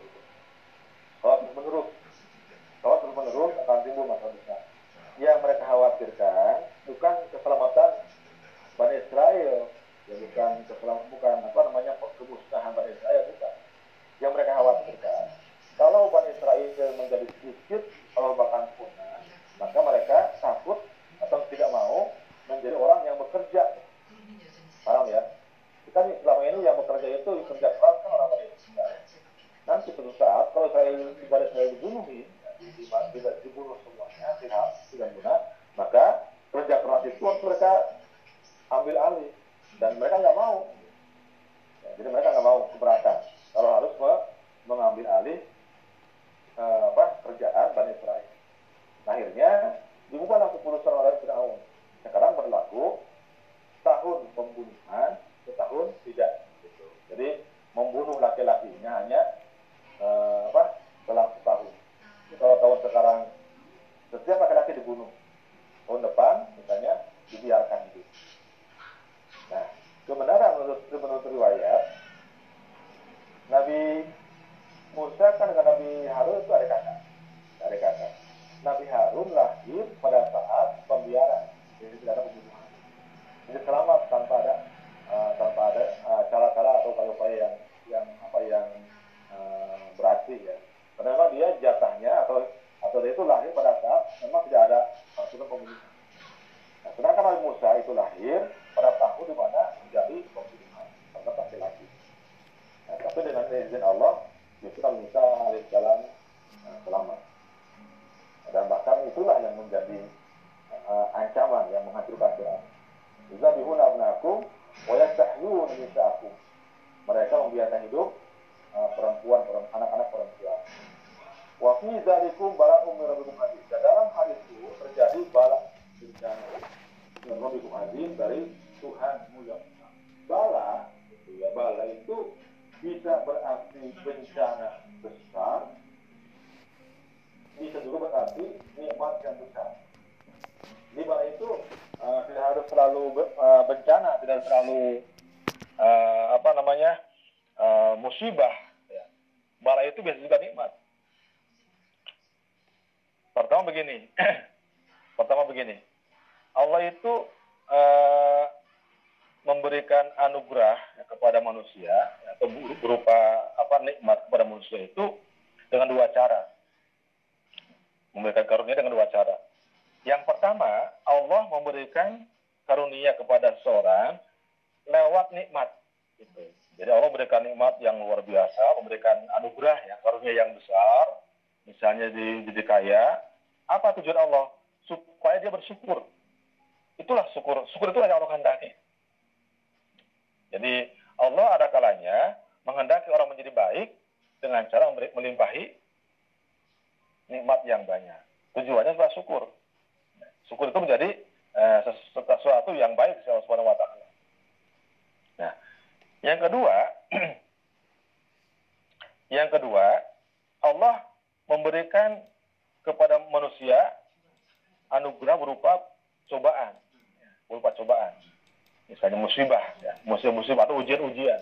[219.02, 221.42] Misalnya musibah, ya, musibah-musibah atau ujian-ujian.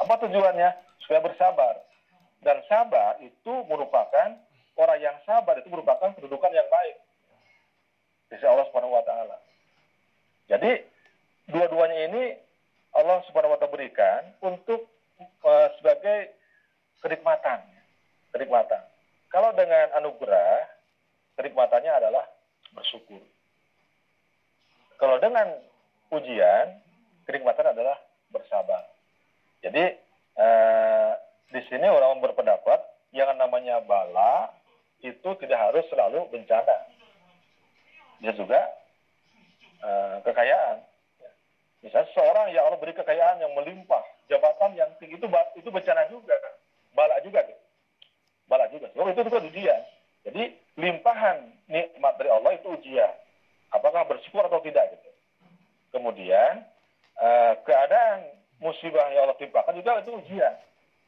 [0.00, 0.72] Apa tujuannya?
[1.04, 1.84] Supaya bersabar.
[2.40, 4.32] Dan sabar itu merupakan
[4.80, 6.96] orang yang sabar itu merupakan kedudukan yang baik
[8.32, 9.36] di sisi Allah Subhanahu wa taala.
[10.48, 10.80] Jadi
[11.52, 12.24] dua-duanya ini
[12.96, 14.88] Allah Subhanahu wa taala berikan untuk
[15.20, 16.32] eh, sebagai
[17.04, 17.68] kenikmatan.
[18.32, 18.80] Kenikmatan.
[19.28, 20.72] Kalau dengan anugerah,
[21.36, 22.24] kenikmatannya adalah
[22.72, 23.20] bersyukur.
[24.96, 25.52] Kalau dengan
[26.08, 26.83] ujian,
[27.24, 27.96] kenikmatan adalah
[28.30, 28.88] bersabar.
[29.64, 29.84] Jadi
[30.36, 31.12] eh,
[31.50, 32.80] di sini orang berpendapat
[33.14, 34.50] yang namanya bala
[35.04, 36.76] itu tidak harus selalu bencana.
[38.20, 38.60] Bisa juga
[39.84, 40.78] eh, kekayaan.
[41.84, 44.00] Misalnya seorang yang Allah beri kekayaan yang melimpah,
[44.32, 45.28] jabatan yang tinggi itu
[45.60, 46.32] itu bencana juga,
[46.96, 47.60] bala juga, gitu.
[48.48, 48.88] bala juga.
[48.96, 49.82] Sebab itu juga ujian.
[50.24, 50.42] Jadi
[50.80, 53.12] limpahan nikmat dari Allah itu ujian.
[53.68, 55.10] Apakah bersyukur atau tidak gitu.
[55.92, 56.64] Kemudian
[57.20, 58.18] eh, keadaan
[58.62, 60.54] musibah yang Allah timpakan juga itu ujian.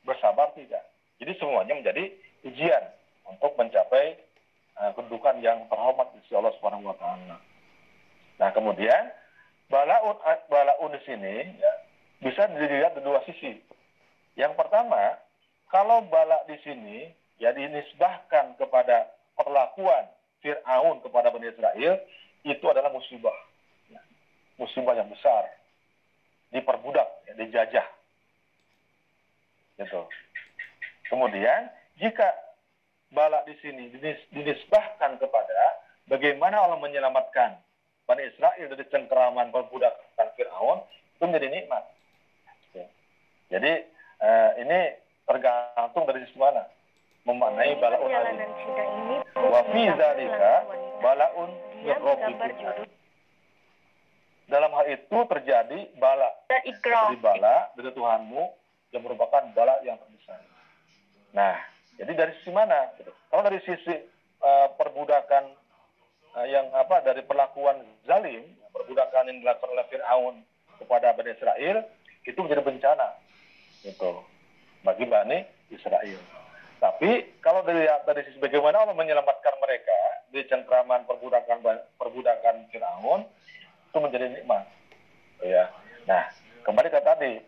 [0.06, 0.84] Bersabar tidak.
[1.18, 2.12] Jadi semuanya menjadi
[2.46, 2.82] ujian
[3.26, 4.14] untuk mencapai
[4.76, 7.36] eh, kedudukan yang terhormat di sisi Allah Subhanahu wa taala.
[8.36, 9.10] Nah, kemudian
[9.72, 10.16] balaun
[10.52, 11.72] balaun di sini ya,
[12.20, 13.56] bisa dilihat dari dua sisi.
[14.36, 15.16] Yang pertama,
[15.72, 17.08] kalau bala di sini
[17.40, 20.08] ya dinisbahkan kepada perlakuan
[20.44, 21.96] Fir'aun kepada Bani Israel,
[22.44, 23.34] itu adalah musibah.
[23.88, 24.00] Ya,
[24.60, 25.48] musibah yang besar.
[26.56, 27.86] Diperbudak, ya, dijajah.
[29.76, 30.00] Gitu.
[31.12, 31.68] Kemudian,
[32.00, 32.32] jika
[33.12, 35.60] bala di sini dinis- dinisbahkan kepada
[36.08, 37.60] bagaimana Allah menyelamatkan
[38.08, 41.84] Bani Israel dari cengkeraman perbudakan Fir'aun, itu menjadi nikmat.
[42.72, 42.86] Ya.
[43.52, 43.72] Jadi,
[44.22, 44.78] eh, ini
[45.26, 46.64] tergantung dari sisi mana.
[47.26, 48.46] Memaknai balaun ini
[49.34, 50.52] Wa fi zalika
[51.02, 51.50] balaun
[51.82, 52.95] min rabbikum.
[54.46, 56.30] Dalam hal itu terjadi bala.
[56.46, 57.10] dan ikram.
[57.14, 58.42] Jadi bala dari Tuhanmu
[58.94, 60.38] yang merupakan bala yang terbesar.
[61.34, 61.58] Nah,
[61.98, 62.94] jadi dari sisi mana?
[63.28, 63.94] Kalau dari sisi
[64.40, 65.44] eh, perbudakan
[66.38, 70.34] eh, yang apa dari perlakuan zalim, perbudakan yang dilakukan oleh Fir'aun
[70.78, 71.76] kepada Bani Israel
[72.26, 73.08] itu menjadi bencana,
[73.82, 74.22] gitu,
[74.86, 75.38] bagi Bani
[75.74, 76.20] Israel.
[76.76, 79.98] Tapi kalau dilihat dari sisi bagaimana Allah menyelamatkan mereka
[80.28, 81.64] dari cengkraman perbudakan
[81.96, 83.24] perbudakan Fir'aun
[83.96, 84.68] itu menjadi nikmat.
[85.40, 85.72] Ya.
[86.04, 86.28] Nah,
[86.68, 87.40] kembali ke tadi,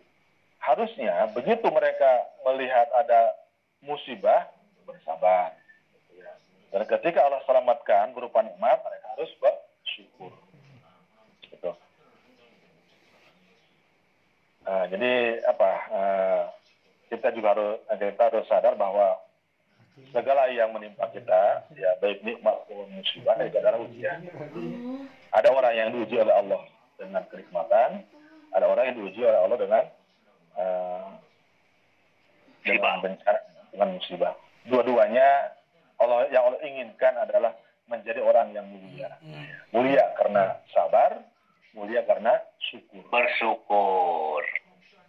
[0.57, 3.37] harusnya begitu mereka melihat ada
[3.85, 4.49] musibah
[4.89, 5.53] bersabar.
[6.09, 6.33] Ya.
[6.73, 10.33] Dan ketika Allah selamatkan berupa nikmat, mereka harus bersyukur.
[11.45, 11.69] Gitu.
[14.65, 15.71] Nah, jadi apa?
[15.93, 16.43] eh,
[17.13, 19.21] kita juga harus kita harus sadar bahwa
[20.09, 24.19] segala yang menimpa kita, ya baik nikmat maupun musibah itu adalah ujian.
[25.29, 26.61] Ada orang yang diuji oleh Allah
[26.97, 28.03] dengan kenikmatan,
[28.53, 29.83] ada orang yang diuji oleh Allah dengan
[30.57, 31.07] eh,
[32.65, 33.39] dengan bencana,
[33.71, 34.33] dengan musibah.
[34.67, 35.27] Dua-duanya
[35.99, 37.51] Allah yang Allah inginkan adalah
[37.89, 39.09] menjadi orang yang mulia.
[39.73, 41.19] Mulia karena sabar,
[41.73, 42.37] mulia karena
[42.69, 43.01] syukur.
[43.09, 44.41] Bersyukur.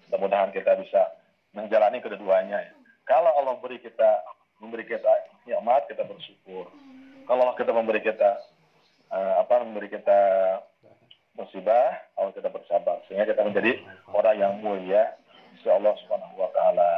[0.08, 1.14] Mudah-mudahan kita bisa
[1.54, 2.58] menjalani kedua-duanya.
[2.66, 2.72] ya.
[3.04, 4.22] Kalau Allah beri kita
[4.60, 5.12] memberi kita
[5.48, 6.68] nikmat, kita bersyukur.
[7.24, 8.30] Kalau Allah kita memberi kita
[9.10, 10.20] eh, apa memberi kita
[11.34, 13.80] musibah, Allah kita bersabar sehingga kita menjadi
[14.12, 15.16] orang yang mulia
[15.56, 16.92] sisi Allah Subhanahu wa taala.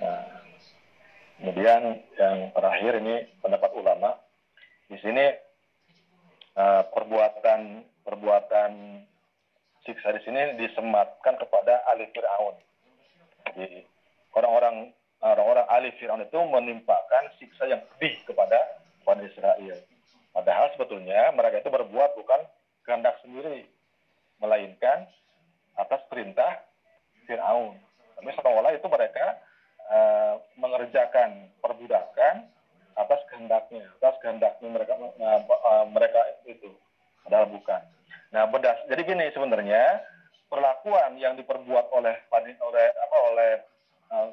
[0.00, 0.22] Nah,
[1.38, 1.80] kemudian
[2.18, 4.18] yang terakhir ini pendapat ulama
[4.90, 5.26] di sini
[6.58, 8.72] eh, perbuatan perbuatan
[9.86, 12.56] siksa di sini disematkan kepada ahli Fir'aun.
[13.48, 13.86] Jadi
[14.36, 18.56] orang-orang orang-orang ahli Fir'aun itu menimpakan siksa yang pedih kepada
[19.04, 19.76] Bani Israel.
[20.32, 22.40] Padahal sebetulnya mereka itu berbuat bukan
[22.86, 23.68] kehendak sendiri,
[24.40, 25.04] melainkan
[25.76, 26.64] atas perintah
[27.28, 27.76] Fir'aun.
[28.16, 29.26] Tapi seolah itu mereka
[29.88, 32.48] uh, mengerjakan perbudakan
[32.96, 36.68] atas kehendaknya, atas kehendaknya mereka uh, uh, mereka itu,
[37.24, 37.80] padahal bukan.
[38.30, 38.78] Nah, bedas.
[38.86, 40.04] Jadi gini sebenarnya
[40.46, 42.14] perlakuan yang diperbuat oleh
[42.62, 43.50] oleh apa oleh
[44.10, 44.28] uh,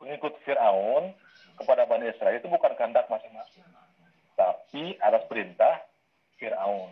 [0.00, 1.12] pengikut Firaun
[1.60, 3.62] kepada Bani Israel itu bukan kehendak masing-masing,
[4.32, 5.84] tapi atas perintah
[6.40, 6.88] Firaun.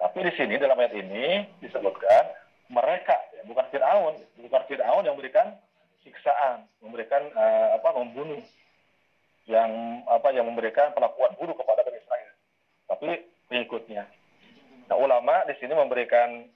[0.00, 2.24] Tapi di sini dalam ayat ini disebutkan
[2.72, 5.52] mereka, ya, bukan Firaun, bukan Firaun yang memberikan
[6.00, 8.40] siksaan, memberikan uh, apa membunuh,
[9.46, 12.32] yang apa yang memberikan perlakuan buruk kepada Bani Israel,
[12.88, 13.08] tapi
[13.52, 14.08] pengikutnya.
[14.86, 16.48] Nah, ulama di sini memberikan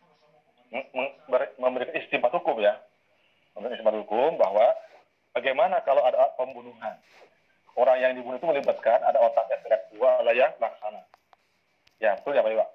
[1.59, 2.78] memberikan istimewa hukum ya,
[3.55, 4.66] memberikan istimewa hukum bahwa
[5.35, 6.94] bagaimana kalau ada pembunuhan,
[7.77, 11.02] orang yang dibunuh itu melibatkan ada otak intelektual, ada yang laksana.
[12.01, 12.66] Ya, betul ya Pak Iwa?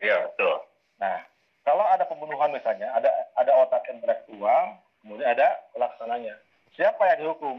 [0.00, 0.54] Iya, betul.
[0.96, 1.18] Nah,
[1.64, 6.34] kalau ada pembunuhan misalnya, ada ada otak intelektual, kemudian ada laksananya.
[6.72, 7.56] Siapa yang dihukum?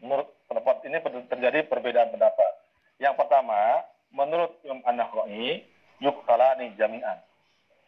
[0.00, 0.96] Menurut pendapat ini
[1.28, 2.52] terjadi perbedaan pendapat.
[2.96, 5.64] Yang pertama, menurut Imam An-Nakhai,
[6.00, 7.20] yuktalani jami'an.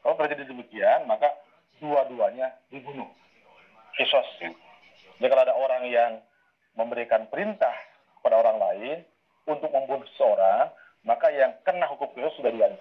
[0.04, 1.32] Kalau terjadi demikian, maka
[1.80, 3.08] dua-duanya dibunuh.
[3.96, 4.28] Kisos.
[5.18, 6.12] Jadi kalau ada orang yang
[6.78, 7.74] memberikan perintah
[8.18, 8.96] kepada orang lain
[9.50, 10.70] untuk membunuh seorang,
[11.02, 12.78] maka yang kena hukum kisos sudah duanya.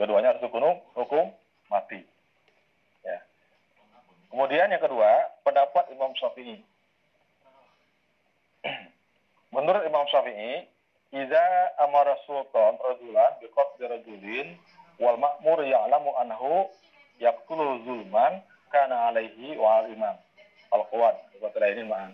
[0.00, 1.28] Dua-duanya harus hukum, hukum
[1.68, 2.00] mati.
[3.04, 3.20] Ya.
[4.32, 6.64] Kemudian yang kedua, pendapat Imam Syafi'i.
[9.54, 10.72] Menurut Imam Syafi'i,
[11.12, 11.44] Iza
[11.76, 14.56] amara sultan rajulan biqatli rajulin
[14.96, 16.72] wal ma'mur ya'lamu anhu
[17.20, 18.40] yaqtulu zulman
[18.72, 20.16] kana alaihi wa al imam
[20.72, 22.12] al quwat ini ma'an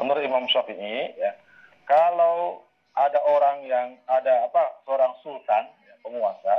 [0.00, 1.32] menurut Imam Syafi'i ya
[1.86, 2.64] kalau
[2.96, 6.56] ada orang yang ada apa seorang sultan ya, penguasa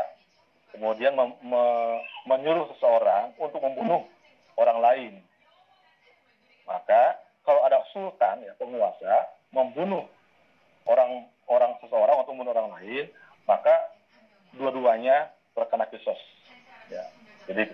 [0.71, 1.63] kemudian me, me,
[2.29, 4.05] menyuruh seseorang untuk membunuh
[4.55, 5.13] orang lain
[6.69, 10.03] maka kalau ada sultan ya penguasa membunuh
[10.87, 13.05] orang orang seseorang atau membunuh orang lain,
[13.47, 13.75] maka
[14.55, 16.19] dua-duanya terkena kisos.
[16.91, 17.03] Ya.
[17.47, 17.71] Jadi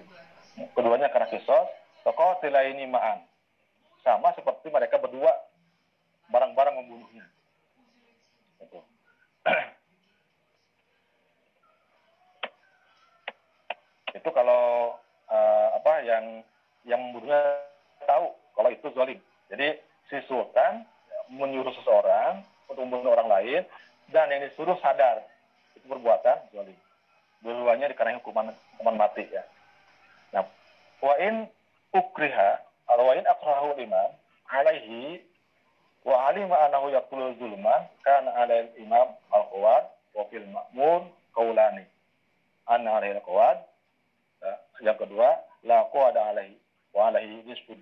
[0.77, 1.69] keduanya kena kisos,
[2.03, 3.23] tokoh ini ma'an.
[4.03, 5.31] Sama seperti mereka berdua
[6.27, 7.23] barang-barang membunuhnya.
[8.59, 8.79] Itu.
[14.19, 14.95] itu kalau
[15.27, 16.43] uh, apa yang
[16.83, 17.63] yang membunuhnya
[18.05, 19.19] tahu kalau itu zalim.
[19.47, 19.79] Jadi
[20.11, 20.85] si sultan
[21.31, 23.61] menyuruh seseorang untuk membunuh orang lain
[24.11, 25.23] dan yang disuruh sadar
[25.75, 26.77] itu perbuatan zalim.
[27.43, 29.43] Dua-duanya dikenai hukuman hukuman mati ya.
[30.31, 30.47] Nah,
[31.03, 31.47] wa in
[31.93, 32.59] ukriha
[32.89, 34.09] atau wa in akrahu imam
[34.49, 35.21] alaihi
[36.03, 41.85] wa alima anahu yaqtulu zulman kana alail imam al-qawad wa fil ma'mur qaulani.
[42.67, 43.57] Anna alail qawad
[44.41, 44.53] ya,
[44.83, 46.59] yang kedua la qawada alaihi
[46.93, 47.73] wa alaihi nisfu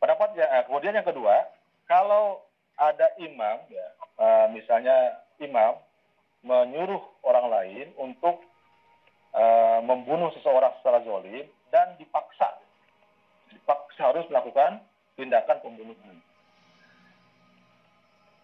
[0.00, 1.44] Pendapat ya, kemudian yang kedua,
[1.84, 2.40] kalau
[2.80, 3.86] ada imam, ya,
[4.16, 5.76] uh, misalnya imam
[6.40, 8.40] menyuruh orang lain untuk
[9.36, 12.59] uh, membunuh seseorang secara zolim dan dipaksa
[14.00, 14.80] harus melakukan
[15.14, 16.16] tindakan pembunuhan.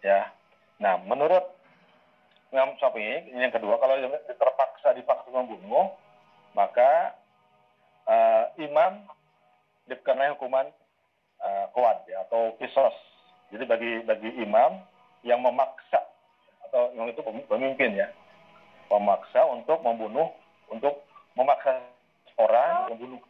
[0.04, 0.30] Ya,
[0.78, 1.42] nah menurut
[2.54, 5.90] Imam Syafi'i yang kedua, kalau terpaksa dipaksa membunuh,
[6.54, 7.16] maka
[8.06, 9.02] uh, imam
[9.90, 10.70] dikenai hukuman
[11.42, 12.94] uh, kuat ya, atau kisos
[13.50, 14.82] jadi bagi bagi imam
[15.22, 16.02] yang memaksa
[16.70, 18.08] atau yang itu pemimpin ya,
[18.90, 20.30] memaksa untuk membunuh,
[20.70, 21.02] untuk
[21.38, 21.82] memaksa
[22.38, 23.22] orang membunuh.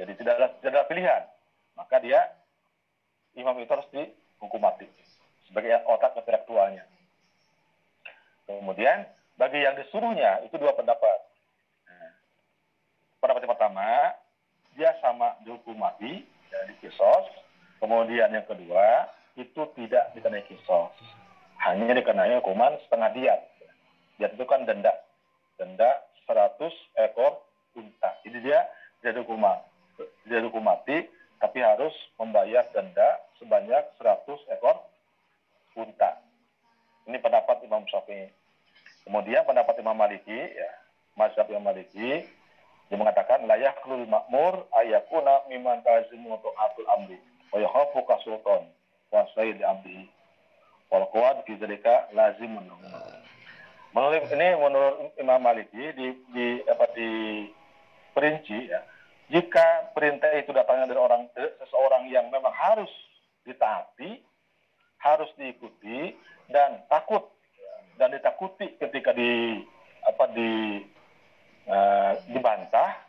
[0.00, 1.22] Jadi tidak ada, tidak ada pilihan.
[1.76, 2.20] Maka dia
[3.36, 4.88] imam itu harus dihukum mati
[5.44, 6.88] sebagai otak intelektualnya.
[8.48, 9.04] Kemudian
[9.36, 11.18] bagi yang disuruhnya itu dua pendapat.
[11.84, 12.10] Nah,
[13.20, 13.88] pendapat yang pertama
[14.74, 17.28] dia sama dihukum mati ya, di kisos
[17.80, 19.08] Kemudian yang kedua,
[19.40, 20.92] itu tidak dikenai kisos.
[21.64, 23.40] Hanya dikenai hukuman setengah diat.
[24.20, 24.92] Diat itu kan denda.
[25.56, 26.60] Denda 100
[27.08, 27.40] ekor
[27.72, 28.20] unta.
[28.20, 28.68] Jadi dia
[29.00, 29.40] tidak hukum
[30.24, 31.08] tidak hukum mati,
[31.40, 34.76] tapi harus membayar denda sebanyak 100 ekor
[35.76, 36.20] unta.
[37.08, 38.28] Ini pendapat Imam Syafi'i.
[39.08, 40.70] Kemudian pendapat Imam Maliki, ya,
[41.16, 42.28] Mazhab Imam Maliki,
[42.90, 47.22] dia mengatakan layak lul makmur ayakuna miman tazimu untuk atul amri
[47.54, 48.66] wa yakhafu ka sultan
[49.14, 50.10] wa sayyid abdi
[50.90, 51.46] wal quwad
[52.10, 52.50] lazim
[53.94, 57.10] menurut ini menurut Imam Maliki di di apa di
[58.10, 58.82] perinci ya
[59.30, 62.90] jika perintah itu datangnya dari orang dari seseorang yang memang harus
[63.46, 64.18] ditaati,
[64.98, 66.18] harus diikuti
[66.50, 67.30] dan takut
[67.94, 69.62] dan ditakuti ketika di
[70.02, 70.82] apa di
[71.70, 73.06] uh, dibantah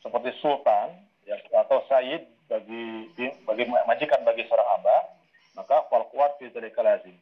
[0.00, 0.96] seperti sultan
[1.28, 3.12] ya, atau sayyid bagi
[3.44, 5.00] bagi majikan bagi seorang abah
[5.60, 7.16] maka fal kuat fi lazim.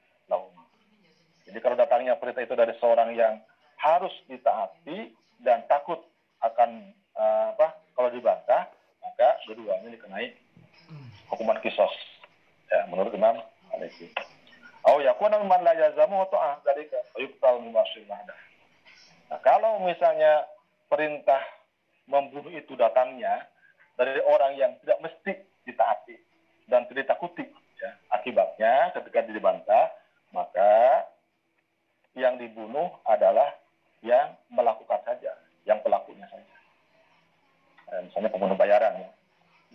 [1.49, 3.41] Jadi kalau datangnya perintah itu dari seorang yang
[3.81, 5.97] harus ditaati dan takut
[6.45, 8.71] akan uh, apa kalau dibantah
[9.03, 10.31] maka keduanya dikenai
[11.35, 11.91] hukuman kisos
[12.71, 13.43] ya menurut Imam
[13.75, 14.15] Maliki.
[14.87, 17.59] Au yakuna man la yazamu ta'ah dzalika yuqtal
[19.29, 20.49] Nah, kalau misalnya
[20.89, 21.43] perintah
[22.09, 23.45] membunuh itu datangnya
[24.01, 25.33] dari orang yang tidak mesti
[25.69, 26.17] ditaati
[26.65, 27.45] dan tidak ditakuti,
[27.77, 29.93] ya, akibatnya ketika dibantah,
[30.33, 31.05] maka
[32.17, 33.53] yang dibunuh adalah
[34.01, 35.37] yang melakukan saja,
[35.69, 36.58] yang pelakunya saja.
[37.89, 39.11] Nah, misalnya pembunuh bayaran ya,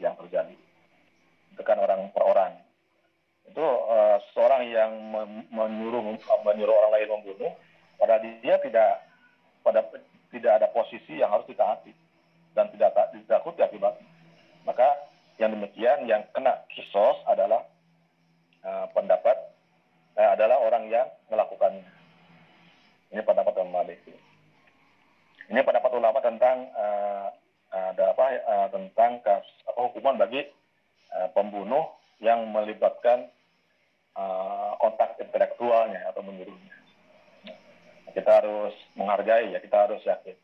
[0.10, 0.54] yang terjadi.
[1.54, 2.54] Itu kan orang per orang.
[3.50, 4.92] Itu uh, seorang yang
[5.52, 6.02] menyuruh
[6.46, 7.52] menyuruh orang lain membunuh,
[7.98, 8.92] pada dia tidak
[9.66, 9.82] pada
[10.34, 11.94] tidak ada posisi yang harus ditaati
[12.54, 14.08] dan tidak ditakuti akibatnya.
[14.64, 14.88] Maka
[15.42, 17.66] yang demikian yang kena kisos adalah
[18.64, 19.36] uh, pendapat
[20.18, 21.82] uh, adalah orang yang melakukan
[23.14, 24.14] ini pendapat Imam Maliki.
[25.54, 27.30] Ini pendapat ulama tentang uh,
[27.74, 30.46] ada apa uh, tentang kas, apa, hukuman bagi
[31.18, 31.90] uh, pembunuh
[32.22, 33.28] yang melibatkan
[34.14, 36.74] uh, kontak intelektualnya atau menyuruhnya
[38.14, 40.38] kita harus menghargai ya kita harus yakin.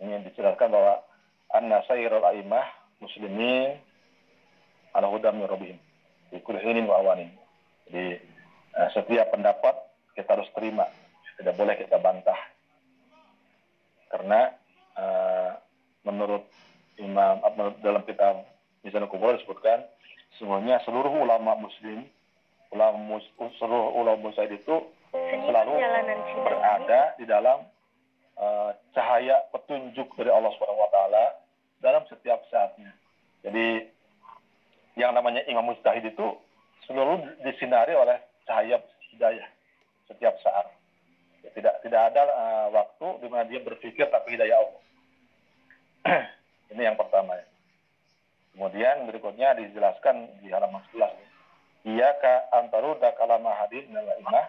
[0.00, 1.02] Ini dijelaskan bahwa
[1.50, 2.64] anna sayyirul aimah
[3.02, 3.76] muslimin
[4.94, 5.76] ala hudam min
[6.30, 7.34] di kulhinin wa awanin.
[7.90, 8.14] Jadi
[8.94, 9.74] setiap pendapat
[10.14, 10.86] kita harus terima
[11.36, 12.38] tidak boleh kita bantah.
[14.10, 14.54] Karena
[16.04, 16.44] menurut
[17.00, 18.44] imam menurut dalam kitab
[18.80, 19.84] Mizanul Kubur disebutkan
[20.40, 22.08] semuanya seluruh ulama muslim
[22.72, 23.18] ulama
[23.58, 24.76] seluruh ulama muslim itu
[25.12, 25.74] selalu
[26.46, 27.66] berada di dalam
[28.38, 31.24] uh, cahaya petunjuk dari Allah Subhanahu wa taala
[31.82, 32.92] dalam setiap saatnya.
[33.42, 33.88] Jadi
[35.00, 36.28] yang namanya imam mustahid itu
[36.86, 38.78] selalu disinari oleh cahaya
[39.12, 39.48] hidayah
[40.06, 40.70] setiap saat.
[41.50, 44.82] Tidak tidak ada uh, waktu di mana dia berpikir tapi hidayah Allah.
[46.72, 47.46] Ini yang pertama ya.
[48.54, 51.08] Kemudian berikutnya dijelaskan di halaman 11.
[51.88, 54.46] Iya ka antaruda kalama hadis nala imah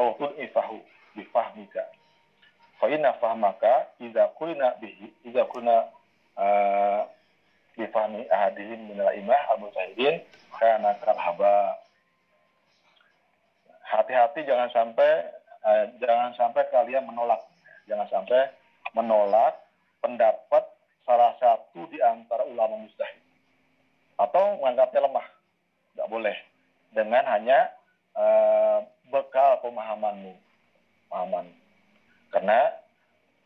[0.00, 0.80] au ifahu
[1.12, 1.84] bifahmika
[2.80, 5.84] fa inna fahmaka idza qulna bihi idza qulna
[6.40, 7.04] uh,
[7.76, 10.24] bifahmi ahadihim min al-imah al-mujahidin
[10.56, 11.76] kana kalhaba
[13.84, 15.28] hati-hati jangan sampai
[15.62, 17.44] uh, jangan sampai kalian menolak
[17.84, 18.48] jangan sampai
[18.96, 19.60] menolak
[20.00, 20.64] pendapat
[21.02, 23.22] salah satu di antara ulama mustahid
[24.20, 25.26] atau menganggapnya lemah
[25.92, 26.36] tidak boleh
[26.92, 27.58] dengan hanya
[28.16, 30.32] uh, bekal pemahamanmu.
[31.08, 31.46] Pemahaman.
[32.32, 32.72] Karena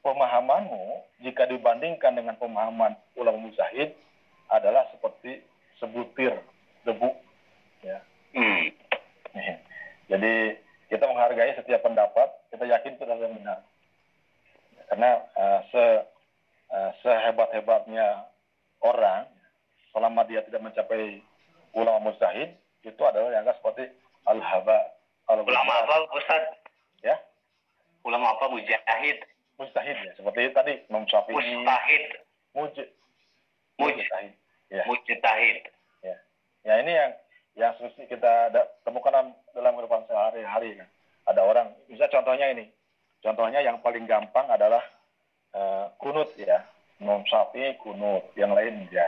[0.06, 3.94] pemahamanmu jika dibandingkan dengan pemahaman ulama mujahid
[4.46, 5.42] adalah seperti
[5.82, 6.38] sebutir
[6.86, 7.10] debu.
[7.82, 7.98] Ya.
[8.34, 8.70] Hmm.
[10.06, 10.54] Jadi
[10.86, 13.58] kita menghargai setiap pendapat, kita yakin itu adalah benar.
[14.86, 15.84] Karena uh, se
[16.72, 18.26] uh, sehebat-hebatnya
[18.82, 19.26] orang,
[19.90, 21.22] selama dia tidak mencapai
[21.76, 22.55] ulama mujahid,
[22.86, 23.90] itu adalah yang seperti
[24.26, 26.43] al-haba kalau ulama apa Ustaz?
[27.02, 27.18] Ya.
[28.06, 29.18] Ulama apa mujahid?
[29.59, 31.34] Mujtahid ya, seperti tadi Imam Syafi'i.
[31.34, 32.05] Mujtahid.
[32.55, 32.76] Muj.
[33.80, 34.32] Mujtahid.
[34.68, 34.84] Ya.
[34.84, 35.59] Mujtahid.
[36.05, 36.16] Ya.
[36.62, 37.10] Ya ini yang
[37.56, 38.52] yang kita
[38.84, 40.78] temukan dalam kehidupan sehari-hari.
[41.26, 42.70] Ada orang, bisa contohnya ini.
[43.24, 44.84] Contohnya yang paling gampang adalah
[45.56, 46.60] uh, kunut ya.
[46.96, 49.04] Imam Syafi'i kunut, yang lain ya.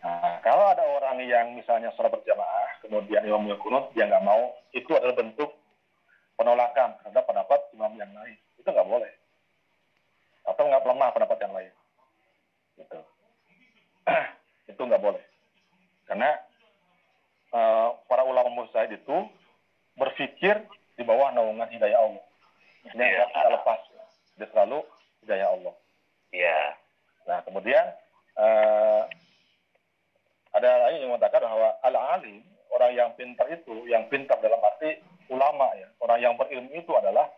[0.00, 4.88] Nah, kalau ada orang yang misalnya sholat berjamaah, kemudian imam kunut, dia nggak mau, itu
[4.96, 5.52] adalah bentuk
[6.38, 8.38] penolakan terhadap pendapat imam yang lain.
[8.56, 9.12] Itu nggak boleh.
[10.48, 11.72] Atau nggak lemah pendapat yang lain.
[12.78, 13.00] Gitu.
[14.72, 15.24] itu nggak boleh.
[16.08, 16.30] Karena
[17.52, 19.16] uh, para ulama mustahid itu
[19.98, 20.62] berpikir
[20.96, 22.24] di bawah naungan hidayah Allah.
[22.88, 23.34] Ini yang yeah.
[23.34, 23.80] tidak lepas.
[24.38, 24.86] Dia selalu
[25.28, 25.74] hidayah Allah.
[26.32, 26.48] Iya.
[26.48, 26.66] Yeah.
[27.28, 27.84] Nah, kemudian
[28.40, 29.04] uh,
[30.56, 32.40] ada lagi yang mengatakan bahwa al-alim,
[32.72, 34.96] orang yang pintar itu, yang pintar dalam arti
[35.28, 37.28] ulama ya, orang yang berilmu itu adalah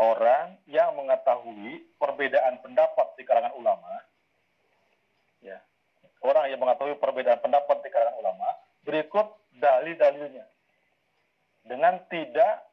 [0.00, 4.00] orang yang mengetahui perbedaan pendapat di kalangan ulama.
[5.44, 5.60] Ya.
[6.24, 8.48] Orang yang mengetahui perbedaan pendapat di kalangan ulama,
[8.88, 9.28] berikut
[9.60, 10.48] dalil-dalilnya.
[11.62, 12.64] Dengan tidak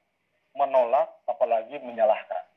[0.57, 2.48] menolak apalagi menyalahkan.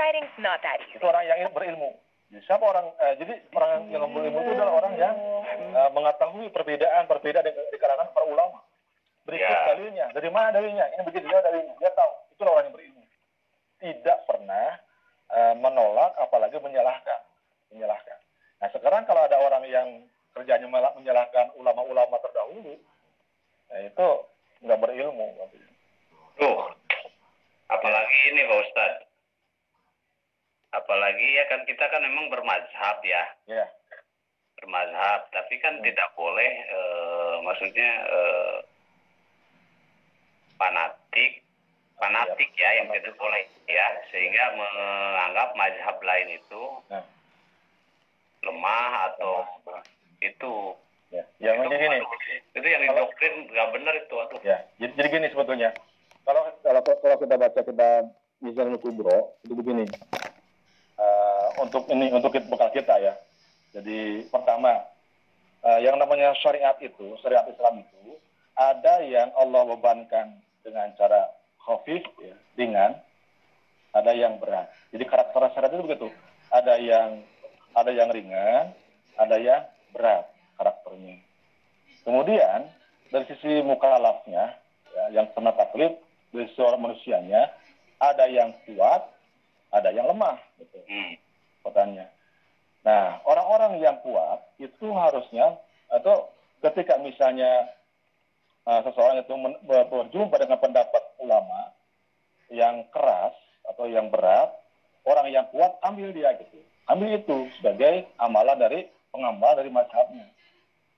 [0.00, 0.96] Writing's not that easy.
[0.96, 1.92] Itu orang yang berilmu.
[2.32, 2.88] Jadi siapa orang?
[2.96, 5.12] eh, jadi orang yang ngumpul ilmu itu adalah orang yang
[5.76, 8.64] eh, mengetahui perbedaan-perbedaan di, di kalangan para ulama.
[9.28, 9.76] Berikut Ya.
[9.76, 10.06] dalilnya.
[10.16, 10.88] Dari mana dalilnya?
[10.96, 11.74] Ini begini dia dalilnya.
[11.76, 12.12] Dia tahu.
[12.32, 13.02] Itulah orang yang berilmu.
[13.76, 14.66] Tidak pernah
[15.36, 17.20] eh, menolak, apalagi menyalahkan.
[17.76, 18.18] Menyalahkan.
[18.64, 19.88] Nah sekarang kalau ada orang yang
[20.32, 22.78] kerjanya malah menyalahkan ulama-ulama terdahulu,
[23.74, 24.08] ya itu
[24.62, 25.26] nggak berilmu.
[26.38, 26.58] Tuh,
[27.66, 29.09] apalagi ini Pak Ustadz.
[30.70, 33.66] Apalagi ya kan kita kan memang bermazhab ya, Ya,
[34.56, 35.26] bermazhab.
[35.28, 35.84] Tapi kan Hmm.
[35.84, 38.56] tidak boleh, eh, maksudnya eh,
[40.54, 41.42] fanatik,
[41.96, 47.04] fanatik ya yang tidak boleh ya, sehingga menganggap mazhab lain itu Nah.
[48.40, 49.44] lemah atau
[50.20, 50.54] itu.
[51.10, 51.24] ya.
[51.42, 51.98] Yang itu, gini.
[52.54, 54.40] itu yang didoktrin nggak benar itu aduh.
[54.40, 55.74] Ya, jadi, jadi gini sebetulnya.
[56.22, 57.88] Kalau kalau kalau kita baca kita
[58.38, 59.84] Mizanul Kubro itu begini.
[61.60, 63.14] Untuk ini untuk bekal kita ya.
[63.76, 64.80] Jadi pertama
[65.62, 68.16] eh, yang namanya syariat itu, syariat Islam itu
[68.56, 71.28] ada yang Allah bebankan dengan cara
[71.60, 72.96] khafif ya, ringan,
[73.92, 74.72] ada yang berat.
[74.90, 76.08] Jadi karakter syariat itu begitu.
[76.50, 77.22] Ada yang
[77.76, 78.74] ada yang ringan,
[79.14, 79.62] ada yang
[79.94, 80.26] berat
[80.58, 81.22] karakternya.
[82.02, 82.66] Kemudian
[83.12, 84.56] dari sisi mukalafnya,
[84.90, 85.94] ya, yang kena taklid
[86.30, 87.52] dari seorang manusianya,
[88.00, 89.02] ada yang kuat,
[89.70, 90.38] ada yang lemah.
[90.58, 91.14] Gitu, Hmm.
[91.64, 92.06] Pertanyaannya.
[92.80, 95.60] Nah, orang-orang yang kuat itu harusnya
[95.92, 96.32] atau
[96.64, 97.68] ketika misalnya
[98.64, 101.76] uh, seseorang itu men- ber- berjumpa dengan pendapat ulama
[102.48, 103.36] yang keras
[103.68, 104.48] atau yang berat,
[105.04, 106.56] orang yang kuat ambil dia gitu.
[106.88, 110.26] Ambil itu sebagai amalan dari pengamal dari mazhabnya.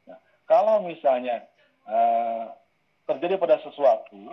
[0.06, 1.44] Nah, kalau misalnya
[1.90, 2.46] uh,
[3.10, 4.30] terjadi pada sesuatu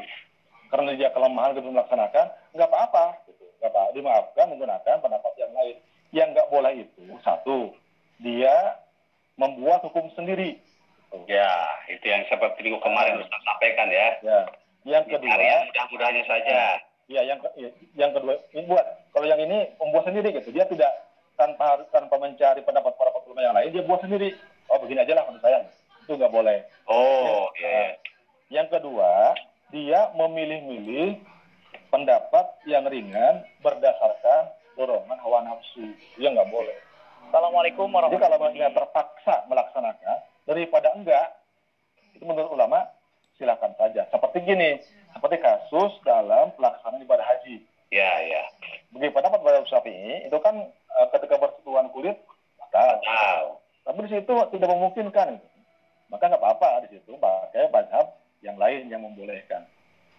[0.70, 3.42] karena dia kelemahan gitu melaksanakan, nggak apa-apa, gitu.
[3.58, 5.78] nggak apa dimaafkan menggunakan pendapat yang lain.
[6.10, 7.74] Yang nggak boleh itu satu,
[8.20, 8.80] dia
[9.38, 10.58] membuat hukum sendiri.
[11.26, 11.50] Ya,
[11.90, 14.08] itu yang seperti minggu kemarin Ustaz sampaikan ya.
[14.22, 14.40] Ya,
[14.86, 16.82] yang kedua, yang mudah-mudahnya saja.
[17.10, 18.86] ya yang ke- ya, yang kedua ini buat
[19.18, 20.94] kalau yang ini membuat sendiri gitu, dia tidak
[21.34, 24.38] tanpa tanpa mencari pendapat para ulama yang lain, dia buat sendiri.
[24.70, 25.66] Oh begini aja lah menurut saya,
[26.06, 26.62] itu nggak boleh.
[26.86, 27.98] Oh, ya.
[28.54, 29.34] Yang kedua,
[29.74, 31.18] dia memilih-milih
[31.90, 35.92] pendapat yang ringan berdasarkan dorongan hawa nafsu.
[36.16, 36.78] Dia nggak boleh.
[37.28, 41.28] Assalamualaikum Jadi kalau terpaksa melaksanakan daripada enggak,
[42.16, 42.88] itu menurut ulama
[43.36, 44.08] silakan saja.
[44.08, 44.80] Seperti gini,
[45.12, 47.60] seperti kasus dalam pelaksanaan ibadah haji.
[47.92, 48.44] Ya, ya.
[48.96, 52.18] Bagi pendapat pada Syafi'i itu kan eh, ketika bersentuhan kulit
[52.58, 52.98] batal.
[53.04, 53.50] Tahu.
[53.86, 55.30] Tapi di situ tidak memungkinkan.
[56.10, 59.66] Maka nggak apa-apa di situ pakai mazhab yang lain yang membolehkan.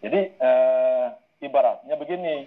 [0.02, 1.06] Jadi eh,
[1.42, 2.46] ibaratnya begini,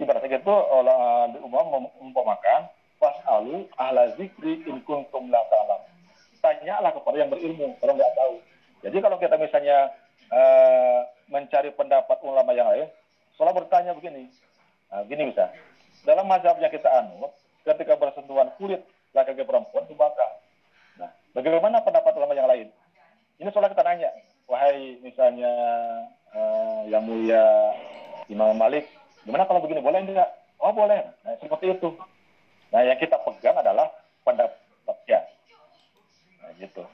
[0.00, 5.80] ibaratnya itu olah di umum mengumpamakan wasalu ahla zikri in kuntum la ta'lam.
[6.40, 8.34] Tanyalah kepada yang berilmu kalau nggak tahu.
[8.80, 9.92] Jadi kalau kita misalnya
[10.32, 10.98] eh,
[11.28, 12.88] mencari pendapat ulama yang lain,
[13.36, 14.32] seolah bertanya begini,
[14.88, 15.52] nah, gini bisa.
[16.08, 18.80] Dalam mazhabnya kita anut, ketika bersentuhan kulit
[19.12, 20.30] laki-laki perempuan itu bakal.
[20.96, 22.68] Nah, bagaimana pendapat ulama yang lain?
[23.36, 24.10] Ini soalnya kita nanya,
[24.48, 25.52] wahai misalnya
[26.32, 27.76] eh, yang mulia
[28.32, 28.88] Imam Malik,
[29.24, 30.30] gimana kalau begini boleh enggak?
[30.60, 31.04] Oh boleh.
[31.24, 31.88] Nah, seperti itu.
[32.70, 33.88] Nah, yang kita pegang adalah
[34.22, 35.20] pendapatnya.
[36.44, 36.84] Nah, gitu.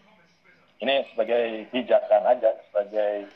[0.82, 3.26] Ini sebagai pijakan aja, sebagai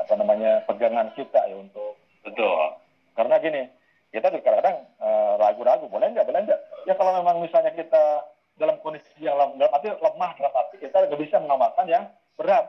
[0.00, 1.92] apa namanya pegangan kita ya untuk
[2.24, 2.72] Betul.
[3.12, 3.62] karena gini
[4.10, 8.24] kita kadang-kadang eh, ragu-ragu boleh nggak boleh nggak ya kalau memang misalnya kita
[8.56, 12.04] dalam kondisi yang lem- dalam arti lemah dalam arti kita nggak bisa mengamalkan yang
[12.40, 12.64] berat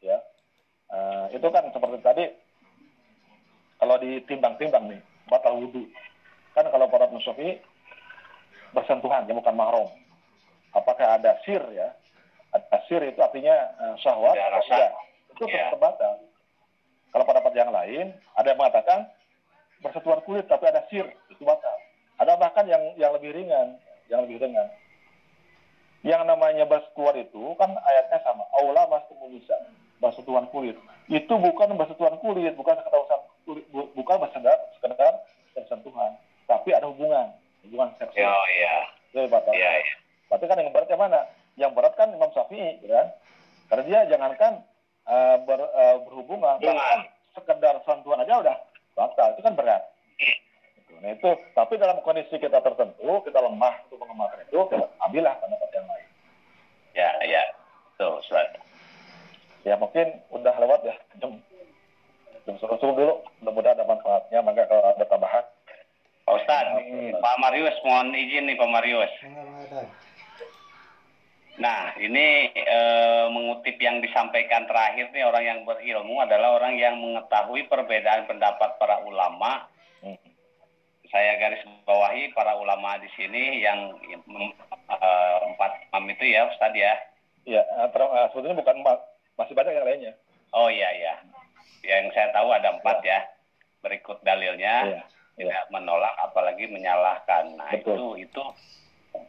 [0.00, 0.16] ya
[0.92, 2.24] Eh, itu kan seperti tadi
[3.82, 5.90] kalau ditimbang-timbang nih batal wudhu.
[6.54, 7.58] Kan kalau para musufi
[8.70, 9.90] bersentuhan ya bukan mahram
[10.70, 11.90] apakah ada sir ya?
[12.54, 14.70] Ada sir itu artinya eh, syahwat Ya, atau rasa.
[14.70, 14.92] tidak?
[15.34, 15.66] Itu Ya.
[15.66, 16.14] tetap batal.
[17.10, 18.06] Kalau pendapat yang lain
[18.38, 19.10] ada yang mengatakan
[19.82, 21.74] bersentuhan kulit tapi ada sir itu batal.
[22.22, 24.70] Ada bahkan yang yang lebih ringan yang lebih ringan.
[26.06, 28.46] Yang namanya bersentuhan itu kan ayatnya sama.
[28.54, 29.58] Aula masuk bisa
[29.98, 30.78] bersentuhan kulit.
[31.10, 33.31] Itu bukan bersentuhan kulit bukan bu-
[33.72, 35.12] bukan sekedar sekedar
[35.52, 36.12] bersentuhan
[36.46, 37.32] tapi ada hubungan
[37.66, 38.76] hubungan seksual ya.
[39.12, 39.94] itu batal Ya, ya.
[40.32, 41.20] Berarti kan yang berat yang mana?
[41.60, 43.12] Yang berat kan Imam Syafi'i, gitu kan?
[43.68, 44.52] Karena dia jangankan
[45.04, 46.72] eh, ber, eh, berhubungan, Hubungan.
[46.80, 47.00] bahkan
[47.36, 48.56] sekedar sentuhan aja udah
[48.96, 49.28] batal.
[49.36, 49.82] Itu kan berat.
[50.16, 50.92] Gitu.
[51.04, 54.56] Nah itu, tapi dalam kondisi kita tertentu, kita lemah untuk mengamalkan itu,
[55.04, 56.08] ambillah pendapat yang lain.
[56.96, 57.42] Ya, ya.
[58.00, 58.48] Ustaz.
[59.62, 61.38] Ya mungkin udah lewat ya jam
[62.46, 63.14] subuh dulu.
[63.42, 64.38] Mudah-mudahan ada manfaatnya.
[64.42, 65.44] Maka kalau ada tambahan,
[66.22, 66.78] Pak Ustadz,
[67.18, 69.12] Pak Marius mohon izin nih Pak Marius.
[71.60, 77.68] Nah, ini eh, mengutip yang disampaikan terakhir nih orang yang berilmu adalah orang yang mengetahui
[77.68, 79.68] perbedaan pendapat para ulama.
[80.00, 80.16] Hmm.
[81.12, 86.94] Saya garis bawahi para ulama di sini yang eh, empat imam itu ya, Ustadz ya.
[87.44, 87.62] Ya,
[87.92, 88.98] ter- eh, sebetulnya bukan empat,
[89.36, 90.12] masih banyak yang lainnya.
[90.56, 91.14] Oh iya iya.
[91.82, 93.20] Yang saya tahu ada empat ya.
[93.82, 95.02] Berikut dalilnya Iya,
[95.34, 97.58] tidak menolak apalagi menyalahkan.
[97.58, 98.22] Nah Betul.
[98.22, 98.42] itu itu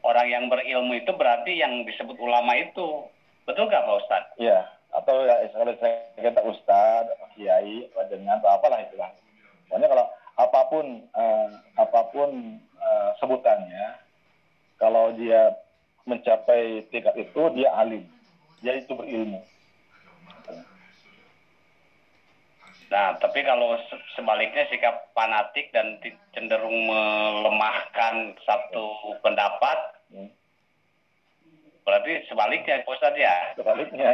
[0.06, 3.08] orang yang berilmu itu berarti yang disebut ulama itu
[3.44, 4.34] betul nggak Pak Ustadz?
[4.40, 4.64] Iya,
[4.94, 9.12] atau ya kalau saya kata ustad, kiai, dengan atau apalah itulah.
[9.68, 10.06] Pokoknya kalau
[10.38, 12.30] apa pun eh, apa pun
[12.62, 13.86] eh, sebutannya,
[14.78, 15.58] kalau dia
[16.06, 18.06] mencapai tingkat itu dia alim,
[18.62, 19.42] dia itu berilmu.
[22.94, 25.98] Nah, tapi kalau se- sebaliknya sikap fanatik dan
[26.30, 30.30] cenderung melemahkan satu pendapat, Hmm.
[31.82, 33.57] berarti sebaliknya Pak Ustadz ya?
[33.57, 34.14] Sebaliknya,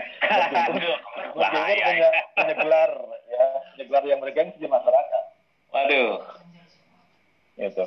[0.72, 0.96] Aduh,
[1.36, 1.86] bahaya.
[1.92, 2.92] punya, punya gelar,
[3.28, 3.46] ya,
[3.76, 5.24] punya gelar yang bergengsi di masyarakat.
[5.70, 6.24] Waduh,
[7.60, 7.84] Gitu.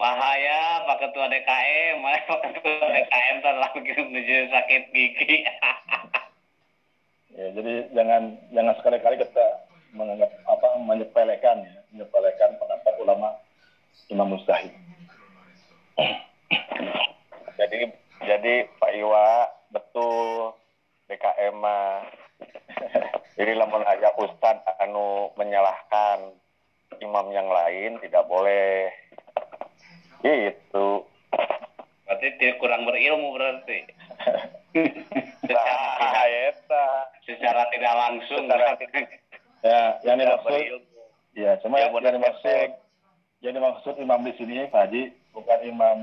[0.00, 2.00] bahaya Pak Ketua DKM,
[2.32, 5.44] Pak Ketua DKM telah menuju sakit gigi.
[7.38, 9.46] Ya, jadi jangan jangan sekali-kali kita
[9.94, 13.30] menganggap apa menyepelekan ya, menyepelekan pendapat ulama
[14.10, 14.74] Imam Mustahid.
[17.58, 17.90] Jadi
[18.22, 20.54] jadi Pak Iwa betul
[21.10, 22.06] DKM mah
[23.38, 26.38] jadi lamun aya ustad anu menyalahkan
[27.02, 28.94] imam yang lain tidak boleh
[30.22, 31.02] gitu
[32.08, 33.78] Berarti tidak kurang berilmu berarti.
[34.70, 36.86] secara nah, tidak eta
[37.24, 38.76] secara tidak langsung Secara
[39.58, 40.86] Ya, yang dimaksud
[41.34, 42.68] ya cuma Ya, yang benar, dimaksud
[43.40, 45.02] yang dimaksud imam di sini Pak Haji
[45.34, 45.98] bukan imam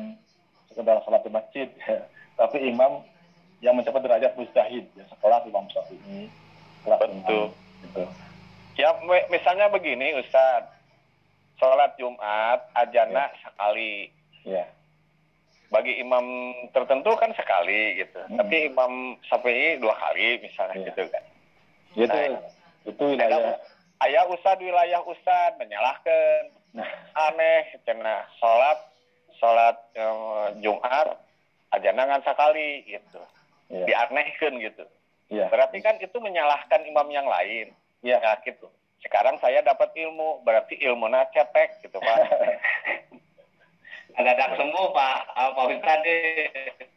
[0.68, 2.04] sekedar salat di masjid ya,
[2.36, 3.00] tapi imam
[3.60, 6.28] yang mencapai derajat mustahid ya, sekelas Imam Syafi'i.
[6.84, 7.48] sekelas Betul.
[7.82, 8.04] gitu.
[8.76, 10.68] ya mi- misalnya begini Ustad
[11.56, 14.12] sholat Jumat ajana sekali.
[14.44, 14.68] Ya.
[15.76, 16.24] Bagi imam
[16.72, 18.40] tertentu kan sekali gitu Hmm.
[18.40, 18.92] tapi imam
[19.22, 20.88] Syafi'i dua kali misalnya Iya.
[20.88, 21.24] gitu kan
[21.94, 22.40] Itu Nah,
[22.86, 23.60] itu wilayah
[24.02, 26.88] ayah ustad wilayah ustad menyalahkan nah,
[27.28, 28.80] aneh cina sholat
[29.36, 31.20] sholat eh, Jumat
[31.72, 33.20] ajana ngan sekali gitu
[33.68, 33.84] ya.
[33.86, 34.88] dianehkan gitu
[35.28, 35.50] Ya.
[35.50, 38.22] berarti kan itu menyalahkan imam yang lain Ya.
[38.22, 38.70] ya gitu
[39.02, 42.18] sekarang saya dapat ilmu berarti ilmunya cetek gitu pak
[44.16, 46.48] ada dak sembuh Pak Pak Ustadz deh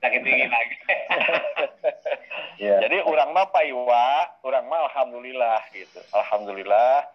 [0.03, 0.77] sakit gigi lagi.
[2.59, 2.83] Ya.
[2.83, 6.03] Jadi orang mah Pak Iwa, orang mah alhamdulillah gitu.
[6.11, 7.07] Alhamdulillah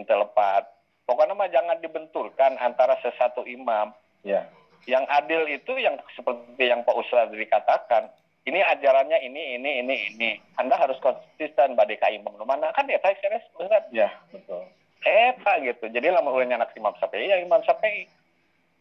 [0.00, 0.64] ente lepat.
[1.04, 3.92] Pokoknya mah jangan dibenturkan antara sesatu imam.
[4.24, 4.48] Ya.
[4.88, 8.08] Yang adil itu yang seperti yang Pak Ustadz dikatakan.
[8.48, 10.30] Ini ajarannya ini, ini, ini, ini.
[10.56, 13.44] Anda harus konsisten pada imam mana kan ya saya serius.
[13.92, 14.64] Ya, betul.
[15.04, 15.84] Eta gitu.
[15.92, 18.08] Jadi lama ulangnya anak Imam Syafi'i ya Imam Syafi'i.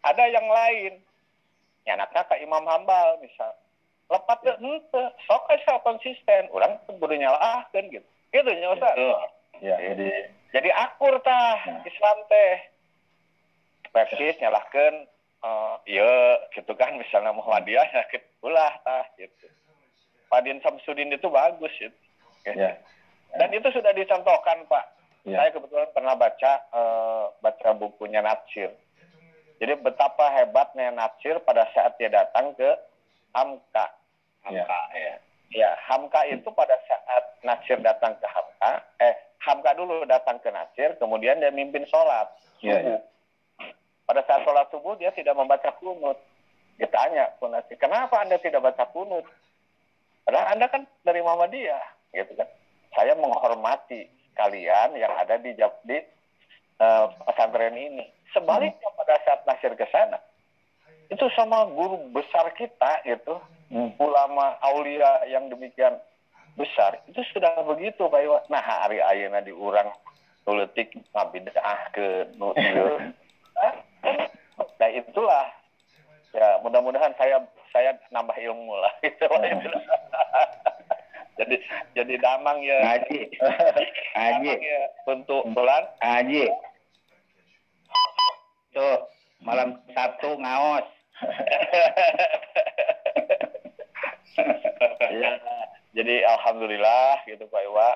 [0.03, 0.93] Ada yang lain.
[1.87, 3.55] Ya anaknya ke Imam Hambal misal.
[4.07, 5.03] Lepat deh, ente.
[5.27, 6.47] Sok aja konsisten.
[6.51, 8.07] Orang kudu nyalahkan gitu.
[8.31, 8.95] Gitu nya Ustaz.
[9.63, 12.55] Ya, jadi Jadi akur tah Islam teh.
[13.91, 15.07] Persis nyalahkan
[15.37, 18.03] eh iya gitu kan misalnya Muhammadiyah ya
[18.43, 19.47] ulah tah gitu.
[20.27, 21.95] Padin Samsudin itu bagus gitu.
[22.43, 22.75] ya.
[23.35, 24.85] Dan itu sudah dicontohkan Pak.
[25.27, 25.43] Ya.
[25.43, 28.71] Saya kebetulan pernah baca eh, baca bukunya Natsir.
[29.57, 32.69] Jadi betapa hebatnya Natsir pada saat dia datang ke
[33.33, 33.85] Hamka.
[34.45, 35.15] Hamka ya.
[35.47, 39.15] Ya, Hamka itu pada saat Natsir datang ke Hamka, eh
[39.47, 42.27] Hamka dulu datang ke Natsir, kemudian dia mimpin sholat
[42.59, 42.99] Iya, subuh.
[44.03, 46.19] Pada saat sholat subuh dia tidak membaca kunut.
[46.75, 49.23] Ditanya ke Natsir, kenapa anda tidak baca kunut?
[50.27, 52.49] Padahal anda kan dari Muhammadiyah, gitu kan?
[52.91, 55.95] Saya menghormati kalian yang ada di Jab- di
[56.77, 58.16] eh, pesantren ini.
[58.37, 60.21] Sebaliknya pada saat Nasir ke sana,
[61.09, 63.35] itu sama guru besar kita itu
[63.67, 63.91] Hmm.
[63.99, 65.99] ulama aulia yang demikian
[66.55, 68.39] besar itu sudah begitu Pak Iwan.
[68.47, 69.91] Nah hari ayeuna diurang
[70.47, 73.11] nuletik ngabidah ke nu ieu.
[73.59, 73.75] Kan?
[74.55, 75.51] Nah itulah
[76.31, 77.43] ya mudah-mudahan saya
[77.75, 79.27] saya nambah ilmu lah gitu
[81.43, 81.55] jadi
[81.91, 83.19] jadi damang ya Haji,
[84.15, 84.81] damang ya
[85.11, 86.47] untuk bulan Haji.
[88.73, 88.97] Tuh,
[89.41, 90.87] malam Sabtu ngaos.
[95.09, 95.31] ya,
[95.97, 97.89] jadi alhamdulillah gitu Pak Iwa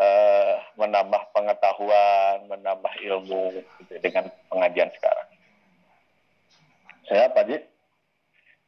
[0.00, 5.28] eh, menambah pengetahuan, menambah ilmu gitu, dengan pengajian sekarang.
[7.08, 7.56] Sehat Pak Ji?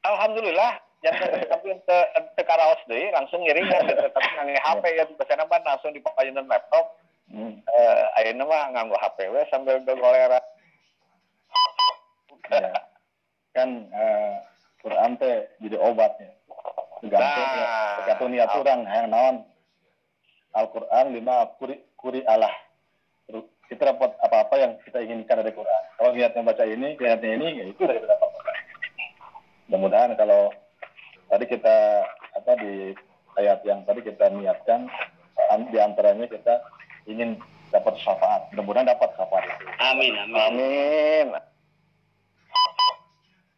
[0.03, 1.99] Alhamdulillah jangan tapi te,
[2.39, 4.07] te karaos deui langsung ngiringan gitu.
[4.15, 6.97] tapi ngangge HP ya biasanya mah langsung dipapayeun laptop
[7.33, 7.55] Hmm.
[7.65, 10.43] eh ayeuna mah nganggo HP we sambil gegolera
[12.51, 12.73] Ya.
[13.53, 14.35] Kan eh,
[14.81, 16.33] Quran teh jadi obatnya.
[17.03, 17.57] Tergantung Nah.
[17.59, 17.67] ya,
[17.99, 19.37] tergantung niat orang yang naon.
[20.53, 22.53] Al-Quran lima kuri kuri Allah.
[23.67, 25.83] Kita dapat apa-apa yang kita inginkan dari Quran.
[25.97, 28.53] Kalau niatnya baca ini, niatnya ini, ya itu dari dapat apa
[29.73, 30.53] Mudah-mudahan kalau
[31.33, 32.05] tadi kita
[32.37, 32.93] apa di
[33.41, 34.93] ayat yang tadi kita niatkan
[35.49, 36.61] an- di antaranya kita
[37.09, 37.41] ingin
[37.73, 38.53] dapat syafaat.
[38.53, 39.49] Mudah-mudahan dapat syafaat.
[39.81, 40.37] Amin, amin.
[40.37, 41.27] Amin.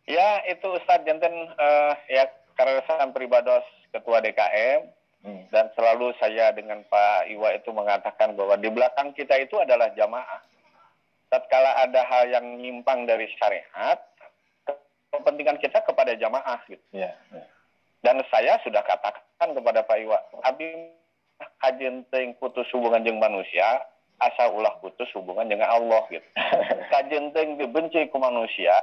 [0.05, 2.25] Ya, itu Ustadz Janten eh, ya
[2.55, 4.85] karesan pribados Ketua DKM
[5.25, 5.49] Hmm.
[5.49, 10.45] dan selalu saya dengan Pak Iwa itu mengatakan bahwa di belakang kita itu adalah jamaah.
[11.33, 14.05] Tatkala ada hal yang nyimpang dari syariat,
[15.09, 16.85] kepentingan kita kepada jamaah gitu.
[16.93, 17.45] Ya, ya.
[18.05, 20.93] Dan saya sudah katakan kepada Pak Iwa, abi
[21.65, 23.81] kajen teuing putus hubungan dengan manusia,
[24.21, 26.29] asa ulah putus hubungan dengan Allah gitu.
[26.93, 28.77] Kajen teuing dibenci ku manusia,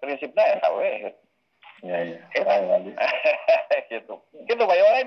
[0.00, 0.56] prinsipnya ya
[0.98, 1.20] gitu.
[1.80, 2.18] Ya, ya.
[2.36, 2.92] Eh, Tahu, Wali.
[3.92, 4.14] gitu.
[4.44, 5.00] Gitu Pak Iwa.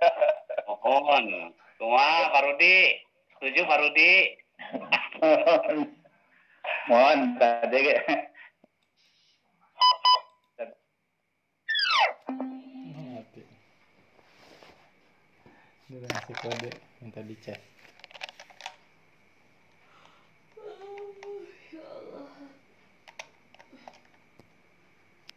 [0.84, 1.52] Mohon.
[1.76, 2.96] Semua Pak Rudi.
[3.36, 4.12] Setuju Pak Rudi?
[6.88, 7.80] Mohon tadi
[15.98, 16.70] udah ngasih kode
[17.02, 17.58] minta di chat